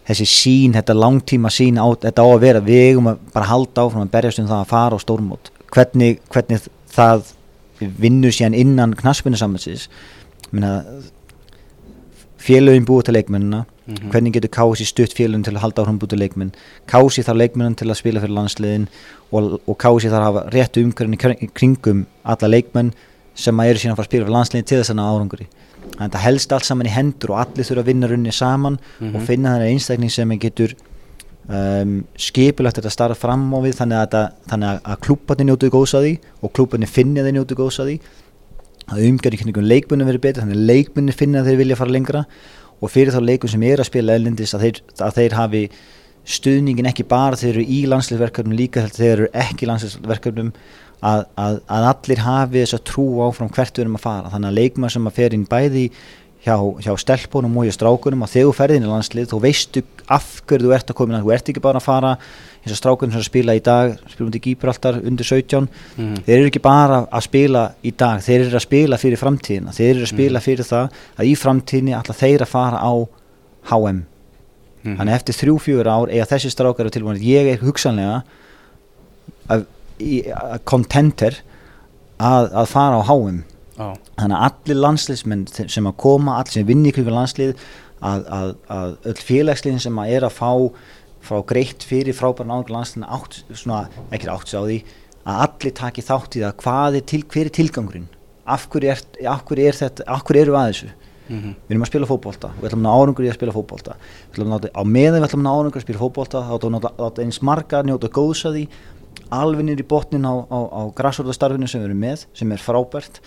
þessi 0.05 0.27
sín, 0.29 0.75
þetta 0.77 0.97
langtíma 0.97 1.51
sín 1.53 1.81
á, 1.81 1.87
þetta 2.05 2.25
á 2.25 2.27
að 2.29 2.43
vera, 2.45 2.61
við 2.65 2.83
eigum 2.91 3.09
að 3.09 3.23
bara 3.33 3.49
halda 3.49 3.85
áfram 3.87 4.05
að 4.05 4.13
berjast 4.13 4.43
um 4.43 4.49
það 4.51 4.61
að 4.61 4.71
fara 4.75 4.99
á 5.01 5.03
stórmót. 5.05 5.51
Hvernig, 5.73 6.21
hvernig 6.29 6.69
það 6.93 7.31
vinnur 7.79 8.33
síðan 8.35 8.55
innan 8.55 8.93
knaspinu 8.95 9.39
samhansins 9.39 9.89
félögin 12.45 12.85
búið 12.87 13.09
til 13.09 13.15
leikmennina 13.17 13.65
Mhm. 13.87 14.09
hvernig 14.11 14.33
getur 14.33 14.49
Kási 14.49 14.85
stutt 14.89 15.13
félögin 15.13 15.43
til 15.45 15.53
að 15.53 15.61
halda 15.61 15.83
áfram 15.83 15.99
búið 16.01 16.09
til 16.15 16.19
leikmenn 16.23 16.51
Kási 16.89 17.21
þarf 17.23 17.37
leikmennin 17.37 17.75
til 17.77 17.87
að 17.91 17.99
spila 17.99 18.19
fyrir 18.23 18.33
landsliðin 18.33 18.87
og, 19.31 19.59
og 19.67 19.77
Kási 19.77 20.09
þarf 20.09 20.23
að 20.23 20.29
hafa 20.31 20.49
réttu 20.55 20.85
kring- 20.95 21.51
kringum 21.53 22.05
alla 22.25 22.47
leikmenn 22.49 22.93
sem 23.35 23.55
að 23.61 23.69
eru 23.69 23.79
síðan 23.83 23.93
að 23.93 23.99
fara 23.99 24.05
að 24.07 24.09
spila 24.09 24.25
fyrir 24.25 24.35
landsliðin 24.37 24.65
til 24.65 24.79
þess 24.81 24.89
að 24.89 24.97
ná 24.97 25.05
árangri 25.05 25.47
þannig 25.85 26.01
að 26.09 26.15
það 26.15 26.25
helst 26.25 26.51
allt 26.57 26.65
saman 26.65 26.87
í 26.89 26.95
hendur 26.95 27.29
og 27.35 27.37
allir 27.45 27.65
þurfa 27.69 27.83
að 27.83 27.89
vinna 27.91 28.07
runni 28.09 28.31
saman 28.33 28.79
Mhm. 28.99 29.15
og 29.15 29.21
finna 29.21 29.53
þannig 29.53 29.71
einstakling 29.75 30.11
sem 30.11 30.29
getur 30.39 30.73
um, 31.47 31.95
skipulagt 32.17 32.79
þetta 32.81 32.91
starf 32.91 33.21
fram 33.21 33.51
á 33.53 33.59
við 33.61 33.77
þannig 33.77 34.01
að, 34.01 34.15
að, 34.49 34.81
að 34.81 34.99
klúbarnir 35.05 35.45
njótu 35.51 35.69
góðs 35.69 35.93
að 35.93 36.07
því 36.07 36.13
og 36.41 36.53
klúbarnir 36.57 36.89
finni 36.89 37.21
að 37.21 37.29
þeir 37.29 37.37
njótu 37.37 37.55
góðs 37.59 37.79
að 37.83 37.91
því 37.91 37.97
að 38.85 39.05
umgjörði 39.09 39.39
kringum 39.41 39.65
leikmunni 39.69 40.05
verið 40.05 40.21
betur 40.25 40.43
þannig 40.45 40.57
að 40.59 40.67
leikmunni 40.69 41.13
finna 41.17 41.39
að 41.41 41.47
þeir 41.51 41.57
vilja 41.61 41.77
fara 41.79 41.93
lengra 41.95 42.25
og 42.81 42.91
fyrir 42.91 43.15
þá 43.15 43.21
leikum 43.23 43.51
sem 43.51 43.63
er 43.67 43.81
að 43.81 43.89
spila 43.89 44.15
ellendis 44.17 44.55
að 44.55 44.65
þeir, 44.65 44.81
að 45.07 45.19
þeir 45.19 45.37
hafi 45.39 45.61
stuðningin 46.35 46.89
ekki 46.89 47.05
bara 47.07 47.37
þeir 47.37 47.51
eru 47.53 47.67
í 47.69 47.79
landsleisverkefnum 47.89 48.57
líka 48.57 48.83
þegar 48.85 48.97
þeir 48.97 49.13
eru 49.13 49.29
ekki 49.45 49.65
í 49.65 49.69
landsleisverkefnum 49.69 50.51
að, 51.05 51.25
að, 51.37 51.59
að 51.69 51.87
allir 51.91 52.23
hafi 52.25 52.61
þess 52.63 52.77
að 52.77 52.85
trú 52.89 53.07
áfram 53.25 53.51
hvert 53.53 53.77
við 53.77 53.85
erum 53.85 53.99
að 53.99 54.05
fara. 54.07 54.31
Þannig 54.33 54.51
að 54.51 54.59
leikmann 54.59 54.93
sem 54.95 55.09
að 55.09 55.17
fer 55.19 55.35
inn 55.37 55.49
bæði 55.49 55.85
hjá, 56.45 56.55
hjá 56.85 56.93
stelpunum 57.01 57.57
og 57.57 57.65
hjá 57.67 57.73
strákunum 57.75 58.21
og 58.25 58.29
þegar 58.29 58.49
þú 58.51 58.55
ferðin 58.59 58.85
í 58.85 58.89
landslið 58.91 59.29
þú 59.31 59.39
veistu 59.41 59.81
af 60.13 60.27
hverju 60.45 60.67
þú 60.69 60.73
ert 60.77 60.91
að 60.93 60.97
koma 60.99 61.21
þú 61.23 61.33
ert 61.33 61.49
ekki 61.49 61.63
bara 61.65 61.79
að 61.81 61.87
fara 61.87 62.11
eins 62.65 62.73
og 62.73 62.79
strákunum 62.79 63.13
sem 63.17 63.25
spila 63.25 63.55
í 63.57 63.61
dag 63.65 63.95
spilum 64.13 64.31
til 64.33 64.41
Gíbraltar 64.45 64.99
undir 65.01 65.25
17 65.25 65.67
Mhm. 65.97 66.15
þeir 66.25 66.37
eru 66.37 66.49
ekki 66.49 66.61
bara 66.61 67.05
að 67.11 67.21
spila 67.27 67.63
í 67.83 67.91
dag 67.97 68.21
þeir 68.21 68.45
eru 68.47 68.57
að 68.57 68.65
spila 68.67 68.97
fyrir 68.97 69.17
framtíðina. 69.21 69.73
Þeir 69.73 69.89
eru 69.95 70.05
að 70.05 70.13
spila 70.13 70.39
fyrir 70.39 70.65
það 70.65 70.89
að 71.19 71.25
í 71.25 71.35
framtíðinni 71.35 71.93
ætla 71.97 72.15
þeir 72.15 72.41
að 72.41 72.47
fara 72.53 72.77
á 72.81 72.93
HM 73.71 74.03
Mhm. 74.85 74.97
þannig 74.97 75.13
eftir 75.15 75.33
þrjú, 75.33 75.55
fjögur 75.65 75.87
ár 75.89 76.09
eiga 76.13 76.25
þessi 76.29 76.51
strákar 76.53 76.89
tilbúin 76.93 77.17
ég 77.21 77.53
er 77.53 77.57
hugsanlega 77.57 78.21
að, 79.49 79.65
í, 79.99 80.21
að 80.29 80.59
contenter 80.65 81.39
að, 82.19 82.51
að 82.53 82.67
fara 82.67 83.01
á 83.01 83.03
HM 83.09 83.43
Já, 83.75 83.87
þannig 84.15 84.35
að 84.37 84.45
allir 84.47 84.79
landsliðsmenn 84.79 85.47
sem 85.51 85.89
að 85.89 85.97
koma, 85.99 86.37
allir 86.39 86.55
sem 86.55 86.67
vinni 86.67 86.91
ykkur 86.93 87.11
landslið 87.11 87.55
að, 87.99 88.27
að, 88.37 88.51
að 88.71 88.93
öll 89.11 89.23
félagsliðin 89.29 89.83
sem 89.83 89.99
að 89.99 90.13
er 90.15 90.27
að 90.27 90.37
fá 90.37 90.51
frá 91.25 91.39
greitt 91.49 91.83
fyrir 91.83 92.15
frábæra 92.15 92.47
náður 92.51 92.75
landsliðin 92.75 93.09
átt, 93.17 93.41
svona, 93.51 93.85
ekki 94.15 94.29
átt 94.31 94.51
sig 94.51 94.61
á 94.61 94.63
því 94.63 94.77
að 95.25 95.41
allir 95.47 95.75
taki 95.81 96.05
þátt 96.05 96.37
í 96.37 96.43
það 96.43 96.55
hvað 96.61 96.99
er 96.99 97.07
til, 97.11 97.21
hver 97.33 97.49
er 97.49 97.55
tilgangurinn? 97.59 98.07
Af 98.45 98.67
hverju 98.69 98.91
er, 98.93 99.01
af 99.31 99.41
hverju 99.49 99.67
er 99.67 99.79
þetta, 99.79 100.05
af 100.13 100.23
hverju 100.27 100.45
eru 100.45 100.55
við 100.55 100.61
að 100.61 100.71
þessu? 100.71 100.93
Mhm. 101.25 101.55
við 101.65 101.73
erum 101.73 101.81
að 101.81 101.89
spila 101.89 102.05
fótbolta 102.05 102.49
við 102.59 102.67
ætlum 102.67 102.83
að 102.85 102.99
árangur 103.01 103.25
í 103.25 103.29
að 103.31 103.37
spila 103.39 103.53
ná, 104.45 104.57
á 104.61 104.83
meðan 104.85 105.23
við 105.23 105.25
ætlum 105.25 105.47
að 105.49 105.55
árangur 105.57 105.79
að 105.79 105.85
spila 105.87 106.01
fótbolta 106.03 106.41
þá 106.45 106.51
ætlum 106.53 106.75
við 106.77 106.85
að 107.01 107.21
eins 107.23 107.39
marga 107.41 107.81
njóta 107.81 108.11
góðs 108.13 108.43
að 108.45 108.59
því. 108.59 108.65
Alveg 109.33 109.71
í 109.73 109.85
botnin 109.89 110.27
á, 110.29 110.33
á, 110.45 110.59
á 110.69 110.81
græsvöldarstarfinu 110.93 111.65
sem 111.65 111.81
við 111.81 111.89
erum 111.89 112.03
með 112.05 112.27
sem 112.37 112.51
er 112.53 112.61
frábært 112.61 113.17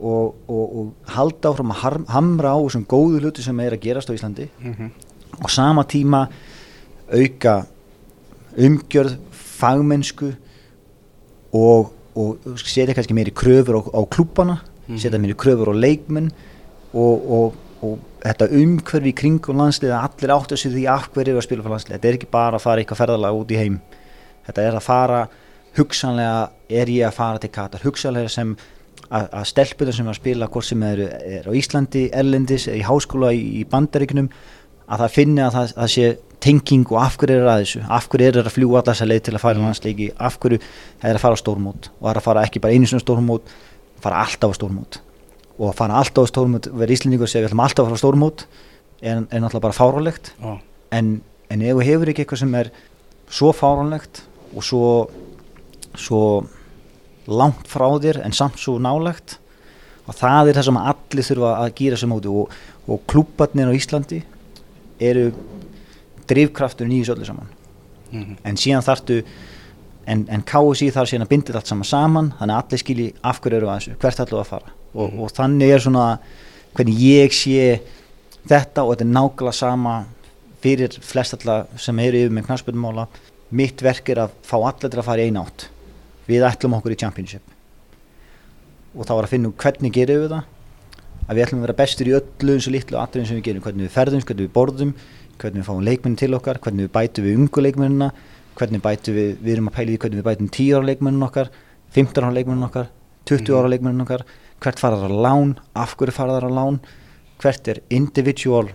og, 0.00 0.34
og, 0.48 0.76
og 0.78 0.92
halda 1.14 1.50
áfram 1.52 1.72
að 1.74 2.06
hamra 2.10 2.54
á 2.54 2.58
þessum 2.64 2.86
góðu 2.90 3.20
hluti 3.22 3.42
sem 3.44 3.60
er 3.60 3.76
að 3.76 3.80
gerast 3.84 4.10
á 4.10 4.16
Íslandi 4.16 4.48
Mhm. 4.62 4.90
og 5.42 5.50
sama 5.50 5.84
tíma 5.84 6.28
auka 7.12 7.66
umgjörð 8.58 9.16
fagmennsku 9.32 10.32
og, 11.52 11.92
og 12.16 12.38
setja 12.60 12.94
kannski 12.94 13.14
meiri 13.16 13.32
kröfur 13.32 13.78
á, 13.78 13.82
á 13.92 14.00
klúbana 14.08 14.58
Mhm. 14.88 14.98
setja 14.98 15.18
meiri 15.18 15.34
kröfur 15.34 15.70
á 15.72 15.74
leikmenn 15.76 16.30
og, 16.92 17.30
og, 17.30 17.54
og 17.82 17.98
þetta 18.22 18.48
umhverfi 18.52 19.12
í 19.12 19.14
kringum 19.16 19.56
landslið 19.60 19.92
að 19.94 20.08
allir 20.08 20.34
áttu 20.36 20.56
sig 20.56 20.72
því 20.72 20.86
af 20.90 21.08
hverju 21.12 21.30
eru 21.32 21.38
að 21.40 21.46
spila 21.46 21.62
fyrir 21.62 21.74
landslið 21.76 21.96
þetta 21.98 22.08
er 22.08 22.18
ekki 22.18 22.30
bara 22.30 22.56
að 22.58 22.62
fara 22.66 22.80
eitthvað 22.82 23.00
ferðalag 23.02 23.38
út 23.40 23.50
í 23.54 23.56
heim 23.62 23.80
þetta 24.46 24.62
er 24.68 24.76
að 24.78 24.82
fara 24.86 25.22
hugsanlega 25.78 26.50
er 26.68 26.86
ég 26.92 27.06
að 27.08 27.16
fara 27.16 27.38
til 27.38 27.50
Katar 27.50 27.80
hugsanlega 27.86 28.28
sem 28.28 28.56
að, 29.12 29.28
að 29.40 29.46
stelpunar 29.50 29.96
sem 29.96 30.10
að 30.10 30.18
spila 30.18 30.48
hvort 30.52 30.68
sem 30.68 30.82
er, 30.88 31.04
er 31.38 31.48
á 31.48 31.52
Íslandi, 31.58 32.08
Erlendis 32.16 32.68
í 32.72 32.82
háskóla 32.86 33.32
í, 33.36 33.42
í 33.60 33.64
Bandaríkunum 33.68 34.30
að 34.92 35.04
það 35.04 35.16
finni 35.16 35.42
að 35.44 35.56
það, 35.56 35.74
það 35.78 35.92
sé 35.94 36.10
tenging 36.42 36.90
og 36.90 36.98
af 36.98 37.16
hverju 37.20 37.38
er 37.38 37.48
að 37.48 37.60
þessu, 37.62 37.82
af 37.86 38.08
hverju 38.10 38.28
er 38.28 38.40
að 38.40 38.54
fljúa 38.56 38.80
alltaf 38.80 38.96
þessa 38.96 39.08
leið 39.08 39.22
til 39.28 39.34
að 39.36 39.44
fara 39.44 39.60
í 39.60 39.62
landsleiki, 39.62 40.08
af 40.18 40.38
hverju 40.42 40.58
er 40.58 41.14
að 41.14 41.22
fara 41.22 41.38
á 41.38 41.42
stórmót? 41.42 41.88
Og 42.00 42.10
er 42.10 42.18
að 42.18 42.26
fara 42.26 42.44
ekki 42.48 42.62
bara 42.64 42.74
einu 42.74 42.88
á 42.90 43.00
stórmót 43.02 43.52
fara 44.02 44.24
alltaf 44.24 44.54
á 44.54 44.58
stórmót. 44.58 44.98
Og 45.60 45.68
að 45.70 45.76
fara 45.78 46.00
alltaf 46.00 46.26
á 46.26 46.32
stórmót, 46.32 46.68
vera 46.82 46.96
íslendingur 46.96 47.28
og 47.28 47.32
segja 47.32 47.44
við 47.44 47.52
ætlum 47.52 47.62
alltaf 47.62 47.84
að 47.84 47.92
fara 47.92 48.00
á 48.00 48.02
stórmót 48.02 48.46
er, 49.02 49.22
er 49.22 49.42
náttúrulega 49.44 49.66
bara 49.68 49.76
fárálegt 49.76 50.32
Já, 50.34 50.56
en, 50.98 51.12
en 51.52 51.62
ef 51.62 51.78
þú 51.78 51.86
hefur 51.86 52.12
ekki 52.12 52.24
eitthvað 52.24 52.42
sem 52.42 52.58
er 52.58 52.72
svo 53.32 53.52
fáránlegt 53.56 54.24
og 54.52 54.66
svo, 54.66 54.90
svo 55.94 56.22
langt 57.26 57.68
frá 57.70 57.86
þér 58.02 58.22
en 58.24 58.32
samt 58.32 58.58
svo 58.58 58.78
nálegt 58.82 59.38
og 60.08 60.14
það 60.18 60.48
er 60.50 60.58
það 60.58 60.66
sem 60.68 60.80
allir 60.82 61.26
þurfa 61.28 61.50
að 61.62 61.74
gýra 61.78 61.96
sem 62.00 62.10
móti. 62.10 62.28
Og, 62.32 62.50
og 62.90 63.02
klúbarnir 63.06 63.70
á 63.70 63.78
Íslandi 63.78 64.22
eru 65.02 65.28
drifkrafturinn 66.30 66.94
í 66.96 67.02
þessu 67.02 67.16
öllu 67.16 67.28
saman. 67.28 67.50
Mhm. 68.12 68.36
en 68.44 68.56
síðan 68.60 68.84
þarftu 68.84 69.22
en, 70.06 70.26
en 70.28 70.42
KSI 70.44 70.90
þarf 70.92 71.08
síðan 71.08 71.24
að 71.24 71.30
binda 71.30 71.54
allt 71.56 71.70
saman 71.70 71.88
saman 71.88 72.26
þannig 72.38 72.56
að 72.58 72.62
allir 72.66 72.80
skilji 72.82 73.06
af 73.24 73.38
hverju 73.40 73.56
eru 73.56 73.70
að 73.72 73.78
þessu 73.78 73.94
hvert 74.02 74.18
við 74.32 74.40
að 74.42 74.50
fara. 74.50 74.72
Og, 74.94 75.06
Mhm. 75.12 75.20
og 75.22 75.32
þannig 75.32 75.72
er 75.72 75.78
svona 75.80 76.18
hvernig 76.76 76.98
ég 76.98 77.32
sé 77.32 77.80
þetta 78.48 78.84
og 78.84 78.96
þetta 78.96 79.06
er 79.06 79.14
nákvæmlega 79.16 79.54
sama 79.54 80.04
fyrir 80.62 80.98
flest 81.00 81.34
alla 81.38 81.66
sem 81.78 81.98
eru 81.98 82.16
yfir 82.18 82.30
með 82.36 82.46
knarspöldmála 82.46 83.06
mitt 83.50 83.80
verk 83.82 84.08
er 84.10 84.16
að 84.26 84.30
fá 84.44 84.56
allir 84.60 84.98
að 84.98 85.04
fara 85.04 85.22
í 85.22 85.26
einn 85.30 85.40
átt 85.40 85.68
við 86.28 86.46
ætlum 86.48 86.76
okkur 86.78 86.94
í 86.94 86.98
championship. 87.00 87.42
Og 88.92 89.08
þá 89.08 89.14
er 89.16 89.24
að 89.24 89.32
finna 89.32 89.52
út 89.52 89.62
hvernig 89.62 89.94
gerum 89.94 90.22
við 90.24 90.36
það. 90.36 90.50
Að 91.22 91.38
við 91.38 91.44
ætlum 91.46 91.60
að 91.60 91.66
vera 91.66 91.78
bestur 91.78 92.08
í 92.10 92.14
öllu 92.18 92.54
eins 92.56 92.66
og 92.68 92.74
litlu 92.74 92.98
atriðum 92.98 93.28
sem 93.28 93.38
við 93.38 93.44
gerum, 93.48 93.64
hvernig 93.64 93.86
við 93.86 93.94
ferðum, 93.94 94.24
hvernig 94.26 94.48
við 94.48 94.54
borðum 94.56 94.94
hvernig 95.42 95.62
við 95.62 95.68
fáum 95.68 95.82
leikmennin 95.86 96.18
til 96.18 96.34
okkar, 96.36 96.60
hvernig 96.62 96.86
við 96.88 96.92
bætum 96.94 97.26
við 97.26 97.38
ungu 97.40 97.64
leikmennina, 97.64 98.10
hvernig 98.58 98.82
bætum 98.84 99.16
við 99.16 99.30
við 99.42 99.54
erum 99.56 99.70
að 99.70 99.76
pæla 99.78 99.90
í 99.90 99.94
því 99.94 100.02
hvernig 100.04 100.20
við 100.20 100.28
bætum 100.28 100.50
10 100.56 100.76
ára 100.76 100.88
leikmennin 100.90 101.26
okkar 101.26 101.50
15 101.96 102.26
ára 102.26 102.36
leikmennin 102.36 102.68
okkar 102.68 102.90
20 103.30 103.58
ára 103.58 103.72
leikmennin 103.72 104.04
okkar, 104.04 104.24
hvert 104.62 104.82
fara 104.82 105.00
þar 105.00 105.14
að 105.14 105.24
lán? 105.26 105.54
Af 105.78 105.96
hverju 105.98 106.14
fara 106.14 106.38
þar 106.38 106.48
að 106.48 106.56
lán? 106.58 106.78
Hvert 107.42 107.68
er 107.72 107.82
individual 107.90 108.66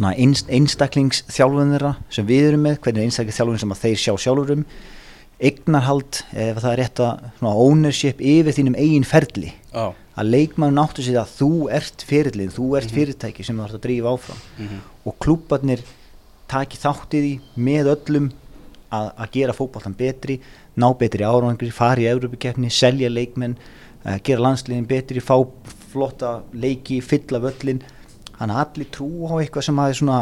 einst, 0.00 0.50
einstaklingsþjálfun 0.50 1.74
þeirra 1.76 1.94
sem 2.10 2.26
við 2.26 2.50
erum 2.50 2.66
með, 2.66 2.80
hvernig 2.84 3.02
er 3.02 3.10
einstaklingsþjálfun 3.10 3.62
sem 3.62 3.76
þeir 3.82 4.00
sjá 4.02 4.14
sjálfur 4.26 4.54
um 4.56 4.64
eignarhald, 5.36 6.22
ef 6.32 6.58
það 6.62 6.72
er 6.72 6.80
rétt 6.80 7.02
að 7.04 7.46
ownership 7.50 8.22
yfir 8.24 8.56
þínum 8.56 8.78
eigin 8.80 9.06
ferli. 9.06 9.52
Já, 9.72 9.92
að 10.16 10.30
leikmann 10.32 10.80
áttu 10.80 11.04
sig 11.04 11.16
að 11.20 11.34
þú 11.36 11.50
ert 11.76 12.04
fyrirlið, 12.08 12.54
þú 12.56 12.66
ert 12.78 12.92
fyrirtæki 12.94 13.44
sem 13.44 13.58
þú 13.58 13.66
ert 13.66 13.76
að 13.76 13.84
drífa 13.84 14.12
áfram. 14.16 14.42
Mhm. 14.56 14.78
og 15.06 15.14
klúbarnir 15.22 15.82
taki 16.48 16.78
þáttið 16.78 17.24
í 17.26 17.34
með 17.56 17.90
öllum 17.94 18.30
að, 18.90 19.10
að 19.18 19.30
gera 19.32 19.52
fótboltan 19.52 19.94
betri 19.96 20.40
ná 20.76 20.88
betri 20.98 21.24
árangri, 21.24 21.70
fara 21.72 22.00
í 22.00 22.08
Európa-keppni, 22.10 22.70
selja 22.70 23.08
leikmenn 23.10 23.56
uh, 23.56 24.18
gera 24.24 24.44
landsliðin 24.44 24.88
betri, 24.88 25.20
fá 25.20 25.36
flotta 25.92 26.42
leiki, 26.52 27.00
fylla 27.00 27.40
völlin 27.40 27.82
að 28.36 28.52
allir 28.60 28.90
trú 28.92 29.08
á 29.28 29.40
eitthvað 29.40 29.64
sem 29.68 29.78
að 29.80 29.96
svona 30.00 30.20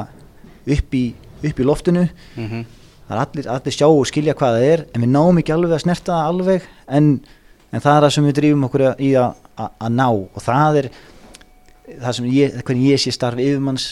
upp 0.77 0.95
í, 0.95 1.05
upp 1.43 1.61
í 1.61 1.67
loftinu. 1.67 2.09
Það 2.37 2.45
er 2.61 2.84
allir, 3.13 3.49
allir 3.49 3.75
sjá 3.75 3.87
og 3.89 4.07
skilja 4.09 4.35
hvað 4.39 4.59
það 4.59 4.69
er 4.73 4.85
en 4.95 5.05
við 5.05 5.11
náum 5.13 5.41
ekki 5.41 5.55
alveg 5.55 5.77
að 5.77 5.83
snerta 5.85 6.13
það 6.15 6.29
alveg 6.33 6.69
en, 6.99 7.09
en 7.71 7.85
það 7.85 7.97
er 7.97 8.07
það 8.07 8.15
sem 8.17 8.29
við 8.29 8.37
drýfum 8.39 8.69
okkur 8.69 8.85
í 8.97 9.11
að, 9.21 9.41
að, 9.67 9.89
ná. 9.93 10.07
Og 10.09 10.45
það 10.45 10.79
er 10.81 10.91
það 12.01 12.17
sem 12.19 12.29
ég, 12.33 12.61
hvernig 12.63 12.93
ég 12.95 13.03
sé 13.03 13.15
starfi 13.15 13.49
yfirmanns 13.51 13.89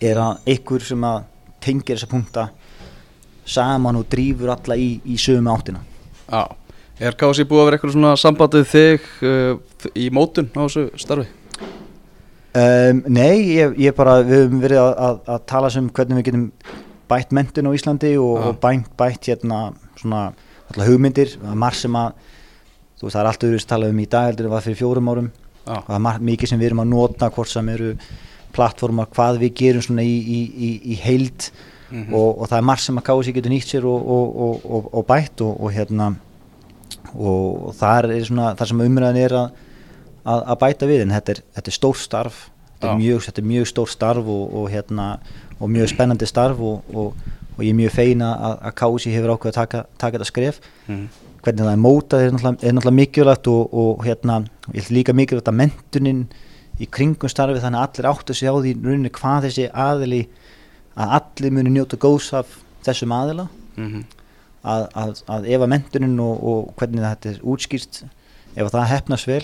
er 0.00 0.20
að 0.20 0.52
ykkur 0.56 0.84
sem 0.84 1.04
að 1.08 1.26
tengir 1.64 1.96
þessa 1.96 2.10
punkta 2.10 2.46
saman 3.46 4.00
og 4.00 4.08
drýfur 4.10 4.54
alla 4.56 4.78
í, 4.80 4.96
í 5.04 5.18
sömu 5.20 5.52
áttina. 5.52 5.82
Já. 6.26 6.46
Er 6.96 7.12
Kási 7.12 7.44
búið 7.44 7.60
að 7.60 7.66
vera 7.66 7.76
eitthvað 7.76 7.92
svona 7.92 8.10
sambandið 8.16 8.70
þig 8.70 9.08
uh, 9.28 9.90
í 9.92 10.06
mótun 10.08 10.48
á 10.56 10.64
þessu 10.64 10.86
starfi? 10.96 11.26
um, 12.56 13.02
Nei, 13.12 13.52
ég, 13.58 13.76
ég 13.84 13.96
bara 13.96 14.22
við 14.24 14.46
höfum 14.46 14.62
verið 14.62 14.80
að, 14.80 14.92
að, 15.08 15.18
að 15.34 15.42
tala 15.52 15.70
sem 15.74 15.90
hvernig 15.92 16.20
við 16.20 16.28
getum 16.30 16.46
bætt 17.10 17.34
mentin 17.36 17.68
á 17.68 17.72
Íslandi 17.76 18.14
og, 18.18 18.36
Já. 18.36 18.46
og 18.48 18.60
bætt, 18.62 18.90
bætt 18.98 19.30
hérna 19.30 19.60
svona 19.96 20.22
alltaf 20.66 20.88
hugmyndir, 20.88 21.36
það 21.42 21.60
marg 21.62 21.78
sem 21.78 21.98
að 21.98 22.12
þú 22.96 23.06
veist 23.06 23.16
það 23.16 23.22
er 23.22 23.30
allt 23.30 23.46
öðru 23.48 23.66
talað 23.70 23.94
um 23.94 24.02
í 24.02 24.08
dag 24.10 24.30
heldur 24.30 24.48
en 24.48 24.54
var 24.56 24.64
fyrir 24.64 24.80
fjórum 24.80 25.10
árum. 25.12 25.30
Já, 25.66 25.76
og 25.76 25.86
það 25.86 25.96
er 25.98 26.04
margt 26.06 26.26
mikið 26.26 26.50
sem 26.50 26.60
við 26.60 26.70
erum 26.70 26.82
að 26.84 26.92
nota 26.92 27.30
hvort 27.34 27.50
sem 27.50 27.68
eru 27.72 27.94
plattformar, 28.56 29.08
hvað 29.12 29.40
við 29.42 29.56
gerum 29.60 29.84
svona 29.84 30.04
í, 30.06 30.16
í, 30.16 30.38
í, 30.56 30.70
í 30.92 31.00
heild. 31.02 31.50
Mhm. 31.86 32.14
og, 32.18 32.40
og 32.42 32.48
það 32.50 32.58
er 32.58 32.64
margt 32.66 32.82
sem 32.82 32.96
að 32.98 33.04
KSI 33.06 33.32
getur 33.36 33.52
nýtt 33.52 33.68
sér 33.70 33.84
og, 33.86 34.08
og, 34.10 34.38
og, 34.42 34.64
og, 34.66 34.86
og 34.98 35.04
bætt 35.06 35.42
og, 35.46 35.52
og 35.62 35.70
hérna 35.70 36.08
og 37.14 37.74
það 37.78 38.08
er 38.10 38.24
svona 38.26 38.48
það 38.58 38.70
sem 38.72 38.82
umræðin 38.82 39.22
er 39.22 39.34
að, 39.38 39.60
að, 40.24 40.40
að 40.42 40.58
bæta 40.64 40.88
við. 40.90 41.04
En 41.04 41.14
þetta 41.14 41.34
er, 41.34 41.42
þetta 41.58 41.72
er 41.72 41.76
stór 41.76 42.00
starf. 42.00 42.40
Þetta 42.72 42.90
er, 42.90 42.98
mjög, 43.00 43.22
þetta 43.28 43.42
er 43.42 43.48
mjög 43.52 43.68
stór 43.70 43.92
starf 43.92 44.32
og, 44.32 44.56
og 44.60 44.66
hérna 44.72 45.06
og 45.60 45.70
mjög 45.72 45.92
spennandi 45.92 46.28
starf 46.28 46.60
og, 46.60 46.82
og, 46.94 47.14
og 47.56 47.62
ég 47.64 47.72
er 47.72 47.78
mjög 47.78 47.94
feina 47.94 48.32
að, 48.34 48.56
að 48.68 48.74
KSI 48.80 49.14
hefur 49.14 49.34
ákveð 49.36 49.52
að 49.52 49.60
taka, 49.60 49.84
taka 49.98 50.18
þetta 50.18 50.32
skref. 50.32 50.60
Mhm. 50.88 51.06
hvernig 51.46 51.62
það 51.62 51.72
er 51.76 51.78
mótað 51.78 52.22
er 52.24 52.32
náttúrulega, 52.34 52.72
náttúrulega 52.74 52.96
mikilvægt 52.96 53.48
og, 53.52 53.74
og 53.78 54.00
hérna, 54.02 54.40
ég 54.74 54.82
held 54.82 54.96
líka 54.96 55.12
mikilvægt 55.14 55.50
að 55.52 55.58
mentunin 55.60 56.24
í 56.82 56.88
kringum 56.90 57.30
starfi 57.30 57.60
þannig 57.62 57.78
að 57.78 57.86
allir 57.86 58.08
áttu 58.10 58.34
sig 58.34 58.50
á 58.50 58.54
því 58.58 58.72
rauninni 58.82 59.12
hvað 59.14 59.46
þessi 59.46 59.68
aðili 59.70 60.24
að 60.98 61.14
allir 61.20 61.54
muni 61.54 61.70
njóta 61.76 62.00
góðs 62.02 62.32
af 62.34 62.50
þessum 62.82 63.14
aðila. 63.14 63.46
Mm 63.78 64.02
að, 64.66 64.86
að, 64.98 65.12
að 65.30 65.48
ef 65.54 65.64
að 65.64 65.72
mentunin 65.72 66.22
og, 66.22 66.46
og 66.50 66.70
hvernig 66.80 67.04
þetta 67.04 67.32
er 67.32 67.42
útskýrt 67.46 68.00
ef 68.56 68.62
að 68.64 68.72
það 68.74 68.88
hefnast 68.92 69.30
vel 69.30 69.42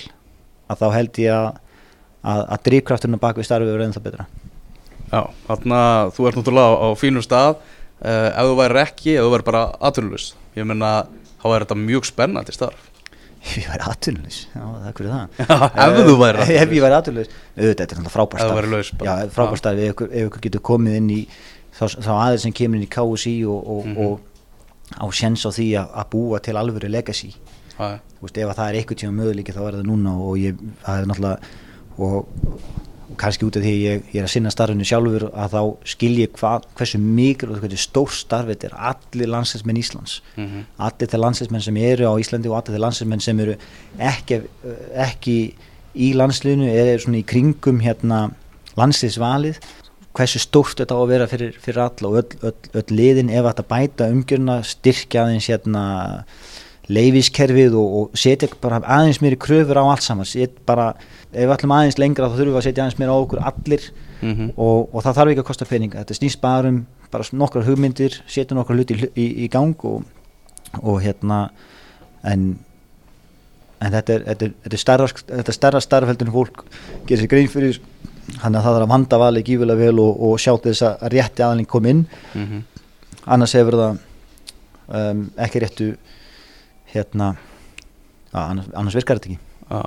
að 0.72 0.80
þá 0.82 0.86
held 0.96 1.20
ég 1.22 1.36
að 1.36 1.50
að, 2.22 2.40
að 2.54 2.64
drivkrafturinn 2.68 3.18
á 3.18 3.24
bakvið 3.24 3.48
starfi 3.48 3.68
verður 3.68 3.86
ennþá 3.88 4.04
betra 4.04 4.26
Já, 5.12 5.20
þarna 5.48 5.80
þú 6.16 6.28
ert 6.30 6.38
náttúrulega 6.40 6.72
á, 6.72 6.76
á 6.82 6.88
fínum 6.96 7.24
stað. 7.24 7.58
Uh, 8.02 8.30
ef 8.32 8.46
þú 8.48 8.54
væri 8.58 8.80
ekki, 8.82 9.12
ef 9.18 9.26
þú 9.26 9.32
væri 9.36 9.44
bara 9.46 9.60
atvinnulus 9.86 10.30
ég 10.56 10.66
meina, 10.66 10.88
þá 11.42 11.44
er 11.54 11.64
þetta 11.66 11.76
mjög 11.78 12.08
spennandi 12.08 12.54
starf. 12.56 12.88
Ef 13.42 13.52
ég 13.58 13.68
væri 13.72 13.86
atvinnulegs, 13.90 14.40
já 14.54 14.62
það 14.62 14.92
fyrir 14.98 15.12
það. 15.12 15.38
Já, 15.42 15.86
ef 15.86 15.96
þú 16.06 16.16
væri 16.20 16.42
Eh, 16.46 16.50
Ef 16.62 16.72
ég 16.76 16.82
væri 16.84 16.96
atvinnulegs, 16.98 17.32
auðvitað, 17.56 17.78
þetta 17.80 17.82
er 17.82 17.98
náttúrulega 17.98 18.14
frábært 18.16 18.42
starf. 18.44 18.68
laus. 18.72 18.90
Já, 19.02 19.14
frábært 19.36 19.62
starf, 19.62 19.80
ef 19.82 20.02
ykkur, 20.26 20.42
getur 20.46 20.62
komið 20.68 20.98
inn 21.00 21.08
í 21.10 21.20
þá, 21.74 21.82
þá 22.06 22.12
aðeins 22.16 22.44
sem 22.46 22.54
kemur 22.54 22.78
inn 22.78 22.86
í 22.86 22.90
KSI 22.96 23.34
og, 23.50 23.70
og, 23.76 23.86
Mhm. 23.86 23.96
og 24.06 25.00
á 25.02 25.06
sjens 25.10 25.42
á 25.46 25.50
því 25.50 25.66
að, 25.80 25.90
að 26.02 26.06
búa 26.14 26.40
til 26.42 26.54
alvöru 26.60 26.90
legacy. 26.90 27.32
Þú 27.78 28.22
veist, 28.22 28.38
ef 28.38 28.48
að 28.52 28.56
það 28.60 28.68
er 28.68 28.78
eitthvað 28.78 29.00
tíma 29.02 29.18
möguleiki 29.18 29.54
þá 29.56 29.62
er 29.66 29.74
það 29.80 29.86
núna 29.90 30.12
og 30.22 30.34
ég, 30.38 30.58
það 30.86 31.00
er 31.02 31.10
náttúrulega 31.10 31.38
og, 31.98 32.26
og 33.12 33.18
kannski 33.20 33.46
út 33.46 33.56
af 33.58 33.64
því 33.64 33.72
ég, 33.76 34.04
ég 34.14 34.22
er 34.22 34.26
að 34.26 34.32
sinna 34.32 34.52
starfinu 34.52 34.86
sjálfur 34.88 35.26
að 35.30 35.54
þá 35.54 35.88
skil 35.92 36.12
ég 36.22 36.38
hva, 36.40 36.52
hversu 36.78 37.00
mikil 37.02 37.52
og 37.52 37.60
hversu 37.62 37.80
stór 37.80 38.14
starf 38.16 38.48
þetta 38.48 38.70
er. 38.70 38.76
Allir 38.92 39.30
landslæsmenn 39.32 39.80
Íslands. 39.82 40.20
Mhm. 40.36 40.64
allir 40.78 41.12
þeir 41.12 41.24
landslæsmenn 41.26 41.66
sem 41.66 41.76
eru 41.76 42.08
á 42.08 42.14
Íslandi 42.22 42.50
og 42.50 42.56
allir 42.56 42.76
þeir 42.76 42.84
landslæsmenn 42.86 43.20
sem 43.20 43.40
eru 43.44 43.56
ekki, 43.98 44.40
ekki 44.94 45.36
í 45.94 46.12
landsliðinu 46.16 46.72
eða 46.72 46.98
svona 47.04 47.20
í 47.20 47.28
kringum 47.28 47.80
hérna 47.84 48.32
landsliðsvalið. 48.80 49.60
Hversu 50.12 50.40
stórt 50.42 50.80
þetta 50.80 50.96
á 50.96 51.00
að 51.00 51.08
vera 51.08 51.26
fyrir, 51.26 51.54
fyrir 51.60 51.84
alla 51.86 52.08
og 52.08 52.16
öll, 52.20 52.38
öll, 52.48 52.70
öll 52.76 52.90
liðin 52.92 53.30
ef 53.32 53.46
þetta 53.48 53.68
bæta 53.68 54.10
umgjörna 54.12 54.58
styrkja 54.64 55.24
aðeins 55.24 55.48
hérna 55.48 55.84
leifiskerfið 56.92 57.76
og, 57.78 57.98
og 57.98 58.18
setja 58.18 58.50
bara 58.62 58.80
aðeins 58.84 59.20
meiri 59.24 59.38
kröfur 59.40 59.80
á 59.80 59.84
allt 59.84 60.04
saman. 60.04 60.28
Bara, 60.68 60.92
ef 61.32 61.46
við 61.46 61.54
ætlum 61.56 61.76
aðeins 61.76 62.00
lengra 62.00 62.30
þá 62.30 62.38
þurfum 62.38 62.56
við 62.56 62.62
að 62.62 62.66
setja 62.68 62.84
aðeins 62.84 62.98
meira 63.00 63.14
á 63.14 63.22
okkur 63.22 63.44
allir. 63.52 63.92
Mhm. 64.22 64.52
og, 64.54 64.92
og 64.94 65.02
það 65.02 65.16
þarf 65.16 65.30
ekki 65.32 65.42
að 65.42 65.46
kosta 65.48 65.66
peninga. 65.66 66.02
Þetta 66.02 66.14
snýst 66.14 66.40
bara 66.42 66.70
um 66.70 66.84
bara 67.12 67.28
nokkrar 67.36 67.66
hugmyndir 67.66 68.16
setja 68.30 68.56
nokkrar 68.56 68.78
hluti 68.80 68.96
í, 68.96 69.08
í, 69.20 69.26
í 69.44 69.48
gang 69.52 69.76
og, 69.88 70.04
og 70.80 71.00
hérna 71.04 71.44
en, 72.24 72.52
en 73.82 73.96
þetta 73.96 74.14
er, 74.14 74.24
þetta 74.30 74.46
er, 74.46 74.54
þetta 74.64 74.78
er 74.78 74.82
stærra, 74.84 75.08
þetta 75.32 75.52
er 75.52 75.58
stærra 75.58 75.82
starfheldur 75.84 76.30
en 76.30 76.36
fólk 76.36 76.64
gerir 77.08 77.24
sér 77.24 77.32
grein 77.32 77.50
fyrir. 77.52 77.82
Þannig 78.32 78.60
að 78.60 78.64
það 78.64 78.76
þarf 78.76 78.84
að 78.86 78.92
vanda 78.92 79.18
valið 79.18 79.44
gífulega 79.48 79.82
vel 79.82 80.00
og, 80.00 80.20
og 80.24 80.40
sjá 80.40 80.52
þess 80.62 80.84
að 80.86 81.08
rétti 81.12 81.44
aðaling 81.44 81.68
kom 81.68 81.88
inn. 81.90 82.04
Mhm. 82.32 82.62
annars 83.22 83.52
hefur 83.54 83.76
það 83.78 83.98
um, 84.98 85.26
ekki 85.44 85.60
réttu 85.62 85.88
hérna 86.94 87.32
já, 88.32 88.40
annars, 88.48 88.68
annars 88.74 88.96
virkar 88.98 89.18
þetta 89.20 89.32
ekki. 89.32 89.38
Já. 89.72 89.80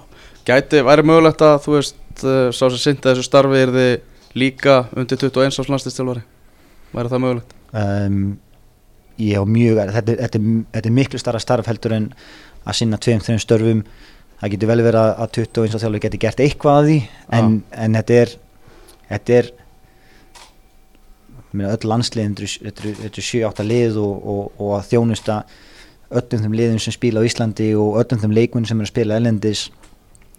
Gæti, 0.46 0.82
væri 0.86 1.06
mögulegt 1.06 1.42
að 1.46 1.56
þú 1.66 1.76
veist 1.78 2.24
uh, 2.24 2.50
sá 2.54 2.64
sem 2.70 2.82
synda 2.82 3.12
þessu 3.14 3.26
starfi 3.26 3.62
er 3.66 3.72
þið 3.76 3.94
líka 4.40 4.76
undir 4.98 5.18
21 5.22 5.62
árs 5.62 5.70
landslistjálfari 5.72 6.24
væri 6.96 7.12
það 7.14 7.24
mögulegt? 7.26 7.54
um, 7.76 8.18
ég 9.22 9.40
á 9.40 9.44
mjög 9.48 9.80
þetta, 9.96 10.16
þetta, 10.26 10.40
þetta 10.76 10.90
er 10.92 10.96
miklu 11.00 11.20
starra 11.22 11.40
starf 11.44 11.68
heldur 11.72 11.94
en 11.96 12.10
að 12.66 12.78
sinna 12.82 12.98
tveim, 13.00 13.22
þreim 13.24 13.40
störfum. 13.40 13.84
Það 14.42 14.52
getur 14.56 14.68
vel 14.74 14.82
verið 14.84 15.00
að- 15.00 15.20
að 15.24 15.30
20 15.38 15.64
eins 15.66 15.76
og 15.78 15.82
þjálfur 15.86 16.02
geti 16.04 16.20
gert 16.26 16.42
eitthvað 16.44 16.80
að 16.82 16.88
því 16.90 16.98
en, 17.38 17.52
en 17.86 17.96
þetta 18.00 18.18
er 18.24 18.34
þetta 19.14 19.38
er 19.40 19.52
öll 21.56 21.88
landsliðin 21.88 22.34
þetta 22.36 22.90
eru 23.08 23.24
7-8 23.24 23.64
lið 23.70 24.00
og, 24.02 24.16
og, 24.34 24.42
og 24.60 24.74
að 24.80 24.90
þjónusta 24.92 25.38
öllum 26.12 26.44
þeim 26.46 26.56
liðum 26.60 26.82
sem 26.82 26.94
spila 26.94 27.24
á 27.24 27.28
Íslandi 27.28 27.72
og 27.80 28.00
öllum 28.02 28.22
þeim 28.22 28.36
leikmunum 28.38 28.70
sem 28.70 28.80
eru 28.80 28.88
að 28.88 28.94
spila 28.94 29.20
elendis 29.20 29.66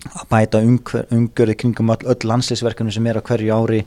að 0.07 0.29
bæta 0.31 0.61
umgjörði 0.62 1.57
kringum 1.59 1.91
öll, 1.95 2.03
öll 2.07 2.29
landsliðsverkefni 2.31 2.95
sem 2.95 3.09
er 3.11 3.19
á 3.19 3.27
hverju 3.27 3.55
ári 3.57 3.83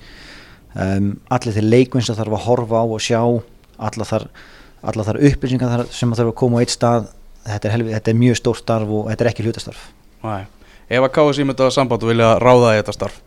um, 0.76 1.14
allir 1.32 1.56
þeir 1.56 1.70
leikminn 1.70 2.06
sem 2.06 2.18
þarf 2.18 2.36
að 2.36 2.46
horfa 2.48 2.84
á 2.84 2.86
og 2.86 3.04
sjá 3.04 3.22
allar 3.80 4.10
þar, 4.10 4.28
þar 4.84 5.22
upplýsingar 5.32 5.74
þar 5.76 5.86
sem 5.96 6.14
þarf 6.18 6.34
að 6.34 6.40
koma 6.42 6.60
á 6.60 6.62
eitt 6.64 6.76
stað 6.76 7.10
þetta 7.48 7.70
er, 7.70 7.76
helvi, 7.78 7.96
þetta 7.96 8.12
er 8.12 8.20
mjög 8.20 8.40
stórt 8.40 8.64
starf 8.64 8.94
og 8.94 9.12
þetta 9.12 9.26
er 9.26 9.32
ekki 9.32 9.48
hlutastarf 9.48 9.90
Næ. 10.20 10.48
Ef 10.90 11.06
að 11.06 11.14
KSI 11.16 11.46
myndi 11.48 11.64
að 11.64 11.76
samband 11.76 12.04
og 12.04 12.12
vilja 12.12 12.32
ráða 12.42 12.74
þetta 12.80 12.96
starf 12.98 13.20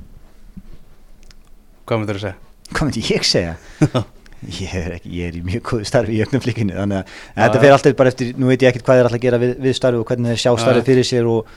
hvað 1.87 2.03
myndir 2.03 2.19
þú 2.19 2.27
segja? 2.27 2.37
hvað 2.73 2.89
myndi 2.89 3.07
ég 3.09 3.29
segja? 3.29 3.57
ég 4.49 4.73
er, 4.75 4.95
ekki, 4.97 5.13
ég 5.15 5.29
er 5.29 5.37
í 5.39 5.43
mjög 5.47 5.63
góðu 5.69 5.87
starfi 5.87 6.17
í 6.17 6.23
ögnumflikinu 6.25 6.75
þannig 6.75 7.03
að 7.03 7.13
Já, 7.13 7.43
þetta 7.43 7.61
fer 7.63 7.75
alltaf 7.77 7.99
bara 7.99 8.13
eftir 8.13 8.33
nú 8.39 8.49
veit 8.51 8.63
ég 8.63 8.73
ekkert 8.73 8.87
hvað 8.89 8.99
þeir 8.99 9.09
alltaf 9.09 9.19
að 9.21 9.27
gera 9.27 9.39
við, 9.43 9.53
við 9.63 9.77
starfi 9.79 10.01
og 10.01 10.09
hvernig 10.09 10.33
þeir 10.33 10.43
sjá 10.43 10.51
Já, 10.51 10.63
starfi 10.65 10.83
fyrir 10.89 11.07
sér 11.07 11.29
og, 11.31 11.53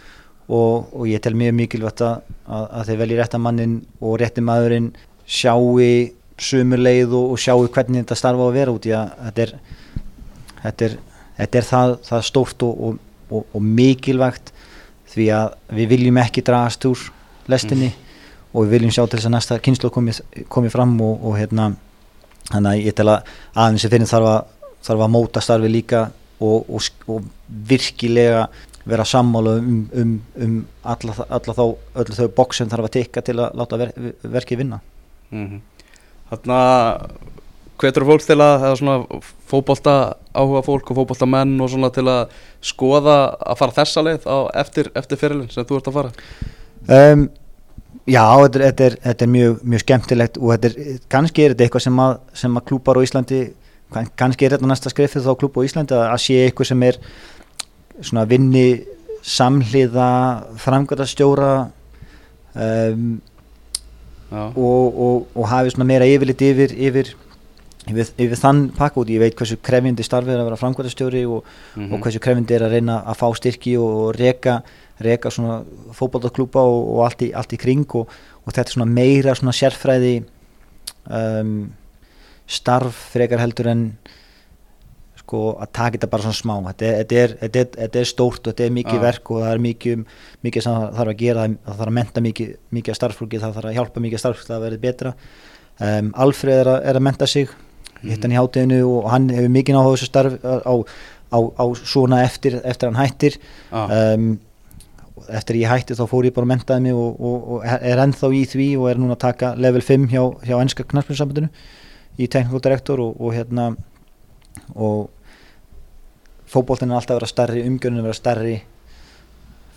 og, 0.45 0.91
og 0.93 1.07
ég 1.09 1.23
tel 1.25 1.33
mjög 1.37 1.57
mikilvægt 1.61 2.03
að, 2.05 2.29
að, 2.45 2.67
að 2.67 2.91
þeir 2.91 3.01
velji 3.01 3.17
rétta 3.21 3.41
mannin 3.41 3.75
og 4.01 4.19
rétti 4.21 4.45
maðurinn 4.45 4.91
sjáu 5.25 5.81
sömu 6.35 6.79
leið 6.79 7.15
og, 7.15 7.33
og 7.33 7.41
sjáu 7.41 7.65
hvernig 7.71 8.03
þetta 8.03 8.19
starfa 8.19 8.49
að 8.49 8.57
vera 8.59 8.75
út 8.75 8.85
í 8.85 8.93
að 8.93 9.13
þetta 9.23 9.45
er, 9.45 9.53
þetta 10.61 10.87
er, 10.89 10.97
þetta 11.39 11.59
er 11.61 11.69
það, 11.69 11.93
það 12.09 12.25
stórt 12.29 12.65
og, 12.67 12.81
og, 12.89 12.97
og, 13.31 13.45
og 13.55 13.69
mikilvægt 13.79 14.51
því 15.15 15.29
að 15.31 15.55
við 15.79 15.93
viljum 15.95 16.19
ekki 16.21 16.43
dragast 16.45 16.85
úr 16.89 17.07
lestinni 17.51 17.93
og 18.51 18.65
við 18.65 18.75
viljum 18.75 18.93
sjá 18.93 19.03
til 19.05 19.17
þess 19.17 19.29
að 19.29 19.35
næsta 19.37 19.59
kynslu 19.63 19.91
komi, 19.93 20.15
komi 20.51 20.71
fram 20.73 20.93
og, 21.03 21.23
og 21.23 21.39
hérna 21.39 21.71
þannig 22.51 22.71
að 22.71 22.85
ég 22.85 22.97
tel 22.97 23.09
að 23.11 23.33
aðeins 23.53 23.85
sem 23.85 23.93
fyrir 23.93 24.11
þarf 24.11 24.31
að, 24.31 24.71
þarf 24.87 25.05
að 25.05 25.13
móta 25.15 25.43
starfi 25.43 25.71
líka 25.71 26.07
og, 26.39 26.65
og, 26.69 26.89
og 27.09 27.29
virkilega 27.69 28.47
vera 28.85 29.05
sammála 29.07 29.55
um, 29.59 29.77
um, 29.97 30.17
um 30.41 30.57
alla, 30.85 31.15
alla 31.25 31.55
þá 31.57 31.63
öllu 32.01 32.17
þau 32.19 32.27
boks 32.37 32.61
sem 32.61 32.69
þarf 32.69 32.89
að 32.89 32.97
tikka 32.99 33.23
til 33.25 33.39
að 33.39 33.55
láta 33.57 33.79
ver, 33.81 33.95
verkið 34.21 34.61
vinna. 34.61 34.81
Mm 35.33 35.63
Þarna 36.25 36.59
hvetur 37.77 38.05
fólk 38.07 38.23
til 38.25 38.37
að 38.41 38.63
eða 38.65 38.77
svona 38.79 39.21
fótbolta 39.49 39.95
áhuga 40.33 40.63
fólk 40.65 40.91
og 40.91 40.99
fótbolta 40.99 41.27
menn 41.29 41.53
og 41.61 41.69
svona 41.69 41.91
til 41.93 42.05
að 42.09 42.31
skoða 42.65 43.17
að 43.37 43.59
fara 43.59 43.75
þessa 43.75 44.03
leið 44.07 44.25
á 44.25 44.37
eftir, 44.63 44.89
eftir 44.97 45.19
fyrirlin 45.21 45.51
sem 45.53 45.67
þú 45.67 45.79
ert 45.79 45.89
að 45.91 45.97
fara? 45.99 46.13
Um, 46.87 47.27
Já, 48.05 48.21
þetta 48.45 48.59
er, 48.59 48.63
þetta, 48.69 48.85
er, 48.91 48.95
þetta 49.01 49.25
er 49.25 49.29
mjög, 49.33 49.53
mjög 49.65 49.81
skemmtilegt 49.81 50.35
og 50.37 50.51
þetta 50.53 50.69
er, 50.69 50.97
kannski 51.09 51.41
er 51.45 51.53
þetta 51.55 51.65
eitthvað 51.65 51.85
sem 51.87 52.01
að, 52.03 52.17
sem 52.37 52.59
að 52.59 52.65
klúpar 52.69 52.99
á 53.01 53.05
Íslandi 53.07 53.39
kann- 53.95 54.11
kannski 54.21 54.45
er 54.45 54.53
þetta 54.55 54.69
næsta 54.69 54.91
skrifið 54.93 55.25
þá 55.25 55.31
klúpa 55.41 55.63
á 55.63 55.65
Íslandi 55.65 55.95
að, 55.97 56.03
að 56.13 56.21
sé 56.21 56.37
eitthvað 56.45 56.69
sem 56.69 56.83
er 56.85 56.99
svona 58.05 58.25
vinni 58.29 58.65
samhliða 59.25 60.09
framgötastjóra 60.61 61.51
um, 62.53 63.07
og, 64.35 64.99
og, 65.07 65.27
og 65.37 65.47
hafi 65.49 65.73
svona 65.73 65.87
meira 65.89 66.05
yfirlit 66.09 66.41
yfir, 66.45 66.73
yfir, 66.77 67.11
yfir, 67.89 68.09
yfir 68.25 68.39
þann 68.41 68.67
pakk 68.77 68.97
út 69.01 69.09
ég 69.13 69.21
veit 69.21 69.35
hversu 69.37 69.57
krefjandi 69.65 70.05
starfið 70.05 70.35
er 70.35 70.41
að 70.43 70.49
vera 70.51 70.61
framkvæmtastjóri 70.61 71.25
og, 71.29 71.45
Mhm. 71.75 71.89
og 71.93 72.05
hversu 72.05 72.21
krefjandi 72.21 72.55
er 72.57 72.65
að 72.67 72.77
reyna 72.77 72.99
að 73.05 73.19
fá 73.21 73.27
styrki 73.37 73.75
og, 73.81 73.89
og 74.09 74.15
reka 75.03 75.31
svona 75.33 75.61
fótballtaklúpa 75.95 76.61
og, 76.63 76.83
og 76.95 77.01
allt, 77.07 77.25
í, 77.27 77.31
allt 77.35 77.55
í 77.55 77.59
kring 77.59 77.85
og, 77.99 78.11
og 78.45 78.53
þetta 78.53 78.69
er 78.69 78.75
svona 78.77 78.91
meira 78.91 79.35
svona 79.35 79.55
sérfræði 79.55 80.13
um, 81.09 81.57
starf 82.47 83.01
frekar 83.15 83.41
heldur 83.41 83.71
en 83.71 83.89
sko 85.25 85.55
að 85.57 85.71
taka 85.73 85.97
þetta 85.97 86.09
bara 86.11 86.25
svona 86.27 86.37
smá. 86.37 86.55
Þetta 86.69 86.85
er, 86.85 86.95
þetta 87.01 87.17
er, 87.21 87.35
þetta 87.41 87.61
er, 87.61 87.69
þetta 87.79 88.01
er 88.01 88.09
stórt 88.11 88.41
og 88.45 88.53
þetta 88.53 88.65
er 88.67 88.75
mikið 88.77 88.99
Já. 88.99 89.03
verk 89.07 89.31
og 89.33 89.41
það 89.41 89.51
er 89.51 89.63
mikið, 89.65 89.97
um- 89.97 90.05
mikið 90.45 90.65
sem 90.65 90.75
það 90.77 90.97
þarf 90.99 91.13
að 91.13 91.21
gera 91.23 91.45
það 91.49 91.79
þarf 91.79 91.85
að 91.89 91.95
menta 91.97 92.25
mikið, 92.25 92.55
mikið 92.77 92.93
af 92.93 92.99
starffólki 92.99 93.41
það 93.41 93.55
þarf 93.57 93.69
að 93.71 93.77
hjálpa 93.79 94.03
mikið 94.05 94.19
af 94.19 94.23
starffólki 94.23 94.55
að 94.55 94.65
verði 94.67 94.81
betra. 94.85 95.13
Um, 95.75 96.11
Alfred 96.23 96.61
er 96.61 96.71
að, 96.71 96.85
að 96.93 97.01
menta 97.03 97.27
sig 97.27 97.49
ég 98.05 98.11
hitt 98.13 98.23
hann 98.23 98.35
í 98.35 98.37
hátteginu 98.37 98.79
og 98.85 99.09
hann 99.11 99.29
hefur 99.33 99.51
mikið 99.55 99.79
á 99.81 99.83
þessu 99.89 100.07
starf 100.11 100.35
á, 100.45 100.75
á, 101.33 101.39
á 101.41 101.65
svona 101.81 102.21
eftir, 102.23 102.59
eftir 102.63 102.91
hann 102.91 103.01
hættir. 103.01 103.39
Já, 103.71 104.13
um, 104.13 104.35
eftir 105.29 105.59
ég 105.61 105.71
hætti 105.71 105.95
þá 105.95 106.05
fór 106.11 106.27
ég 106.27 106.35
bara 106.35 106.47
að 106.47 106.51
mentaði 106.51 106.85
mig 106.85 106.99
og, 106.99 107.19
og, 107.19 107.49
og 107.55 107.65
er 107.65 108.01
ennþá 108.03 108.29
í 108.35 108.43
því 108.51 108.67
og 108.79 108.89
er 108.91 109.01
núna 109.01 109.15
að 109.15 109.23
taka 109.23 109.51
level 109.55 109.83
5 109.85 110.07
hjá, 110.11 110.21
hjá 110.43 110.55
ennska 110.59 110.85
knarspinsambandinu 110.91 111.49
í 112.19 112.27
technical 112.27 112.63
director 112.63 113.01
og, 113.03 113.15
og 113.19 113.35
hérna 113.35 113.69
og 114.75 115.09
fótboltin 116.51 116.91
er 116.91 116.99
alltaf 116.99 117.15
að 117.15 117.21
vera 117.21 117.31
stærri 117.31 117.65
umgjörnin 117.67 117.99
er 117.99 118.05
að 118.05 118.09
vera 118.09 118.19
stærri 118.19 118.55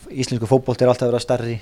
íslensku 0.09 0.51
fótbolt 0.51 0.82
er 0.82 0.91
alltaf 0.91 1.09
að 1.09 1.14
vera 1.14 1.24
stærri 1.24 1.57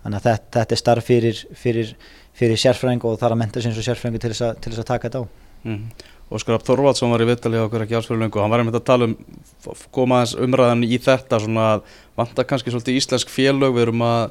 þannig 0.00 0.20
að 0.20 0.26
þetta, 0.28 0.54
þetta 0.60 0.76
er 0.76 0.80
starf 0.80 1.10
fyrir, 1.10 1.42
fyrir, 1.58 1.92
fyrir 2.36 2.62
sérfræðing 2.62 3.04
og 3.04 3.18
það 3.18 3.28
er 3.28 3.36
að 3.36 3.42
menta 3.42 3.60
sig 3.60 3.70
eins 3.70 3.80
og 3.80 3.86
sérfræðingu 3.86 4.22
til 4.22 4.32
þess 4.32 4.82
að 4.82 4.88
taka 4.88 5.08
þetta 5.08 5.22
á 5.22 5.24
mm. 5.68 5.82
Óskar 6.30 6.60
Þorvaldsson 6.62 7.10
var 7.10 7.24
í 7.24 7.26
vittali 7.26 7.58
á 7.58 7.66
okkur 7.66 7.82
ekki 7.84 7.96
ásfyrir 7.98 8.20
löngu 8.22 8.38
hann 8.38 8.52
var 8.52 8.62
einmitt 8.62 8.76
að 8.78 8.84
tala 8.86 9.08
um 9.10 9.16
f- 9.66 9.88
koma 9.90 10.20
aðeins 10.20 10.36
umræðan 10.38 10.84
í 10.86 10.98
þetta 11.02 11.40
svona 11.42 11.64
að 11.74 11.82
vanta 12.20 12.44
kannski 12.46 12.70
svolítið 12.70 13.00
íslensk 13.00 13.32
félög 13.34 13.74
við 13.74 13.88
erum 13.88 14.04
að 14.06 14.30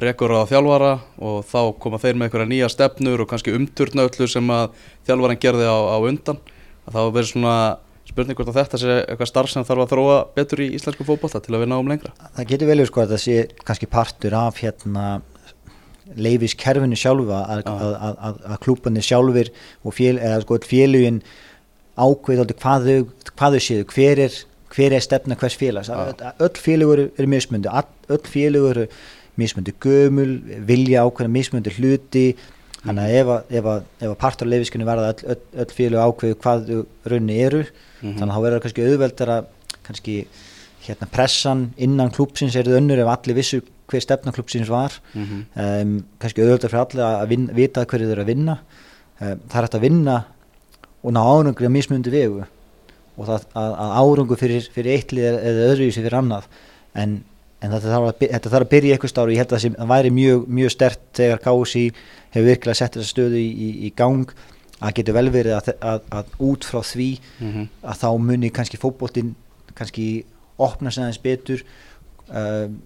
rekur 0.00 0.32
á 0.34 0.48
þjálfara 0.48 0.92
og 1.22 1.42
þá 1.46 1.58
koma 1.84 2.00
þeir 2.02 2.16
með 2.18 2.26
einhverja 2.30 2.50
nýja 2.50 2.70
stefnur 2.72 3.20
og 3.22 3.28
kannski 3.30 3.52
umturna 3.54 4.06
öllu 4.08 4.26
sem 4.32 4.48
að 4.50 4.72
þjálfaran 5.06 5.42
gerði 5.44 5.68
á, 5.68 5.76
á 5.76 5.96
undan. 6.00 6.40
Að 6.88 6.96
þá 6.96 7.02
verður 7.14 7.28
svona 7.30 7.54
spurning 8.08 8.36
hvort 8.40 8.50
að 8.50 8.58
þetta 8.62 8.80
sé 8.82 8.96
eitthvað 9.04 9.30
starf 9.30 9.52
sem 9.52 9.64
þarf 9.68 9.84
að 9.84 9.92
þróa 9.94 10.16
betur 10.34 10.64
í 10.64 10.66
íslensku 10.80 11.06
fótbolta 11.06 11.40
til 11.44 11.54
að 11.54 11.62
við 11.62 11.70
náum 11.70 11.88
lengra. 11.92 12.10
Það 12.34 12.50
getur 12.50 12.72
velið 12.72 12.90
sko 12.90 13.04
að 13.04 13.14
það 13.14 13.22
sé 13.28 13.36
kannski 13.68 13.88
partur 13.94 14.34
af 14.40 14.58
hérna 14.64 15.04
leifis 16.16 16.54
kerfinu 16.60 16.96
sjálfa 16.98 17.40
að, 17.48 17.62
Já. 17.64 17.72
að, 17.72 17.94
að, 18.08 18.16
að, 18.28 18.40
að 18.52 18.58
klúpanir 18.64 19.06
sjálfur 19.06 19.50
og 19.84 19.94
eða 20.20 20.40
sko 20.44 20.58
félugin 20.68 21.22
ákveð 21.96 22.42
hvað 22.60 22.88
þau, 22.88 22.96
þau 23.56 23.60
séu 23.64 23.84
hver 23.94 24.22
er, 24.26 24.38
hver 24.74 24.96
er 24.98 25.04
stefna 25.04 25.36
hvers 25.38 25.56
félags. 25.60 25.90
Að- 25.94 26.24
öll 26.42 26.58
félugur 26.58 27.04
eru 27.06 27.28
mismundi 27.30 27.70
öll 28.10 28.24
félugur 28.26 28.76
eru 28.82 28.86
mismundi 29.40 29.74
gömul 29.82 30.32
vilja 30.68 31.04
ákveðna 31.06 31.32
mismundi 31.34 31.72
hluti 31.78 32.26
þannig 32.84 33.04
að 33.06 33.14
ef, 33.20 33.26
að- 33.34 33.54
ef, 33.58 33.64
að- 33.64 33.84
ef 34.04 34.08
að 34.12 34.18
partur 34.20 34.46
af 34.46 34.50
leifiskunni 34.52 34.84
verða 34.86 35.12
öll, 35.14 35.28
öll, 35.34 35.42
öll 35.64 35.72
félug 35.78 36.02
ákveðu 36.04 36.38
hvað 36.44 36.66
þau 36.68 36.82
raunni 37.14 37.38
eru 37.46 37.62
Mhm. 38.04 38.18
þannig 38.18 38.28
að 38.28 38.36
þá 38.36 38.42
verður 38.44 38.58
það 38.58 38.64
kannski 38.66 38.84
auðveldar 38.90 39.30
að 39.38 39.46
kannski 39.86 40.16
hérna 40.84 41.06
pressan 41.10 41.62
innan 41.78 42.10
klúpsins 42.12 42.56
er 42.60 42.64
önnur 42.76 42.98
ef 43.00 43.08
allir 43.08 43.34
vissu 43.38 43.62
hver 43.94 44.02
stefna 44.04 44.32
klúpsins 44.34 44.70
var. 44.72 44.98
Mm 45.14 45.24
-hmm. 45.24 45.42
um, 45.82 45.94
kannski 46.18 46.42
auðvitað 46.42 46.70
fyrir 46.72 46.84
allir 46.84 47.04
að 47.08 47.28
vinna, 47.32 47.52
vita 47.54 47.84
hverju 47.86 48.08
þeir 48.08 48.16
eru 48.18 48.24
að 48.26 48.32
vinna. 48.34 48.58
Um, 49.20 49.38
það 49.48 49.56
er 49.60 49.62
hægt 49.68 49.74
að 49.78 49.86
vinna 49.86 50.16
og 51.04 51.12
ná 51.12 51.20
árangri 51.22 51.66
á 51.68 51.76
mismundi 51.76 52.10
vegu 52.10 52.44
og 53.16 53.26
það 53.28 53.44
að, 53.54 53.74
að 53.78 53.90
árangu 54.00 54.36
fyrir, 54.36 54.64
fyrir 54.74 54.96
eittlið 54.96 55.24
eða 55.38 55.68
öðruvísi 55.70 56.02
fyrir 56.02 56.16
annað. 56.18 56.48
En, 56.94 57.12
en 57.62 57.70
þetta, 57.70 57.92
þarf 57.92 58.08
að, 58.08 58.24
þetta 58.32 58.50
þarf 58.50 58.66
að 58.66 58.72
byrja 58.72 58.88
í 58.88 58.94
eitthvað 58.96 59.12
stáru 59.12 59.32
ég 59.34 59.38
held 59.38 59.52
að 59.52 59.62
það 59.78 59.88
væri 59.92 60.10
mjög, 60.10 60.48
mjög 60.48 60.70
stert 60.74 61.04
þegar 61.14 61.38
KSI 61.44 61.84
hefur 62.34 62.48
virkilega 62.48 62.74
sett 62.80 62.96
þessa 62.96 63.12
stöðu 63.14 63.38
í, 63.38 63.50
í, 63.54 63.68
í 63.86 63.92
gang. 63.96 64.26
Að 64.80 64.94
getur 64.98 65.14
vel 65.14 65.30
verið 65.30 65.54
að, 65.54 65.70
að, 65.80 66.00
að 66.10 66.24
út 66.40 66.64
frá 66.66 66.80
því 66.82 67.10
Mhm. 67.40 67.68
að 67.82 68.00
þá 68.02 68.08
muni 68.18 68.50
kannski 68.50 68.76
fótboltinn 68.82 69.34
kannski 69.74 70.24
opna 70.58 70.90
sig 70.90 71.02
aðeins 71.04 71.22
betur. 71.22 71.62
Um, 72.28 72.82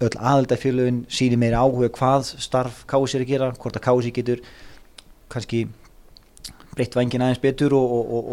öll 0.00 0.14
aðaldafélögin 0.16 1.04
síni 1.12 1.38
meira 1.40 1.62
áhuga 1.64 1.90
hvað 1.94 2.28
starf 2.40 2.84
kási 2.90 3.18
er 3.18 3.24
að 3.24 3.32
gera, 3.32 3.50
hvort 3.58 3.78
að 3.78 3.86
kási 3.88 4.12
getur 4.14 4.42
kannski 5.32 5.66
breytt 6.74 6.96
vangin 6.96 7.22
aðeins 7.22 7.42
betur 7.42 7.74
og, 7.76 7.92
og, 7.94 8.14
og, 8.14 8.24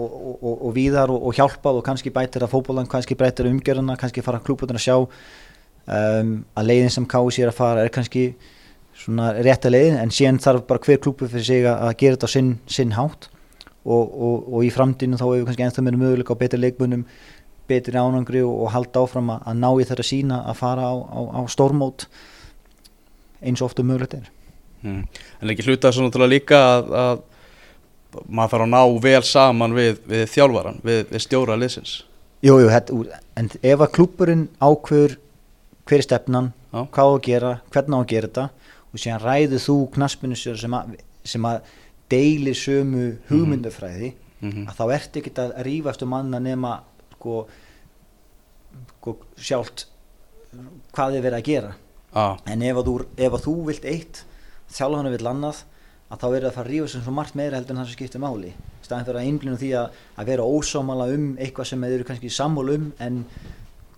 og, 0.41 0.65
og, 0.71 1.17
og 1.19 1.35
hjálpað 1.37 1.79
og 1.79 1.85
kannski 1.85 2.13
bætir 2.13 2.45
að 2.45 2.53
fótbollan, 2.55 2.89
kannski 2.89 3.17
breytir 3.17 3.49
umgjörðuna, 3.49 3.97
kannski 3.99 4.23
fara 4.25 4.41
klúbutun 4.41 4.79
að 4.79 4.85
sjá 4.87 4.95
um, 4.97 6.33
að 6.57 6.71
leiðin 6.71 6.95
sem 6.95 7.05
kási 7.09 7.45
er 7.45 7.51
að 7.51 7.59
fara 7.59 7.85
er 7.85 7.93
kannski 7.93 8.31
svona 8.97 9.31
rétta 9.41 9.71
leiðin 9.71 9.99
en 10.01 10.13
síðan 10.13 10.41
þarf 10.41 10.65
bara 10.69 10.81
hver 10.85 10.99
klúbu 11.03 11.29
fyrir 11.29 11.47
sig 11.47 11.67
að, 11.67 11.77
að 11.87 11.93
gera 12.01 12.17
þetta 12.17 12.31
sinn, 12.35 12.55
sinn 12.69 12.97
hátt. 12.97 13.29
Og, 13.81 14.11
í 14.61 14.67
framtíðinu 14.69 15.17
þá 15.17 15.23
hefur 15.25 15.47
kannski 15.47 15.63
ennþá 15.65 15.83
meira 15.85 15.97
möguleika 15.97 16.35
á 16.37 16.41
betri 16.41 16.59
leikmunum 16.61 17.05
betri 17.71 17.97
ánangri 18.01 18.43
og, 18.45 18.53
og 18.65 18.73
halda 18.75 19.05
áfram 19.05 19.31
að, 19.33 19.41
að 19.51 19.57
ná 19.63 19.69
í 19.81 19.87
þeirra 19.89 20.07
sína 20.11 20.37
að 20.51 20.59
fara 20.61 20.91
á, 20.91 20.95
á, 20.99 21.19
á 21.39 21.41
stórmót 21.51 22.05
eins 23.41 23.61
og 23.63 23.71
ofta 23.71 23.87
mögulegt 23.87 24.19
er 24.19 24.29
Mm. 24.81 25.03
En 25.37 25.49
ekki 25.53 25.61
hluta 25.67 25.91
þessu 25.91 26.01
náttúrulega 26.07 26.31
líka 26.31 26.57
að, 26.57 26.87
að 26.97 27.19
maður 28.33 28.49
þarf 28.55 28.63
að 28.65 28.71
ná 28.71 29.01
vel 29.03 29.19
saman 29.29 29.75
við, 29.77 29.99
við 30.09 30.23
þjálfaran, 30.31 30.79
við, 30.87 31.01
við 31.11 31.21
stjóra 31.21 31.57
liðsins. 31.61 31.91
Jú, 32.41 32.55
jú, 32.63 32.71
þetta, 32.73 32.95
úr- 32.97 33.11
en 33.37 33.51
ef 33.61 33.83
að 33.85 33.91
klúburinn 33.99 34.41
ákveður 34.57 35.13
hver 35.85 36.01
er 36.01 36.05
stefnan, 36.07 36.49
Já. 36.73 36.79
hvað 36.97 37.05
á 37.05 37.13
að 37.13 37.21
gera, 37.27 37.51
hvernig 37.75 37.93
á 37.93 38.01
að 38.01 38.09
gera 38.15 38.31
þetta 38.31 38.47
og 38.89 39.03
síðan 39.05 39.21
ræður 39.27 39.63
þú 39.67 39.77
knaspinu 39.99 40.39
sem 40.41 40.77
að, 40.79 40.97
sem 41.35 41.45
að 41.51 41.71
deilir 42.09 42.57
sömu 42.57 43.05
hugmyndafræði 43.29 44.15
Mm 44.41 44.65
að 44.65 44.73
þá 44.79 44.83
ertu 44.95 45.19
ekkert 45.21 45.39
að 45.43 45.51
rífast 45.67 46.01
um 46.01 46.09
manna 46.09 46.39
nema 46.41 46.71
sko, 47.21 47.37
sko 48.97 49.15
sjálft 49.37 49.85
hvað 50.91 51.17
er 51.17 51.25
verið 51.25 51.37
að 51.37 51.47
gera. 51.47 51.73
Ah, 52.11 52.35
en 52.49 52.63
ef 52.67 52.81
að 52.81 52.89
þú, 52.89 52.95
ef 53.15 53.37
að 53.37 53.45
þú 53.45 53.53
vilt 53.69 53.85
eitt 53.87 54.23
þjálfana 54.71 55.13
vill 55.13 55.29
annað 55.31 55.61
að 56.11 56.19
þá 56.19 56.25
er 56.27 56.33
það 56.35 56.49
að 56.49 56.57
fara 56.57 56.65
að 56.65 56.71
rífa 56.73 56.91
sem 56.91 57.03
svo 57.05 57.13
margt 57.15 57.37
meira 57.39 57.55
heldur 57.55 57.75
en 57.75 57.81
það 57.81 57.87
sem 57.87 57.99
skiptir 57.99 58.23
máli. 58.23 58.51
Staðin 58.83 59.07
fyrir 59.07 59.21
að 59.21 59.29
einblina 59.29 59.59
því 59.61 59.71
að, 59.79 59.99
að 60.19 60.31
vera 60.33 60.47
ósámála 60.57 61.07
um 61.13 61.29
eitthvað 61.39 61.69
sem 61.69 61.85
þeir 61.85 61.95
eru 61.95 62.07
kannski 62.09 62.31
sammál 62.35 62.73
um 62.73 62.89
en 62.99 63.21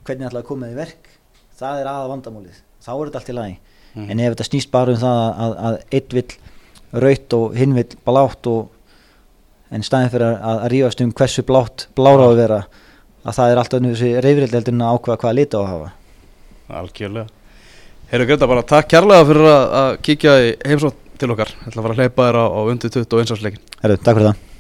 hvernig 0.06 0.28
ætlaði 0.28 0.44
að 0.44 0.50
koma 0.52 0.70
þið 0.70 0.82
verk 0.84 1.10
það 1.58 1.82
er 1.82 1.90
aða 1.90 2.12
vandamálið. 2.12 2.60
Þá 2.84 2.92
er 2.94 3.08
þetta 3.08 3.22
allt 3.22 3.32
í 3.32 3.38
lagi. 3.40 3.58
Mhm. 3.94 4.10
en 4.10 4.20
ef 4.20 4.34
þetta 4.34 4.48
snýst 4.48 4.72
bara 4.74 4.94
um 4.94 5.02
það 5.02 5.20
að, 5.46 5.52
að 5.68 5.76
einn 5.94 6.14
vill 6.18 7.04
raut 7.04 7.36
og 7.38 7.58
hinn 7.58 7.76
vill 7.78 7.98
blátt 8.06 8.48
og 8.50 8.72
en 9.74 9.86
staðin 9.86 10.14
fyrir 10.14 10.30
að, 10.30 10.48
að 10.54 10.72
rífast 10.74 11.04
um 11.06 11.14
hversu 11.14 11.44
blátt 11.46 11.88
blára 11.98 12.26
á 12.26 12.30
að 12.32 12.40
vera 12.42 12.60
að 13.24 13.38
það 13.40 13.52
er 13.52 13.62
alltaf 13.62 13.84
nú 13.84 13.94
þessi 13.94 14.14
en 14.74 14.84
að 14.84 14.98
ákveða 14.98 15.20
hvaða 15.24 15.38
lita 15.40 15.60
á 15.60 15.62
að 15.64 15.72
hafa 15.72 15.92
algjörlega. 16.74 17.28
Heyrðu 18.12 18.30
Greta, 18.30 18.50
bara 18.50 18.64
takk 18.68 18.90
kærlega 18.94 19.28
fyrir 19.30 19.50
að, 19.50 19.68
kíkja 20.06 20.38
í 20.44 20.56
heimsótt 20.70 21.00
til 21.22 21.32
okkar. 21.34 21.54
Ég 21.64 21.70
ætla 21.72 21.86
að 21.86 22.02
hleypa 22.02 22.30
þér 22.30 22.40
á, 22.40 22.46
á 22.46 22.60
undir 22.70 22.94
21 22.94 23.38
ársleikin. 23.38 23.70
Herru, 23.84 24.00
takk 24.00 24.20
fyrir 24.20 24.32
það 24.32 24.53